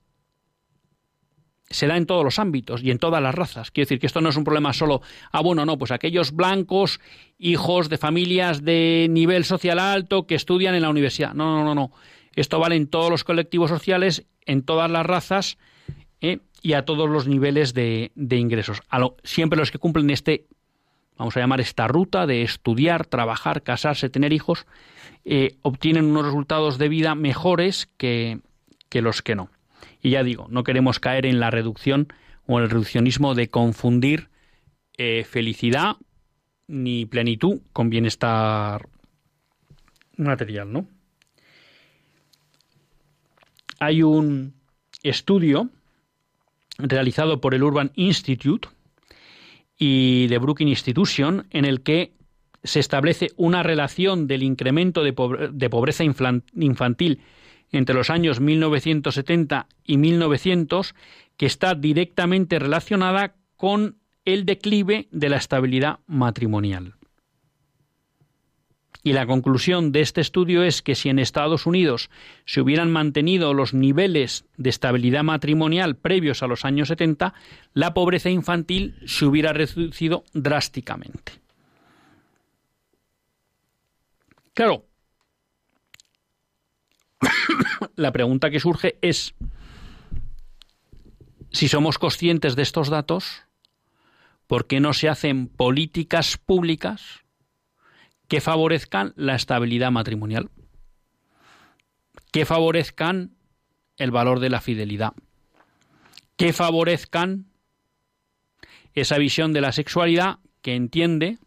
se 1.74 1.88
da 1.88 1.98
en 1.98 2.06
todos 2.06 2.24
los 2.24 2.40
ámbitos 2.40 2.84
y 2.84 2.92
en 2.92 3.00
todas 3.00 3.22
las 3.22 3.34
razas. 3.34 3.72
Quiero 3.72 3.86
decir 3.86 4.00
que 4.00 4.08
esto 4.08 4.22
no 4.22 4.30
es 4.30 4.38
un 4.38 4.44
problema 4.44 4.74
solo, 4.74 5.02
ah, 5.32 5.42
bueno, 5.42 5.66
no, 5.66 5.78
pues 5.78 5.92
aquellos 5.92 6.32
blancos, 6.32 7.00
hijos 7.38 7.90
de 7.90 7.98
familias 7.98 8.64
de 8.64 9.08
nivel 9.10 9.44
social 9.44 9.80
alto 9.80 10.28
que 10.28 10.36
estudian 10.36 10.76
en 10.76 10.84
la 10.84 10.90
universidad. 10.90 11.34
No, 11.34 11.58
no, 11.58 11.64
no, 11.64 11.76
no. 11.76 11.92
Esto 12.36 12.60
vale 12.60 12.76
en 12.76 12.88
todos 12.88 13.10
los 13.10 13.24
colectivos 13.24 13.70
sociales, 13.70 14.26
en 14.46 14.64
todas 14.64 14.90
las 14.90 15.06
razas 15.06 15.58
¿eh? 16.22 16.40
y 16.62 16.74
a 16.74 16.86
todos 16.86 17.10
los 17.10 17.28
niveles 17.28 17.74
de, 17.74 18.12
ingresos. 18.16 18.82
siempre 19.24 19.58
los 19.58 19.72
que 19.72 19.80
cumplen 19.80 20.10
este, 20.10 20.46
vamos 21.18 21.36
a 21.38 21.40
llamar 21.40 21.60
esta 21.60 21.88
ruta 21.88 22.26
de 22.26 22.44
estudiar, 22.44 23.06
trabajar, 23.06 23.64
casarse, 23.64 24.10
tener 24.10 24.32
hijos, 24.32 24.66
eh, 25.26 25.58
obtienen 25.62 26.06
unos 26.06 26.26
resultados 26.26 26.78
de 26.78 26.90
vida 26.90 27.16
mejores 27.16 27.90
que 27.98 28.42
los 28.92 29.22
que 29.22 29.36
no. 29.36 29.50
Y 30.04 30.12
ya 30.12 30.24
digo, 30.24 30.48
no 30.50 30.64
queremos 30.64 31.00
caer 31.00 31.26
en 31.26 31.40
la 31.40 31.50
reducción 31.50 32.10
o 32.46 32.60
el 32.60 32.70
reduccionismo 32.70 33.36
de 33.36 33.50
confundir 33.50 34.28
eh, 34.98 35.24
felicidad 35.24 35.96
ni 36.68 37.06
plenitud 37.06 37.62
con 37.72 37.90
bienestar 37.90 38.90
material, 40.18 40.74
¿no? 40.74 40.88
Hay 43.80 44.04
un 44.04 44.54
estudio 45.04 45.70
realizado 46.78 47.40
por 47.40 47.54
el 47.54 47.64
Urban 47.64 47.92
Institute 47.96 48.68
y 49.78 50.28
de 50.28 50.38
Brookings 50.38 50.70
Institution 50.70 51.48
en 51.50 51.64
el 51.64 51.82
que 51.82 52.12
se 52.64 52.82
establece 52.82 53.32
una 53.38 53.64
relación 53.64 54.28
del 54.28 54.44
incremento 54.44 55.02
de, 55.02 55.14
pobreza 55.14 56.04
infantil 56.04 57.22
entre 57.74 57.96
los 57.96 58.10
años 58.10 58.40
1970 58.40 59.68
y 59.84 59.98
1900 59.98 60.96
que 61.36 61.46
está 61.46 61.76
directamente 61.76 62.60
relacionada 62.60 63.36
con 63.58 63.98
el 64.24 64.46
declive 64.46 65.08
de 65.12 65.30
la 65.30 65.38
estabilidad 65.38 66.00
matrimonial. 66.08 66.96
Y 69.06 69.12
la 69.12 69.26
conclusión 69.26 69.92
de 69.92 70.00
este 70.00 70.22
estudio 70.22 70.64
es 70.64 70.82
que 70.82 70.96
si 70.96 71.10
en 71.10 71.20
Estados 71.20 71.66
Unidos 71.66 72.10
se 72.46 72.62
hubieran 72.62 72.90
mantenido 72.90 73.54
los 73.54 73.74
niveles 73.74 74.46
de 74.56 74.70
estabilidad 74.70 75.24
matrimonial 75.24 75.98
previos 75.98 76.42
a 76.42 76.48
los 76.48 76.64
años 76.64 76.88
70, 76.88 77.34
la 77.74 77.94
pobreza 77.94 78.30
infantil 78.30 78.96
se 79.06 79.26
hubiera 79.26 79.52
reducido 79.52 80.24
drásticamente. 80.34 81.34
Claro, 84.54 84.86
la 87.96 88.12
pregunta 88.12 88.50
que 88.50 88.60
surge 88.60 88.98
es 89.02 89.34
si 91.52 91.68
somos 91.68 92.00
conscientes 92.00 92.56
de 92.56 92.64
estos 92.64 92.90
datos, 92.90 93.44
¿por 94.48 94.68
qué 94.68 94.80
no 94.80 94.94
se 94.94 95.08
hacen 95.08 95.48
políticas 95.48 96.38
públicas 96.38 97.24
que 98.28 98.42
favorezcan 98.42 99.14
la 99.16 99.36
estabilidad 99.36 99.92
matrimonial? 99.92 100.50
Que 102.32 102.46
favorezcan 102.46 103.36
el 103.98 104.10
valor 104.10 104.40
de 104.40 104.50
la 104.50 104.62
fidelidad. 104.62 105.14
Que 106.38 106.54
favorezcan 106.54 107.46
esa 108.96 109.18
visión 109.20 109.54
de 109.54 109.62
la 109.62 109.72
sexualidad 109.72 110.40
que 110.64 110.76
entiende 110.76 111.38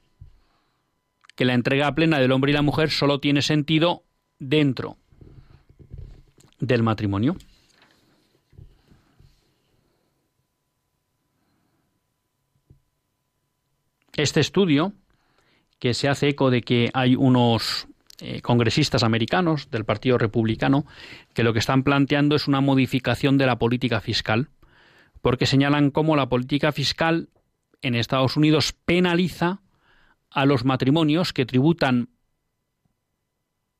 que 1.34 1.44
la 1.44 1.54
entrega 1.54 1.94
plena 1.94 2.18
del 2.18 2.32
hombre 2.32 2.52
y 2.52 2.54
la 2.54 2.62
mujer 2.62 2.90
solo 2.90 3.18
tiene 3.18 3.42
sentido 3.42 4.04
dentro 4.38 4.96
del 6.60 6.82
matrimonio. 6.82 7.36
Este 14.16 14.40
estudio, 14.40 14.92
que 15.78 15.92
se 15.92 16.08
hace 16.08 16.28
eco 16.28 16.50
de 16.50 16.62
que 16.62 16.90
hay 16.94 17.16
unos 17.16 17.86
eh, 18.18 18.40
congresistas 18.40 19.02
americanos 19.02 19.70
del 19.70 19.84
Partido 19.84 20.16
Republicano 20.16 20.86
que 21.34 21.42
lo 21.42 21.52
que 21.52 21.58
están 21.58 21.82
planteando 21.82 22.34
es 22.34 22.48
una 22.48 22.62
modificación 22.62 23.36
de 23.36 23.44
la 23.44 23.58
política 23.58 24.00
fiscal, 24.00 24.48
porque 25.20 25.44
señalan 25.44 25.90
cómo 25.90 26.16
la 26.16 26.30
política 26.30 26.72
fiscal 26.72 27.28
en 27.82 27.94
Estados 27.94 28.38
Unidos 28.38 28.72
penaliza 28.72 29.60
a 30.30 30.46
los 30.46 30.64
matrimonios 30.64 31.34
que 31.34 31.44
tributan 31.44 32.08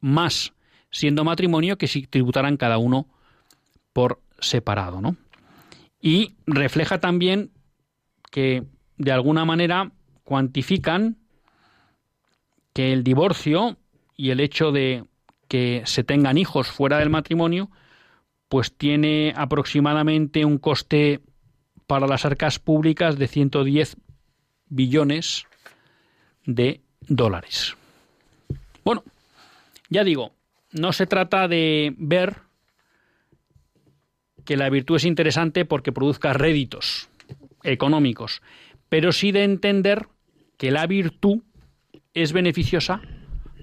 más 0.00 0.52
siendo 0.90 1.24
matrimonio 1.24 1.78
que 1.78 1.88
si 1.88 2.06
tributaran 2.06 2.56
cada 2.56 2.78
uno 2.78 3.06
por 3.92 4.20
separado, 4.40 5.00
¿no? 5.00 5.16
Y 6.00 6.34
refleja 6.46 7.00
también 7.00 7.50
que 8.30 8.64
de 8.96 9.12
alguna 9.12 9.44
manera 9.44 9.92
cuantifican 10.24 11.16
que 12.72 12.92
el 12.92 13.02
divorcio 13.04 13.78
y 14.16 14.30
el 14.30 14.40
hecho 14.40 14.72
de 14.72 15.04
que 15.48 15.82
se 15.86 16.04
tengan 16.04 16.38
hijos 16.38 16.68
fuera 16.68 16.98
del 16.98 17.10
matrimonio, 17.10 17.70
pues 18.48 18.76
tiene 18.76 19.32
aproximadamente 19.36 20.44
un 20.44 20.58
coste 20.58 21.20
para 21.86 22.06
las 22.06 22.24
arcas 22.24 22.58
públicas 22.58 23.18
de 23.18 23.28
110 23.28 23.96
billones 24.68 25.46
de 26.44 26.82
dólares. 27.00 27.76
Bueno, 28.84 29.04
ya 29.88 30.04
digo, 30.04 30.32
no 30.78 30.92
se 30.92 31.06
trata 31.06 31.48
de 31.48 31.94
ver 31.96 32.36
que 34.44 34.56
la 34.56 34.70
virtud 34.70 34.96
es 34.96 35.04
interesante 35.04 35.64
porque 35.64 35.92
produzca 35.92 36.32
réditos 36.32 37.08
económicos, 37.62 38.42
pero 38.88 39.12
sí 39.12 39.32
de 39.32 39.44
entender 39.44 40.06
que 40.56 40.70
la 40.70 40.86
virtud 40.86 41.42
es 42.14 42.32
beneficiosa 42.32 43.00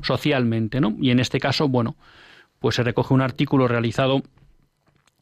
socialmente, 0.02 0.82
¿no? 0.82 0.96
Y 1.00 1.12
en 1.12 1.20
este 1.20 1.40
caso, 1.40 1.70
bueno, 1.70 1.96
pues 2.60 2.76
se 2.76 2.84
recoge 2.84 3.14
un 3.14 3.22
artículo 3.22 3.68
realizado 3.68 4.22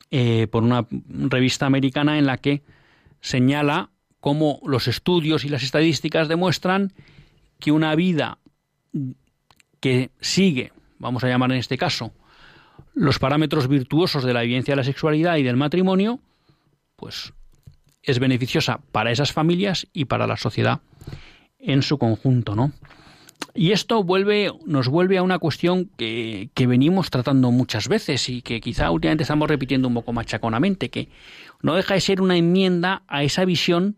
eh, 0.10 0.48
por 0.48 0.64
una 0.64 0.88
revista 1.08 1.66
americana 1.66 2.18
en 2.18 2.26
la 2.26 2.38
que 2.38 2.64
señala 3.22 3.92
cómo 4.20 4.60
los 4.66 4.88
estudios 4.88 5.46
y 5.46 5.50
las 5.50 5.64
estadísticas 5.64 6.28
demuestran 6.28 6.94
que 7.60 7.72
una 7.72 7.96
vida 7.96 8.40
que 9.80 10.10
sigue 10.20 10.72
vamos 11.02 11.24
a 11.24 11.28
llamar 11.28 11.52
en 11.52 11.58
este 11.58 11.78
caso, 11.78 12.14
los 12.94 13.20
parámetros 13.20 13.68
virtuosos 13.68 14.24
de 14.24 14.34
la 14.34 14.42
vivencia 14.42 14.74
de 14.74 14.78
la 14.78 14.84
sexualidad 14.84 15.38
y 15.38 15.44
del 15.44 15.58
matrimonio, 15.58 16.20
pues 16.96 17.34
es 18.04 18.20
beneficiosa 18.20 18.80
para 18.92 19.12
esas 19.12 19.34
familias 19.34 19.88
y 19.94 20.06
para 20.06 20.28
la 20.28 20.38
sociedad 20.38 20.82
en 21.60 21.82
su 21.82 21.98
conjunto, 21.98 22.56
¿no? 22.56 22.72
Y 23.54 23.72
esto 23.72 24.06
nos 24.66 24.88
vuelve 24.88 25.18
a 25.18 25.24
una 25.24 25.40
cuestión 25.40 25.90
que, 25.98 26.50
que, 26.54 26.68
venimos 26.68 27.10
tratando 27.10 27.52
muchas 27.52 27.88
veces 27.90 28.30
y 28.30 28.42
que 28.42 28.62
quizá 28.62 28.92
últimamente 28.92 29.24
estamos 29.24 29.50
repitiendo 29.50 29.88
un 29.88 29.96
poco 29.96 30.14
machaconamente, 30.14 30.90
que 30.90 31.10
no 31.62 31.76
deja 31.76 31.96
de 31.96 32.02
ser 32.02 32.22
una 32.22 32.38
enmienda 32.38 33.02
a 33.08 33.24
esa 33.24 33.44
visión 33.44 33.98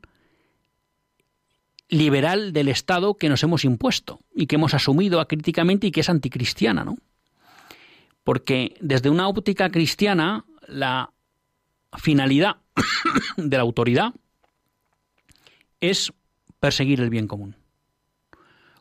liberal 1.89 2.53
del 2.53 2.69
Estado 2.69 3.15
que 3.15 3.29
nos 3.29 3.43
hemos 3.43 3.65
impuesto 3.65 4.19
y 4.33 4.47
que 4.47 4.55
hemos 4.55 4.73
asumido 4.73 5.19
acríticamente 5.19 5.87
y 5.87 5.91
que 5.91 6.01
es 6.01 6.09
anticristiana, 6.09 6.83
¿no? 6.83 6.97
Porque 8.23 8.75
desde 8.79 9.09
una 9.09 9.27
óptica 9.27 9.69
cristiana, 9.69 10.45
la 10.67 11.11
finalidad 11.97 12.57
de 13.37 13.57
la 13.57 13.63
autoridad 13.63 14.13
es 15.81 16.13
perseguir 16.59 17.01
el 17.01 17.09
bien 17.09 17.27
común, 17.27 17.57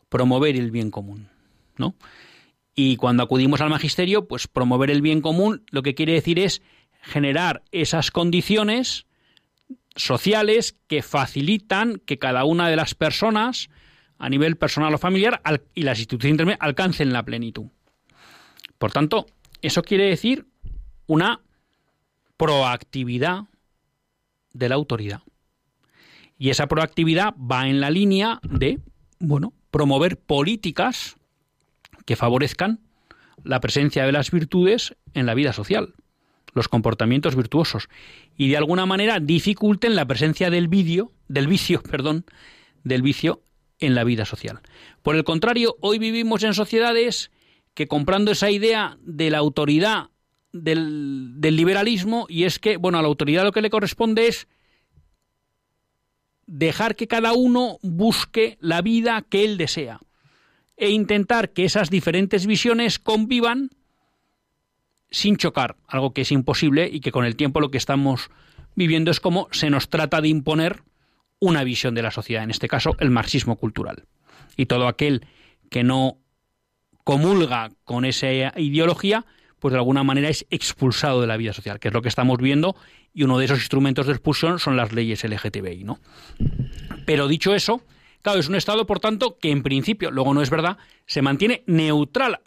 promover 0.09 0.55
el 0.55 0.71
bien 0.71 0.89
común, 0.89 1.29
¿no? 1.77 1.95
Y 2.75 2.95
cuando 2.95 3.23
acudimos 3.23 3.61
al 3.61 3.69
magisterio, 3.69 4.27
pues 4.27 4.47
promover 4.47 4.89
el 4.89 5.01
bien 5.01 5.21
común 5.21 5.63
lo 5.69 5.83
que 5.83 5.93
quiere 5.93 6.13
decir 6.13 6.39
es 6.39 6.61
generar 7.01 7.61
esas 7.71 8.09
condiciones 8.09 9.05
sociales 9.95 10.75
que 10.87 11.01
facilitan 11.01 12.01
que 12.05 12.17
cada 12.17 12.45
una 12.45 12.69
de 12.69 12.75
las 12.75 12.95
personas, 12.95 13.69
a 14.17 14.29
nivel 14.29 14.57
personal 14.57 14.93
o 14.93 14.97
familiar, 14.97 15.41
y 15.75 15.83
las 15.83 15.99
instituciones 15.99 16.33
intermedias 16.33 16.61
alcancen 16.61 17.13
la 17.13 17.23
plenitud. 17.23 17.67
Por 18.77 18.91
tanto, 18.91 19.27
eso 19.61 19.81
quiere 19.81 20.05
decir 20.05 20.45
una 21.07 21.41
proactividad 22.37 23.43
de 24.53 24.69
la 24.69 24.75
autoridad. 24.75 25.21
Y 26.37 26.49
esa 26.49 26.67
proactividad 26.67 27.33
va 27.35 27.67
en 27.67 27.79
la 27.79 27.89
línea 27.89 28.39
de, 28.43 28.79
bueno, 29.19 29.53
promover 29.71 30.19
políticas 30.19 31.15
que 32.05 32.15
favorezcan 32.15 32.79
la 33.43 33.59
presencia 33.59 34.05
de 34.05 34.11
las 34.11 34.31
virtudes 34.31 34.95
en 35.13 35.25
la 35.25 35.33
vida 35.33 35.53
social, 35.53 35.93
los 36.53 36.67
comportamientos 36.67 37.35
virtuosos, 37.35 37.89
y 38.37 38.49
de 38.49 38.57
alguna 38.57 38.85
manera 38.85 39.19
dificulten 39.19 39.95
la 39.95 40.05
presencia 40.05 40.49
del 40.49 40.67
vicio, 40.67 41.11
del 41.27 41.47
vicio, 41.47 41.81
perdón, 41.89 42.25
del 42.83 43.01
vicio 43.01 43.43
en 43.79 43.95
la 43.95 44.03
vida 44.03 44.25
social. 44.25 44.61
Por 45.01 45.15
el 45.15 45.23
contrario, 45.23 45.75
hoy 45.81 45.99
vivimos 45.99 46.43
en 46.43 46.53
sociedades 46.53 47.31
que 47.73 47.87
comprando 47.87 48.31
esa 48.31 48.51
idea 48.51 48.97
de 49.01 49.29
la 49.29 49.39
autoridad 49.39 50.09
del, 50.51 51.33
del 51.37 51.55
liberalismo, 51.55 52.27
y 52.29 52.43
es 52.43 52.59
que, 52.59 52.77
bueno, 52.77 52.99
a 52.99 53.01
la 53.01 53.07
autoridad 53.07 53.43
lo 53.43 53.51
que 53.51 53.61
le 53.61 53.69
corresponde 53.69 54.27
es 54.27 54.47
dejar 56.45 56.95
que 56.95 57.07
cada 57.07 57.33
uno 57.33 57.79
busque 57.81 58.57
la 58.59 58.81
vida 58.81 59.25
que 59.27 59.43
él 59.43 59.57
desea 59.57 59.99
e 60.77 60.89
intentar 60.89 61.51
que 61.51 61.65
esas 61.65 61.89
diferentes 61.89 62.45
visiones 62.45 62.99
convivan 62.99 63.69
sin 65.13 65.37
chocar, 65.37 65.75
algo 65.87 66.11
que 66.11 66.21
es 66.21 66.31
imposible 66.31 66.89
y 66.91 66.99
que 66.99 67.11
con 67.11 67.23
el 67.23 67.35
tiempo 67.35 67.61
lo 67.61 67.69
que 67.69 67.77
estamos 67.77 68.31
viviendo 68.75 69.11
es 69.11 69.19
como 69.19 69.47
se 69.51 69.69
nos 69.69 69.87
trata 69.87 70.21
de 70.21 70.27
imponer 70.27 70.81
una 71.39 71.63
visión 71.63 71.93
de 71.93 72.01
la 72.01 72.09
sociedad, 72.09 72.43
en 72.43 72.49
este 72.49 72.67
caso 72.67 72.95
el 72.99 73.11
marxismo 73.11 73.57
cultural. 73.57 74.05
Y 74.57 74.65
todo 74.65 74.87
aquel 74.87 75.27
que 75.69 75.83
no 75.83 76.17
comulga 77.03 77.69
con 77.83 78.05
esa 78.05 78.31
ideología, 78.57 79.25
pues 79.59 79.73
de 79.73 79.77
alguna 79.77 80.03
manera 80.03 80.29
es 80.29 80.47
expulsado 80.49 81.21
de 81.21 81.27
la 81.27 81.37
vida 81.37 81.53
social, 81.53 81.79
que 81.79 81.89
es 81.89 81.93
lo 81.93 82.01
que 82.01 82.09
estamos 82.09 82.39
viendo, 82.39 82.75
y 83.13 83.21
uno 83.21 83.37
de 83.37 83.45
esos 83.45 83.59
instrumentos 83.59 84.07
de 84.07 84.13
expulsión 84.13 84.57
son 84.57 84.77
las 84.77 84.93
leyes 84.93 85.23
LGTBI, 85.23 85.83
¿no? 85.83 85.99
Pero 87.05 87.27
dicho 87.27 87.53
eso, 87.53 87.83
claro, 88.23 88.39
es 88.39 88.49
un 88.49 88.55
Estado, 88.55 88.87
por 88.87 88.99
tanto, 88.99 89.37
que 89.37 89.51
en 89.51 89.61
principio, 89.61 90.09
luego 90.09 90.33
no 90.33 90.41
es 90.41 90.49
verdad, 90.49 90.77
se 91.05 91.21
mantiene 91.21 91.63
neutral 91.67 92.39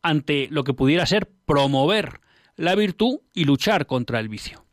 ante 0.00 0.46
lo 0.50 0.62
que 0.62 0.74
pudiera 0.74 1.06
ser 1.06 1.33
promover 1.46 2.20
la 2.56 2.74
virtud 2.74 3.20
y 3.32 3.44
luchar 3.44 3.86
contra 3.86 4.20
el 4.20 4.28
vicio. 4.28 4.64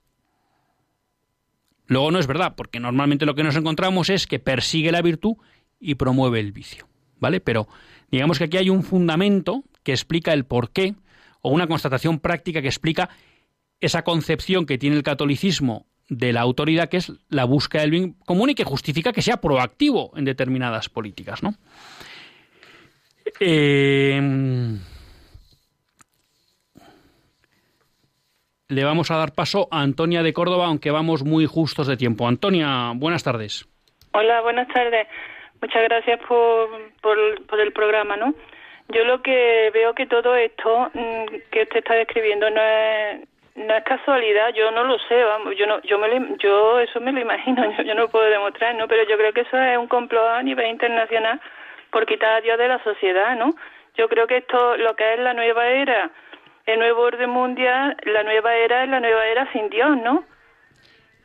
Luego 1.87 2.11
no 2.11 2.19
es 2.19 2.27
verdad, 2.27 2.53
porque 2.55 2.79
normalmente 2.79 3.25
lo 3.25 3.35
que 3.35 3.43
nos 3.43 3.55
encontramos 3.55 4.09
es 4.09 4.27
que 4.27 4.39
persigue 4.39 4.91
la 4.91 5.01
virtud 5.01 5.35
y 5.79 5.95
promueve 5.95 6.39
el 6.39 6.51
vicio, 6.51 6.87
¿vale? 7.19 7.41
Pero 7.41 7.67
digamos 8.09 8.37
que 8.37 8.45
aquí 8.45 8.57
hay 8.57 8.69
un 8.69 8.83
fundamento 8.83 9.63
que 9.83 9.91
explica 9.91 10.31
el 10.31 10.45
porqué 10.45 10.95
o 11.41 11.49
una 11.49 11.67
constatación 11.67 12.19
práctica 12.19 12.61
que 12.61 12.67
explica 12.67 13.09
esa 13.81 14.03
concepción 14.03 14.65
que 14.65 14.77
tiene 14.77 14.95
el 14.95 15.03
catolicismo 15.03 15.85
de 16.07 16.33
la 16.33 16.41
autoridad, 16.41 16.87
que 16.87 16.97
es 16.97 17.11
la 17.29 17.45
búsqueda 17.45 17.81
del 17.81 17.91
bien 17.91 18.13
común 18.25 18.51
y 18.51 18.55
que 18.55 18.63
justifica 18.63 19.11
que 19.11 19.21
sea 19.21 19.41
proactivo 19.41 20.11
en 20.15 20.25
determinadas 20.25 20.87
políticas, 20.87 21.41
¿no? 21.41 21.55
Eh, 23.39 24.77
le 28.71 28.85
vamos 28.85 29.11
a 29.11 29.17
dar 29.17 29.33
paso 29.33 29.67
a 29.69 29.81
Antonia 29.81 30.23
de 30.23 30.31
Córdoba, 30.33 30.67
aunque 30.67 30.91
vamos 30.91 31.23
muy 31.23 31.45
justos 31.45 31.87
de 31.87 31.97
tiempo. 31.97 32.27
Antonia, 32.27 32.93
buenas 32.95 33.23
tardes. 33.23 33.67
Hola, 34.13 34.41
buenas 34.41 34.67
tardes. 34.69 35.07
Muchas 35.61 35.83
gracias 35.83 36.19
por, 36.27 37.59
el 37.59 37.73
programa, 37.73 38.15
¿no? 38.15 38.33
Yo 38.89 39.03
lo 39.03 39.21
que 39.21 39.69
veo 39.73 39.93
que 39.93 40.05
todo 40.05 40.35
esto 40.35 40.89
mm, 40.93 41.25
que 41.51 41.63
usted 41.63 41.79
está 41.79 41.95
describiendo 41.95 42.49
no 42.49 42.61
es 42.61 43.83
casualidad, 43.83 44.53
yo 44.55 44.71
no 44.71 44.85
lo 44.85 44.97
sé, 44.99 45.21
vamos, 45.23 45.55
yo 45.57 45.67
no 45.67 45.81
yo 45.81 45.97
me 45.99 46.07
yo 46.39 46.79
eso 46.79 46.99
me 46.99 47.11
lo 47.11 47.19
imagino, 47.19 47.63
yo, 47.77 47.83
yo 47.83 47.93
no 47.93 48.07
puedo 48.07 48.25
demostrar, 48.25 48.73
¿no? 48.75 48.87
Pero 48.87 49.03
yo 49.07 49.17
creo 49.17 49.33
que 49.33 49.41
eso 49.41 49.57
es 49.57 49.77
un 49.77 49.87
complot 49.87 50.27
a 50.29 50.41
nivel 50.41 50.67
internacional 50.67 51.39
por 51.91 52.05
quitar 52.05 52.33
a 52.33 52.41
Dios 52.41 52.57
de 52.57 52.67
la 52.69 52.81
sociedad, 52.83 53.35
¿no? 53.35 53.53
Yo 53.97 54.07
creo 54.07 54.25
que 54.27 54.37
esto 54.37 54.77
lo 54.77 54.95
que 54.95 55.13
es 55.13 55.19
la 55.19 55.33
nueva 55.33 55.67
era, 55.67 56.09
el 56.65 56.79
nuevo 56.79 57.01
orden 57.01 57.29
mundial, 57.29 57.97
la 58.03 58.23
nueva 58.23 58.55
era 58.55 58.83
es 58.83 58.89
la 58.89 58.99
nueva 58.99 59.25
era 59.25 59.51
sin 59.51 59.69
Dios, 59.69 59.97
¿no? 60.03 60.23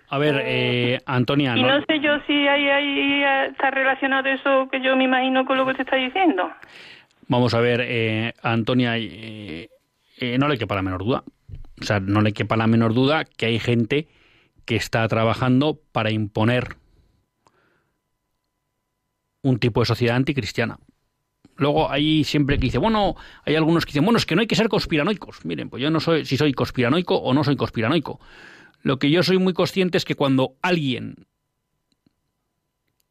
A 0.09 0.19
ver, 0.19 0.41
eh, 0.45 1.01
Antonia. 1.05 1.57
Y 1.57 1.63
no, 1.63 1.81
sé 1.85 1.99
yo 2.01 2.19
si 2.27 2.47
ahí, 2.47 2.69
ahí 2.69 3.23
está 3.49 3.71
relacionado 3.71 4.29
eso 4.29 4.69
que 4.71 4.81
yo 4.81 4.97
me 4.97 5.05
imagino 5.05 5.45
con 5.45 5.57
lo 5.57 5.65
que 5.65 5.73
usted 5.73 5.85
está 5.85 5.97
diciendo. 5.97 6.49
Vamos 7.29 7.55
a 7.55 7.61
ver, 7.61 7.81
eh, 7.83 8.35
Antonia, 8.43 8.97
eh, 8.97 9.69
eh, 10.19 10.39
no 10.39 10.49
le 10.49 10.59
quepa 10.59 10.77
la 10.77 10.83
menor 10.83 11.05
duda. 11.05 11.25
O 11.81 11.85
sea, 11.85 11.99
no 12.01 12.21
le 12.21 12.33
quepa 12.33 12.57
la 12.57 12.67
menor 12.67 12.95
duda 12.95 13.25
que 13.25 13.47
hay 13.47 13.59
gente 13.59 14.07
que 14.65 14.77
está 14.77 15.07
trabajando 15.09 15.81
para 15.93 16.11
imponer 16.11 16.77
un 19.43 19.59
tipo 19.59 19.81
de 19.81 19.87
sociedad 19.87 20.17
anticristiana. 20.17 20.79
Luego 21.57 21.91
hay 21.91 22.25
siempre 22.25 22.57
que 22.57 22.67
dice, 22.67 22.79
bueno, 22.79 23.17
hay 23.45 23.55
algunos 23.57 23.85
que 23.85 23.91
dicen, 23.91 24.05
bueno, 24.05 24.19
es 24.19 24.27
que 24.27 24.35
no 24.35 24.41
hay 24.41 24.47
que 24.47 24.57
ser 24.57 24.69
conspiranoicos. 24.69 25.45
Miren, 25.45 25.71
pues 25.71 25.83
yo 25.83 25.91
no 25.91 26.01
soy 26.01 26.25
si 26.25 26.37
soy 26.37 26.53
conspiranoico 26.53 27.17
o 27.17 27.33
no 27.35 27.45
soy 27.45 27.57
conspiranoico. 27.57 28.21
Lo 28.83 28.99
que 28.99 29.11
yo 29.11 29.23
soy 29.23 29.39
muy 29.39 29.53
consciente 29.53 29.99
es 29.99 30.05
que 30.05 30.15
cuando 30.15 30.55
alguien 30.63 31.27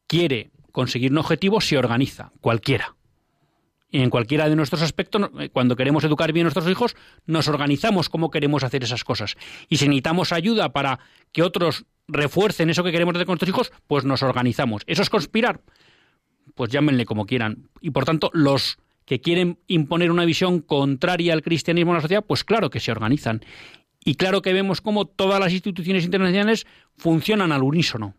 quiere 0.06 0.50
conseguir 0.72 1.12
un 1.12 1.18
objetivo, 1.18 1.60
se 1.60 1.78
organiza, 1.78 2.32
cualquiera. 2.40 2.96
Y 3.90 4.02
en 4.02 4.10
cualquiera 4.10 4.48
de 4.48 4.56
nuestros 4.56 4.82
aspectos, 4.82 5.30
eh, 5.38 5.48
cuando 5.48 5.76
queremos 5.76 6.04
educar 6.04 6.32
bien 6.32 6.44
a 6.44 6.48
nuestros 6.48 6.68
hijos, 6.68 6.96
nos 7.24 7.48
organizamos 7.48 8.08
cómo 8.08 8.30
queremos 8.30 8.64
hacer 8.64 8.82
esas 8.82 9.04
cosas. 9.04 9.36
Y 9.68 9.78
si 9.78 9.86
necesitamos 9.86 10.32
ayuda 10.32 10.72
para 10.72 10.98
que 11.32 11.42
otros 11.42 11.86
refuercen 12.08 12.70
eso 12.70 12.84
que 12.84 12.92
queremos 12.92 13.14
hacer 13.14 13.26
con 13.26 13.34
nuestros 13.34 13.48
hijos, 13.48 13.72
pues 13.86 14.04
nos 14.04 14.22
organizamos. 14.22 14.82
¿Eso 14.86 15.02
es 15.02 15.10
conspirar? 15.10 15.60
Pues 16.54 16.70
llámenle 16.70 17.04
como 17.04 17.26
quieran. 17.26 17.68
Y 17.80 17.90
por 17.90 18.04
tanto, 18.04 18.30
los 18.32 18.78
que 19.04 19.20
quieren 19.20 19.58
imponer 19.68 20.10
una 20.10 20.24
visión 20.24 20.60
contraria 20.60 21.32
al 21.32 21.42
cristianismo 21.42 21.92
en 21.92 21.96
la 21.96 22.02
sociedad, 22.02 22.24
pues 22.26 22.44
claro 22.44 22.70
que 22.70 22.80
se 22.80 22.90
organizan. 22.90 23.42
Y 24.04 24.16
claro 24.16 24.42
que 24.42 24.52
vemos 24.52 24.80
cómo 24.80 25.06
todas 25.06 25.40
las 25.40 25.52
instituciones 25.52 26.04
internacionales 26.04 26.66
funcionan 26.96 27.52
al 27.52 27.62
unísono. 27.62 28.14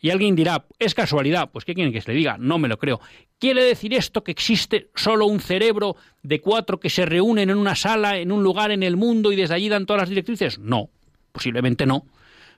Y 0.00 0.10
alguien 0.10 0.36
dirá, 0.36 0.64
es 0.78 0.94
casualidad, 0.94 1.50
pues 1.50 1.64
¿qué 1.64 1.74
quieren 1.74 1.92
que 1.92 2.00
se 2.00 2.12
le 2.12 2.18
diga? 2.18 2.36
No 2.38 2.58
me 2.58 2.68
lo 2.68 2.78
creo. 2.78 3.00
¿Quiere 3.38 3.64
decir 3.64 3.94
esto 3.94 4.22
que 4.22 4.30
existe 4.30 4.90
solo 4.94 5.26
un 5.26 5.40
cerebro 5.40 5.96
de 6.22 6.40
cuatro 6.40 6.78
que 6.78 6.90
se 6.90 7.04
reúnen 7.04 7.50
en 7.50 7.56
una 7.56 7.74
sala, 7.74 8.18
en 8.18 8.30
un 8.30 8.42
lugar 8.42 8.70
en 8.70 8.82
el 8.82 8.96
mundo 8.96 9.32
y 9.32 9.36
desde 9.36 9.54
allí 9.54 9.68
dan 9.68 9.86
todas 9.86 10.02
las 10.02 10.08
directrices? 10.08 10.58
No, 10.58 10.90
posiblemente 11.32 11.84
no. 11.84 12.04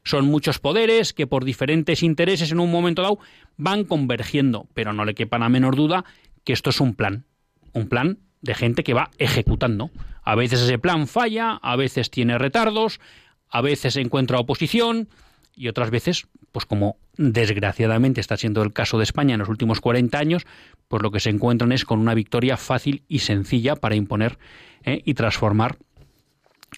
Son 0.04 0.26
muchos 0.26 0.58
poderes 0.58 1.12
que 1.12 1.26
por 1.26 1.44
diferentes 1.44 2.02
intereses 2.02 2.52
en 2.52 2.60
un 2.60 2.70
momento 2.70 3.02
dado 3.02 3.18
van 3.56 3.84
convergiendo, 3.84 4.66
pero 4.74 4.92
no 4.92 5.04
le 5.04 5.14
quepa 5.14 5.38
la 5.38 5.48
menor 5.48 5.76
duda 5.76 6.04
que 6.44 6.52
esto 6.52 6.70
es 6.70 6.80
un 6.80 6.94
plan, 6.94 7.24
un 7.72 7.88
plan 7.88 8.18
de 8.40 8.54
gente 8.54 8.82
que 8.82 8.94
va 8.94 9.10
ejecutando. 9.18 9.90
A 10.22 10.34
veces 10.34 10.62
ese 10.62 10.78
plan 10.78 11.06
falla, 11.06 11.58
a 11.62 11.76
veces 11.76 12.10
tiene 12.10 12.38
retardos, 12.38 13.00
a 13.48 13.60
veces 13.60 13.96
encuentra 13.96 14.38
oposición 14.38 15.08
y 15.54 15.68
otras 15.68 15.90
veces, 15.90 16.26
pues 16.52 16.64
como 16.64 16.96
desgraciadamente 17.16 18.20
está 18.20 18.36
siendo 18.36 18.62
el 18.62 18.72
caso 18.72 18.96
de 18.96 19.04
España 19.04 19.34
en 19.34 19.40
los 19.40 19.48
últimos 19.48 19.80
40 19.80 20.18
años, 20.18 20.46
pues 20.88 21.02
lo 21.02 21.10
que 21.10 21.20
se 21.20 21.30
encuentran 21.30 21.72
es 21.72 21.84
con 21.84 21.98
una 22.00 22.14
victoria 22.14 22.56
fácil 22.56 23.02
y 23.08 23.20
sencilla 23.20 23.76
para 23.76 23.94
imponer 23.94 24.38
¿eh? 24.84 25.02
y 25.04 25.14
transformar 25.14 25.76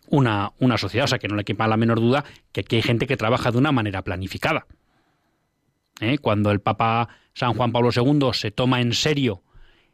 una, 0.08 0.52
una 0.58 0.78
sociedad. 0.78 1.04
O 1.04 1.08
sea, 1.08 1.18
que 1.18 1.28
no 1.28 1.36
le 1.36 1.44
quepa 1.44 1.68
la 1.68 1.76
menor 1.76 2.00
duda 2.00 2.24
que 2.52 2.60
aquí 2.60 2.76
hay 2.76 2.82
gente 2.82 3.06
que 3.06 3.16
trabaja 3.16 3.50
de 3.50 3.58
una 3.58 3.72
manera 3.72 4.02
planificada. 4.02 4.66
¿Eh? 6.00 6.18
Cuando 6.18 6.50
el 6.50 6.60
Papa 6.60 7.08
San 7.34 7.54
Juan 7.54 7.72
Pablo 7.72 7.90
II 7.94 8.30
se 8.32 8.50
toma 8.50 8.80
en 8.80 8.92
serio 8.92 9.42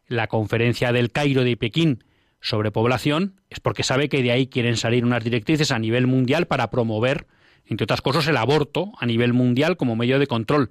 la 0.07 0.27
conferencia 0.27 0.93
del 0.93 1.13
Cairo 1.13 1.45
de 1.45 1.57
Pekín 1.57 2.05
sobre 2.41 2.71
población 2.71 3.41
es 3.51 3.61
porque 3.61 3.83
sabe 3.83 4.09
que 4.09 4.23
de 4.23 4.33
ahí 4.33 4.47
quieren 4.47 4.77
salir 4.77 5.05
unas 5.05 5.25
directrices 5.25 5.71
a 5.71 5.79
nivel 5.79 6.07
mundial 6.07 6.47
para 6.47 6.71
promover, 6.71 7.27
entre 7.67 7.85
otras 7.85 8.01
cosas, 8.01 8.27
el 8.29 8.37
aborto 8.37 8.93
a 8.99 9.07
nivel 9.07 9.33
mundial 9.33 9.77
como 9.77 9.97
medio 9.97 10.19
de 10.19 10.27
control 10.27 10.71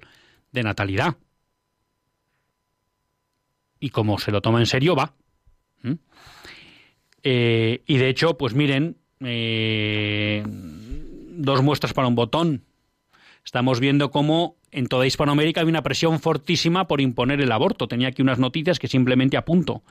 de 0.52 0.62
natalidad. 0.62 1.16
Y 3.80 3.90
como 3.90 4.18
se 4.18 4.32
lo 4.32 4.40
toma 4.40 4.60
en 4.60 4.66
serio, 4.66 4.96
va. 4.96 5.14
¿Mm? 5.82 5.92
Eh, 7.22 7.82
y 7.86 7.98
de 7.98 8.08
hecho, 8.08 8.36
pues 8.36 8.54
miren, 8.54 8.97
eh, 9.20 10.42
dos 10.46 11.62
muestras 11.62 11.92
para 11.92 12.08
un 12.08 12.14
botón. 12.14 12.64
Estamos 13.44 13.80
viendo 13.80 14.10
cómo 14.10 14.56
en 14.70 14.86
toda 14.86 15.06
Hispanoamérica 15.06 15.62
hay 15.62 15.68
una 15.68 15.82
presión 15.82 16.20
fortísima 16.20 16.86
por 16.86 17.00
imponer 17.00 17.40
el 17.40 17.52
aborto. 17.52 17.88
Tenía 17.88 18.08
aquí 18.08 18.22
unas 18.22 18.38
noticias 18.38 18.78
que 18.78 18.88
simplemente 18.88 19.36
apunto. 19.36 19.82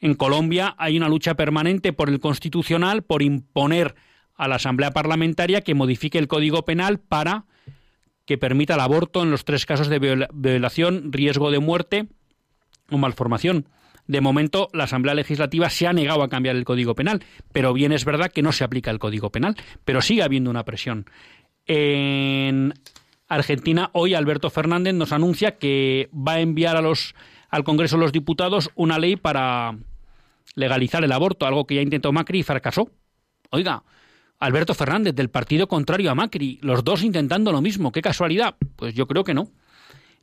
En 0.00 0.14
Colombia 0.14 0.74
hay 0.78 0.96
una 0.96 1.08
lucha 1.08 1.34
permanente 1.34 1.92
por 1.92 2.08
el 2.08 2.20
constitucional, 2.20 3.02
por 3.02 3.22
imponer 3.22 3.94
a 4.34 4.48
la 4.48 4.56
Asamblea 4.56 4.90
Parlamentaria 4.90 5.62
que 5.62 5.74
modifique 5.74 6.18
el 6.18 6.28
Código 6.28 6.64
Penal 6.64 6.98
para 6.98 7.44
que 8.26 8.38
permita 8.38 8.74
el 8.74 8.80
aborto 8.80 9.22
en 9.22 9.30
los 9.30 9.44
tres 9.44 9.64
casos 9.66 9.88
de 9.88 10.28
violación, 10.32 11.12
riesgo 11.12 11.50
de 11.50 11.60
muerte 11.60 12.06
o 12.90 12.98
malformación. 12.98 13.68
De 14.06 14.20
momento, 14.20 14.68
la 14.72 14.84
Asamblea 14.84 15.14
Legislativa 15.14 15.68
se 15.68 15.86
ha 15.86 15.92
negado 15.92 16.22
a 16.22 16.28
cambiar 16.28 16.56
el 16.56 16.64
Código 16.64 16.94
Penal, 16.94 17.24
pero 17.52 17.72
bien 17.72 17.92
es 17.92 18.04
verdad 18.04 18.30
que 18.30 18.42
no 18.42 18.52
se 18.52 18.64
aplica 18.64 18.90
el 18.90 18.98
Código 18.98 19.30
Penal, 19.30 19.56
pero 19.84 20.00
sigue 20.00 20.22
habiendo 20.22 20.50
una 20.50 20.64
presión. 20.64 21.06
En 21.66 22.74
Argentina, 23.28 23.90
hoy 23.92 24.14
Alberto 24.14 24.50
Fernández 24.50 24.94
nos 24.94 25.12
anuncia 25.12 25.58
que 25.58 26.08
va 26.14 26.34
a 26.34 26.40
enviar 26.40 26.76
a 26.76 26.82
los, 26.82 27.14
al 27.50 27.64
Congreso 27.64 27.96
de 27.96 28.02
los 28.02 28.12
Diputados 28.12 28.70
una 28.76 28.98
ley 28.98 29.16
para 29.16 29.76
legalizar 30.54 31.02
el 31.02 31.12
aborto, 31.12 31.46
algo 31.46 31.66
que 31.66 31.74
ya 31.74 31.82
intentó 31.82 32.12
Macri 32.12 32.40
y 32.40 32.42
fracasó. 32.44 32.90
Oiga, 33.50 33.82
Alberto 34.38 34.74
Fernández, 34.74 35.14
del 35.14 35.30
partido 35.30 35.66
contrario 35.66 36.10
a 36.10 36.14
Macri, 36.14 36.58
los 36.62 36.84
dos 36.84 37.02
intentando 37.02 37.52
lo 37.52 37.60
mismo. 37.60 37.90
¿Qué 37.90 38.02
casualidad? 38.02 38.56
Pues 38.76 38.94
yo 38.94 39.06
creo 39.06 39.24
que 39.24 39.34
no. 39.34 39.50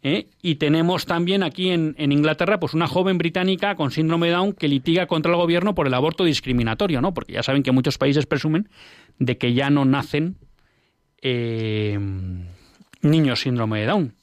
¿Eh? 0.05 0.27
Y 0.41 0.55
tenemos 0.55 1.05
también 1.05 1.43
aquí 1.43 1.69
en, 1.69 1.95
Inglaterra 1.97 2.59
pues 2.59 2.73
una 2.73 2.87
joven 2.87 3.17
británica 3.17 3.75
con 3.75 3.89
síndrome 3.89 4.27
de 4.27 4.33
Down 4.33 4.53
que 4.53 4.67
litiga 4.67 5.07
contra 5.07 5.31
el 5.31 5.37
gobierno 5.37 5.75
por 5.75 5.87
el 5.87 5.93
aborto 5.93 6.25
discriminatorio, 6.25 6.99
¿no? 6.99 7.13
Porque 7.13 7.31
ya 7.33 7.43
saben 7.43 7.63
que 7.63 7.71
muchos 7.71 7.97
países 7.97 8.25
presumen 8.25 8.67
de 9.17 9.37
que 9.37 9.53
ya 9.53 9.69
no 9.69 9.85
nacen 9.85 10.35
eh, 11.21 11.97
niños 13.01 13.39
síndrome 13.39 13.79
de 13.79 13.85
Down. 13.85 14.13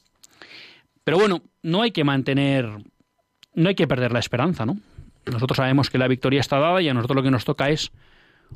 Pero 1.03 1.17
bueno, 1.17 1.41
no 1.63 1.81
hay 1.81 1.89
que 1.89 2.03
mantener, 2.03 2.69
no 3.55 3.69
hay 3.69 3.75
que 3.75 3.87
perder 3.87 4.11
la 4.11 4.19
esperanza, 4.19 4.67
¿no? 4.67 4.77
Nosotros 5.25 5.57
sabemos 5.57 5.89
que 5.89 5.97
la 5.97 6.07
victoria 6.07 6.41
está 6.41 6.59
dada 6.59 6.79
y 6.81 6.89
a 6.89 6.93
nosotros 6.93 7.17
lo 7.17 7.23
que 7.23 7.31
nos 7.31 7.45
toca 7.45 7.69
es 7.69 7.91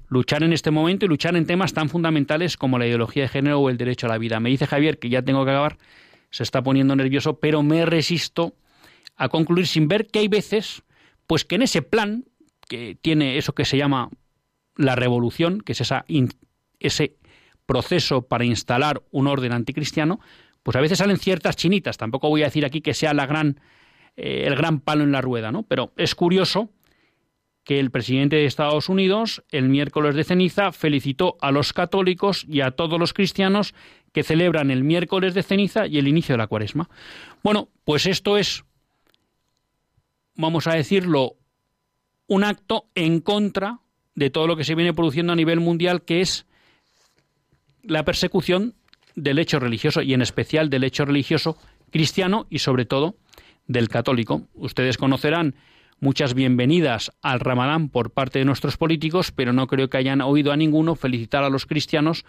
luchar 0.09 0.43
en 0.43 0.53
este 0.53 0.69
momento 0.71 1.05
y 1.05 1.09
luchar 1.09 1.35
en 1.35 1.47
temas 1.47 1.73
tan 1.73 1.89
fundamentales 1.89 2.57
como 2.57 2.77
la 2.77 2.85
ideología 2.85 3.23
de 3.23 3.29
género 3.29 3.59
o 3.59 3.69
el 3.69 3.77
derecho 3.77 4.05
a 4.05 4.09
la 4.09 4.17
vida. 4.19 4.39
Me 4.39 4.49
dice 4.49 4.67
Javier 4.67 4.99
que 4.99 5.09
ya 5.09 5.23
tengo 5.23 5.43
que 5.43 5.51
acabar, 5.51 5.77
se 6.35 6.43
está 6.43 6.61
poniendo 6.61 6.97
nervioso, 6.97 7.39
pero 7.39 7.63
me 7.63 7.85
resisto 7.85 8.55
a 9.15 9.29
concluir 9.29 9.67
sin 9.67 9.87
ver 9.87 10.07
que 10.07 10.19
hay 10.19 10.27
veces, 10.27 10.83
pues 11.27 11.45
que 11.45 11.55
en 11.55 11.61
ese 11.61 11.81
plan, 11.81 12.25
que 12.67 12.97
tiene 13.01 13.37
eso 13.37 13.55
que 13.55 13.63
se 13.63 13.77
llama 13.77 14.09
la 14.75 14.97
revolución, 14.97 15.61
que 15.61 15.71
es 15.71 15.79
esa, 15.79 16.03
ese 16.77 17.15
proceso 17.65 18.23
para 18.23 18.43
instalar 18.43 19.01
un 19.11 19.27
orden 19.27 19.53
anticristiano, 19.53 20.19
pues 20.61 20.75
a 20.75 20.81
veces 20.81 20.97
salen 20.97 21.19
ciertas 21.19 21.55
chinitas. 21.55 21.95
Tampoco 21.95 22.27
voy 22.27 22.41
a 22.41 22.47
decir 22.47 22.65
aquí 22.65 22.81
que 22.81 22.93
sea 22.93 23.13
la 23.13 23.27
gran, 23.27 23.61
eh, 24.17 24.43
el 24.45 24.57
gran 24.57 24.81
palo 24.81 25.05
en 25.05 25.13
la 25.13 25.21
rueda, 25.21 25.53
¿no? 25.53 25.63
Pero 25.63 25.93
es 25.95 26.15
curioso 26.15 26.69
que 27.63 27.79
el 27.79 27.91
presidente 27.91 28.35
de 28.35 28.45
Estados 28.45 28.89
Unidos 28.89 29.41
el 29.51 29.69
miércoles 29.69 30.15
de 30.15 30.25
ceniza 30.25 30.73
felicitó 30.73 31.37
a 31.39 31.51
los 31.51 31.71
católicos 31.71 32.45
y 32.45 32.59
a 32.59 32.71
todos 32.71 32.99
los 32.99 33.13
cristianos 33.13 33.73
que 34.15 34.23
celebran 34.23 34.71
el 34.71 34.85
miércoles 34.85 35.33
de 35.33 35.43
ceniza 35.43 35.87
y 35.87 35.97
el 35.97 36.07
inicio 36.07 36.31
de 36.31 36.37
la 36.37 36.47
cuaresma. 36.47 36.89
Bueno, 37.43 37.67
pues 37.83 38.05
esto 38.05 38.37
es, 38.37 38.63
vamos 40.35 40.67
a 40.67 40.73
decirlo, 40.73 41.33
un 42.27 42.45
acto 42.45 42.85
en 42.95 43.19
contra 43.19 43.81
de 44.15 44.29
todo 44.29 44.47
lo 44.47 44.55
que 44.55 44.63
se 44.63 44.73
viene 44.73 44.93
produciendo 44.93 45.33
a 45.33 45.35
nivel 45.35 45.59
mundial, 45.59 46.03
que 46.03 46.21
es 46.21 46.45
la 47.83 48.05
persecución 48.05 48.75
del 49.15 49.37
hecho 49.37 49.59
religioso 49.59 50.01
y 50.01 50.13
en 50.13 50.21
especial 50.21 50.69
del 50.69 50.85
hecho 50.85 51.03
religioso 51.03 51.57
cristiano 51.91 52.47
y 52.49 52.59
sobre 52.59 52.85
todo 52.85 53.17
del 53.67 53.89
católico. 53.89 54.43
Ustedes 54.53 54.97
conocerán 54.97 55.55
muchas 55.99 56.33
bienvenidas 56.33 57.11
al 57.21 57.41
Ramadán 57.41 57.89
por 57.89 58.11
parte 58.11 58.39
de 58.39 58.45
nuestros 58.45 58.77
políticos, 58.77 59.33
pero 59.33 59.51
no 59.51 59.67
creo 59.67 59.89
que 59.89 59.97
hayan 59.97 60.21
oído 60.21 60.53
a 60.53 60.57
ninguno 60.57 60.95
felicitar 60.95 61.43
a 61.43 61.49
los 61.49 61.65
cristianos 61.65 62.23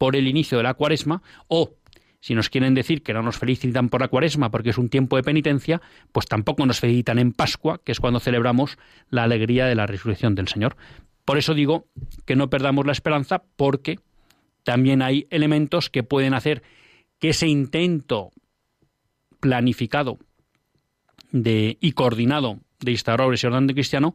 por 0.00 0.16
el 0.16 0.26
inicio 0.26 0.56
de 0.56 0.64
la 0.64 0.72
cuaresma 0.72 1.22
o 1.46 1.74
si 2.20 2.34
nos 2.34 2.48
quieren 2.48 2.72
decir 2.72 3.02
que 3.02 3.12
no 3.12 3.20
nos 3.20 3.36
felicitan 3.36 3.90
por 3.90 4.00
la 4.00 4.08
cuaresma 4.08 4.50
porque 4.50 4.70
es 4.70 4.78
un 4.78 4.88
tiempo 4.88 5.16
de 5.16 5.22
penitencia, 5.22 5.82
pues 6.10 6.24
tampoco 6.24 6.64
nos 6.64 6.80
felicitan 6.80 7.18
en 7.18 7.32
Pascua, 7.32 7.82
que 7.84 7.92
es 7.92 8.00
cuando 8.00 8.18
celebramos 8.18 8.78
la 9.10 9.24
alegría 9.24 9.66
de 9.66 9.74
la 9.74 9.86
resurrección 9.86 10.34
del 10.34 10.48
Señor. 10.48 10.78
Por 11.26 11.36
eso 11.36 11.52
digo 11.52 11.84
que 12.24 12.34
no 12.34 12.48
perdamos 12.48 12.86
la 12.86 12.92
esperanza 12.92 13.42
porque 13.56 13.98
también 14.64 15.02
hay 15.02 15.26
elementos 15.28 15.90
que 15.90 16.02
pueden 16.02 16.32
hacer 16.32 16.62
que 17.18 17.28
ese 17.28 17.48
intento 17.48 18.30
planificado 19.38 20.18
de, 21.30 21.76
y 21.78 21.92
coordinado 21.92 22.60
de 22.78 22.92
instaurar 22.92 23.30
ese 23.34 23.48
orden 23.48 23.66
cristiano, 23.68 24.14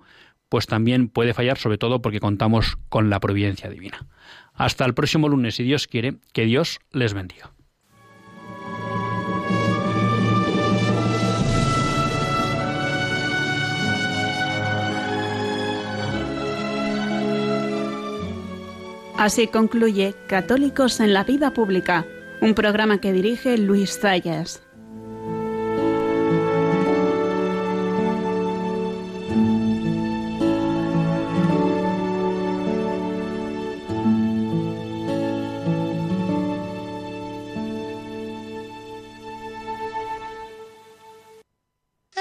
pues 0.50 0.68
también 0.68 1.10
puede 1.10 1.34
fallar, 1.34 1.58
sobre 1.58 1.78
todo 1.78 2.02
porque 2.02 2.20
contamos 2.20 2.78
con 2.90 3.10
la 3.10 3.20
providencia 3.20 3.70
divina. 3.70 4.06
Hasta 4.54 4.86
el 4.86 4.94
próximo 4.94 5.30
lunes, 5.30 5.56
si 5.56 5.64
Dios 5.64 5.88
quiere, 5.88 6.16
que 6.34 6.46
Dios 6.46 6.80
les 6.92 7.14
bendiga. 7.14 7.52
Así 19.18 19.48
concluye 19.48 20.14
Católicos 20.28 21.00
en 21.00 21.14
la 21.14 21.24
Vida 21.24 21.54
Pública, 21.54 22.06
un 22.42 22.54
programa 22.54 23.00
que 23.00 23.14
dirige 23.14 23.58
Luis 23.58 23.98
Zayas. 24.00 24.65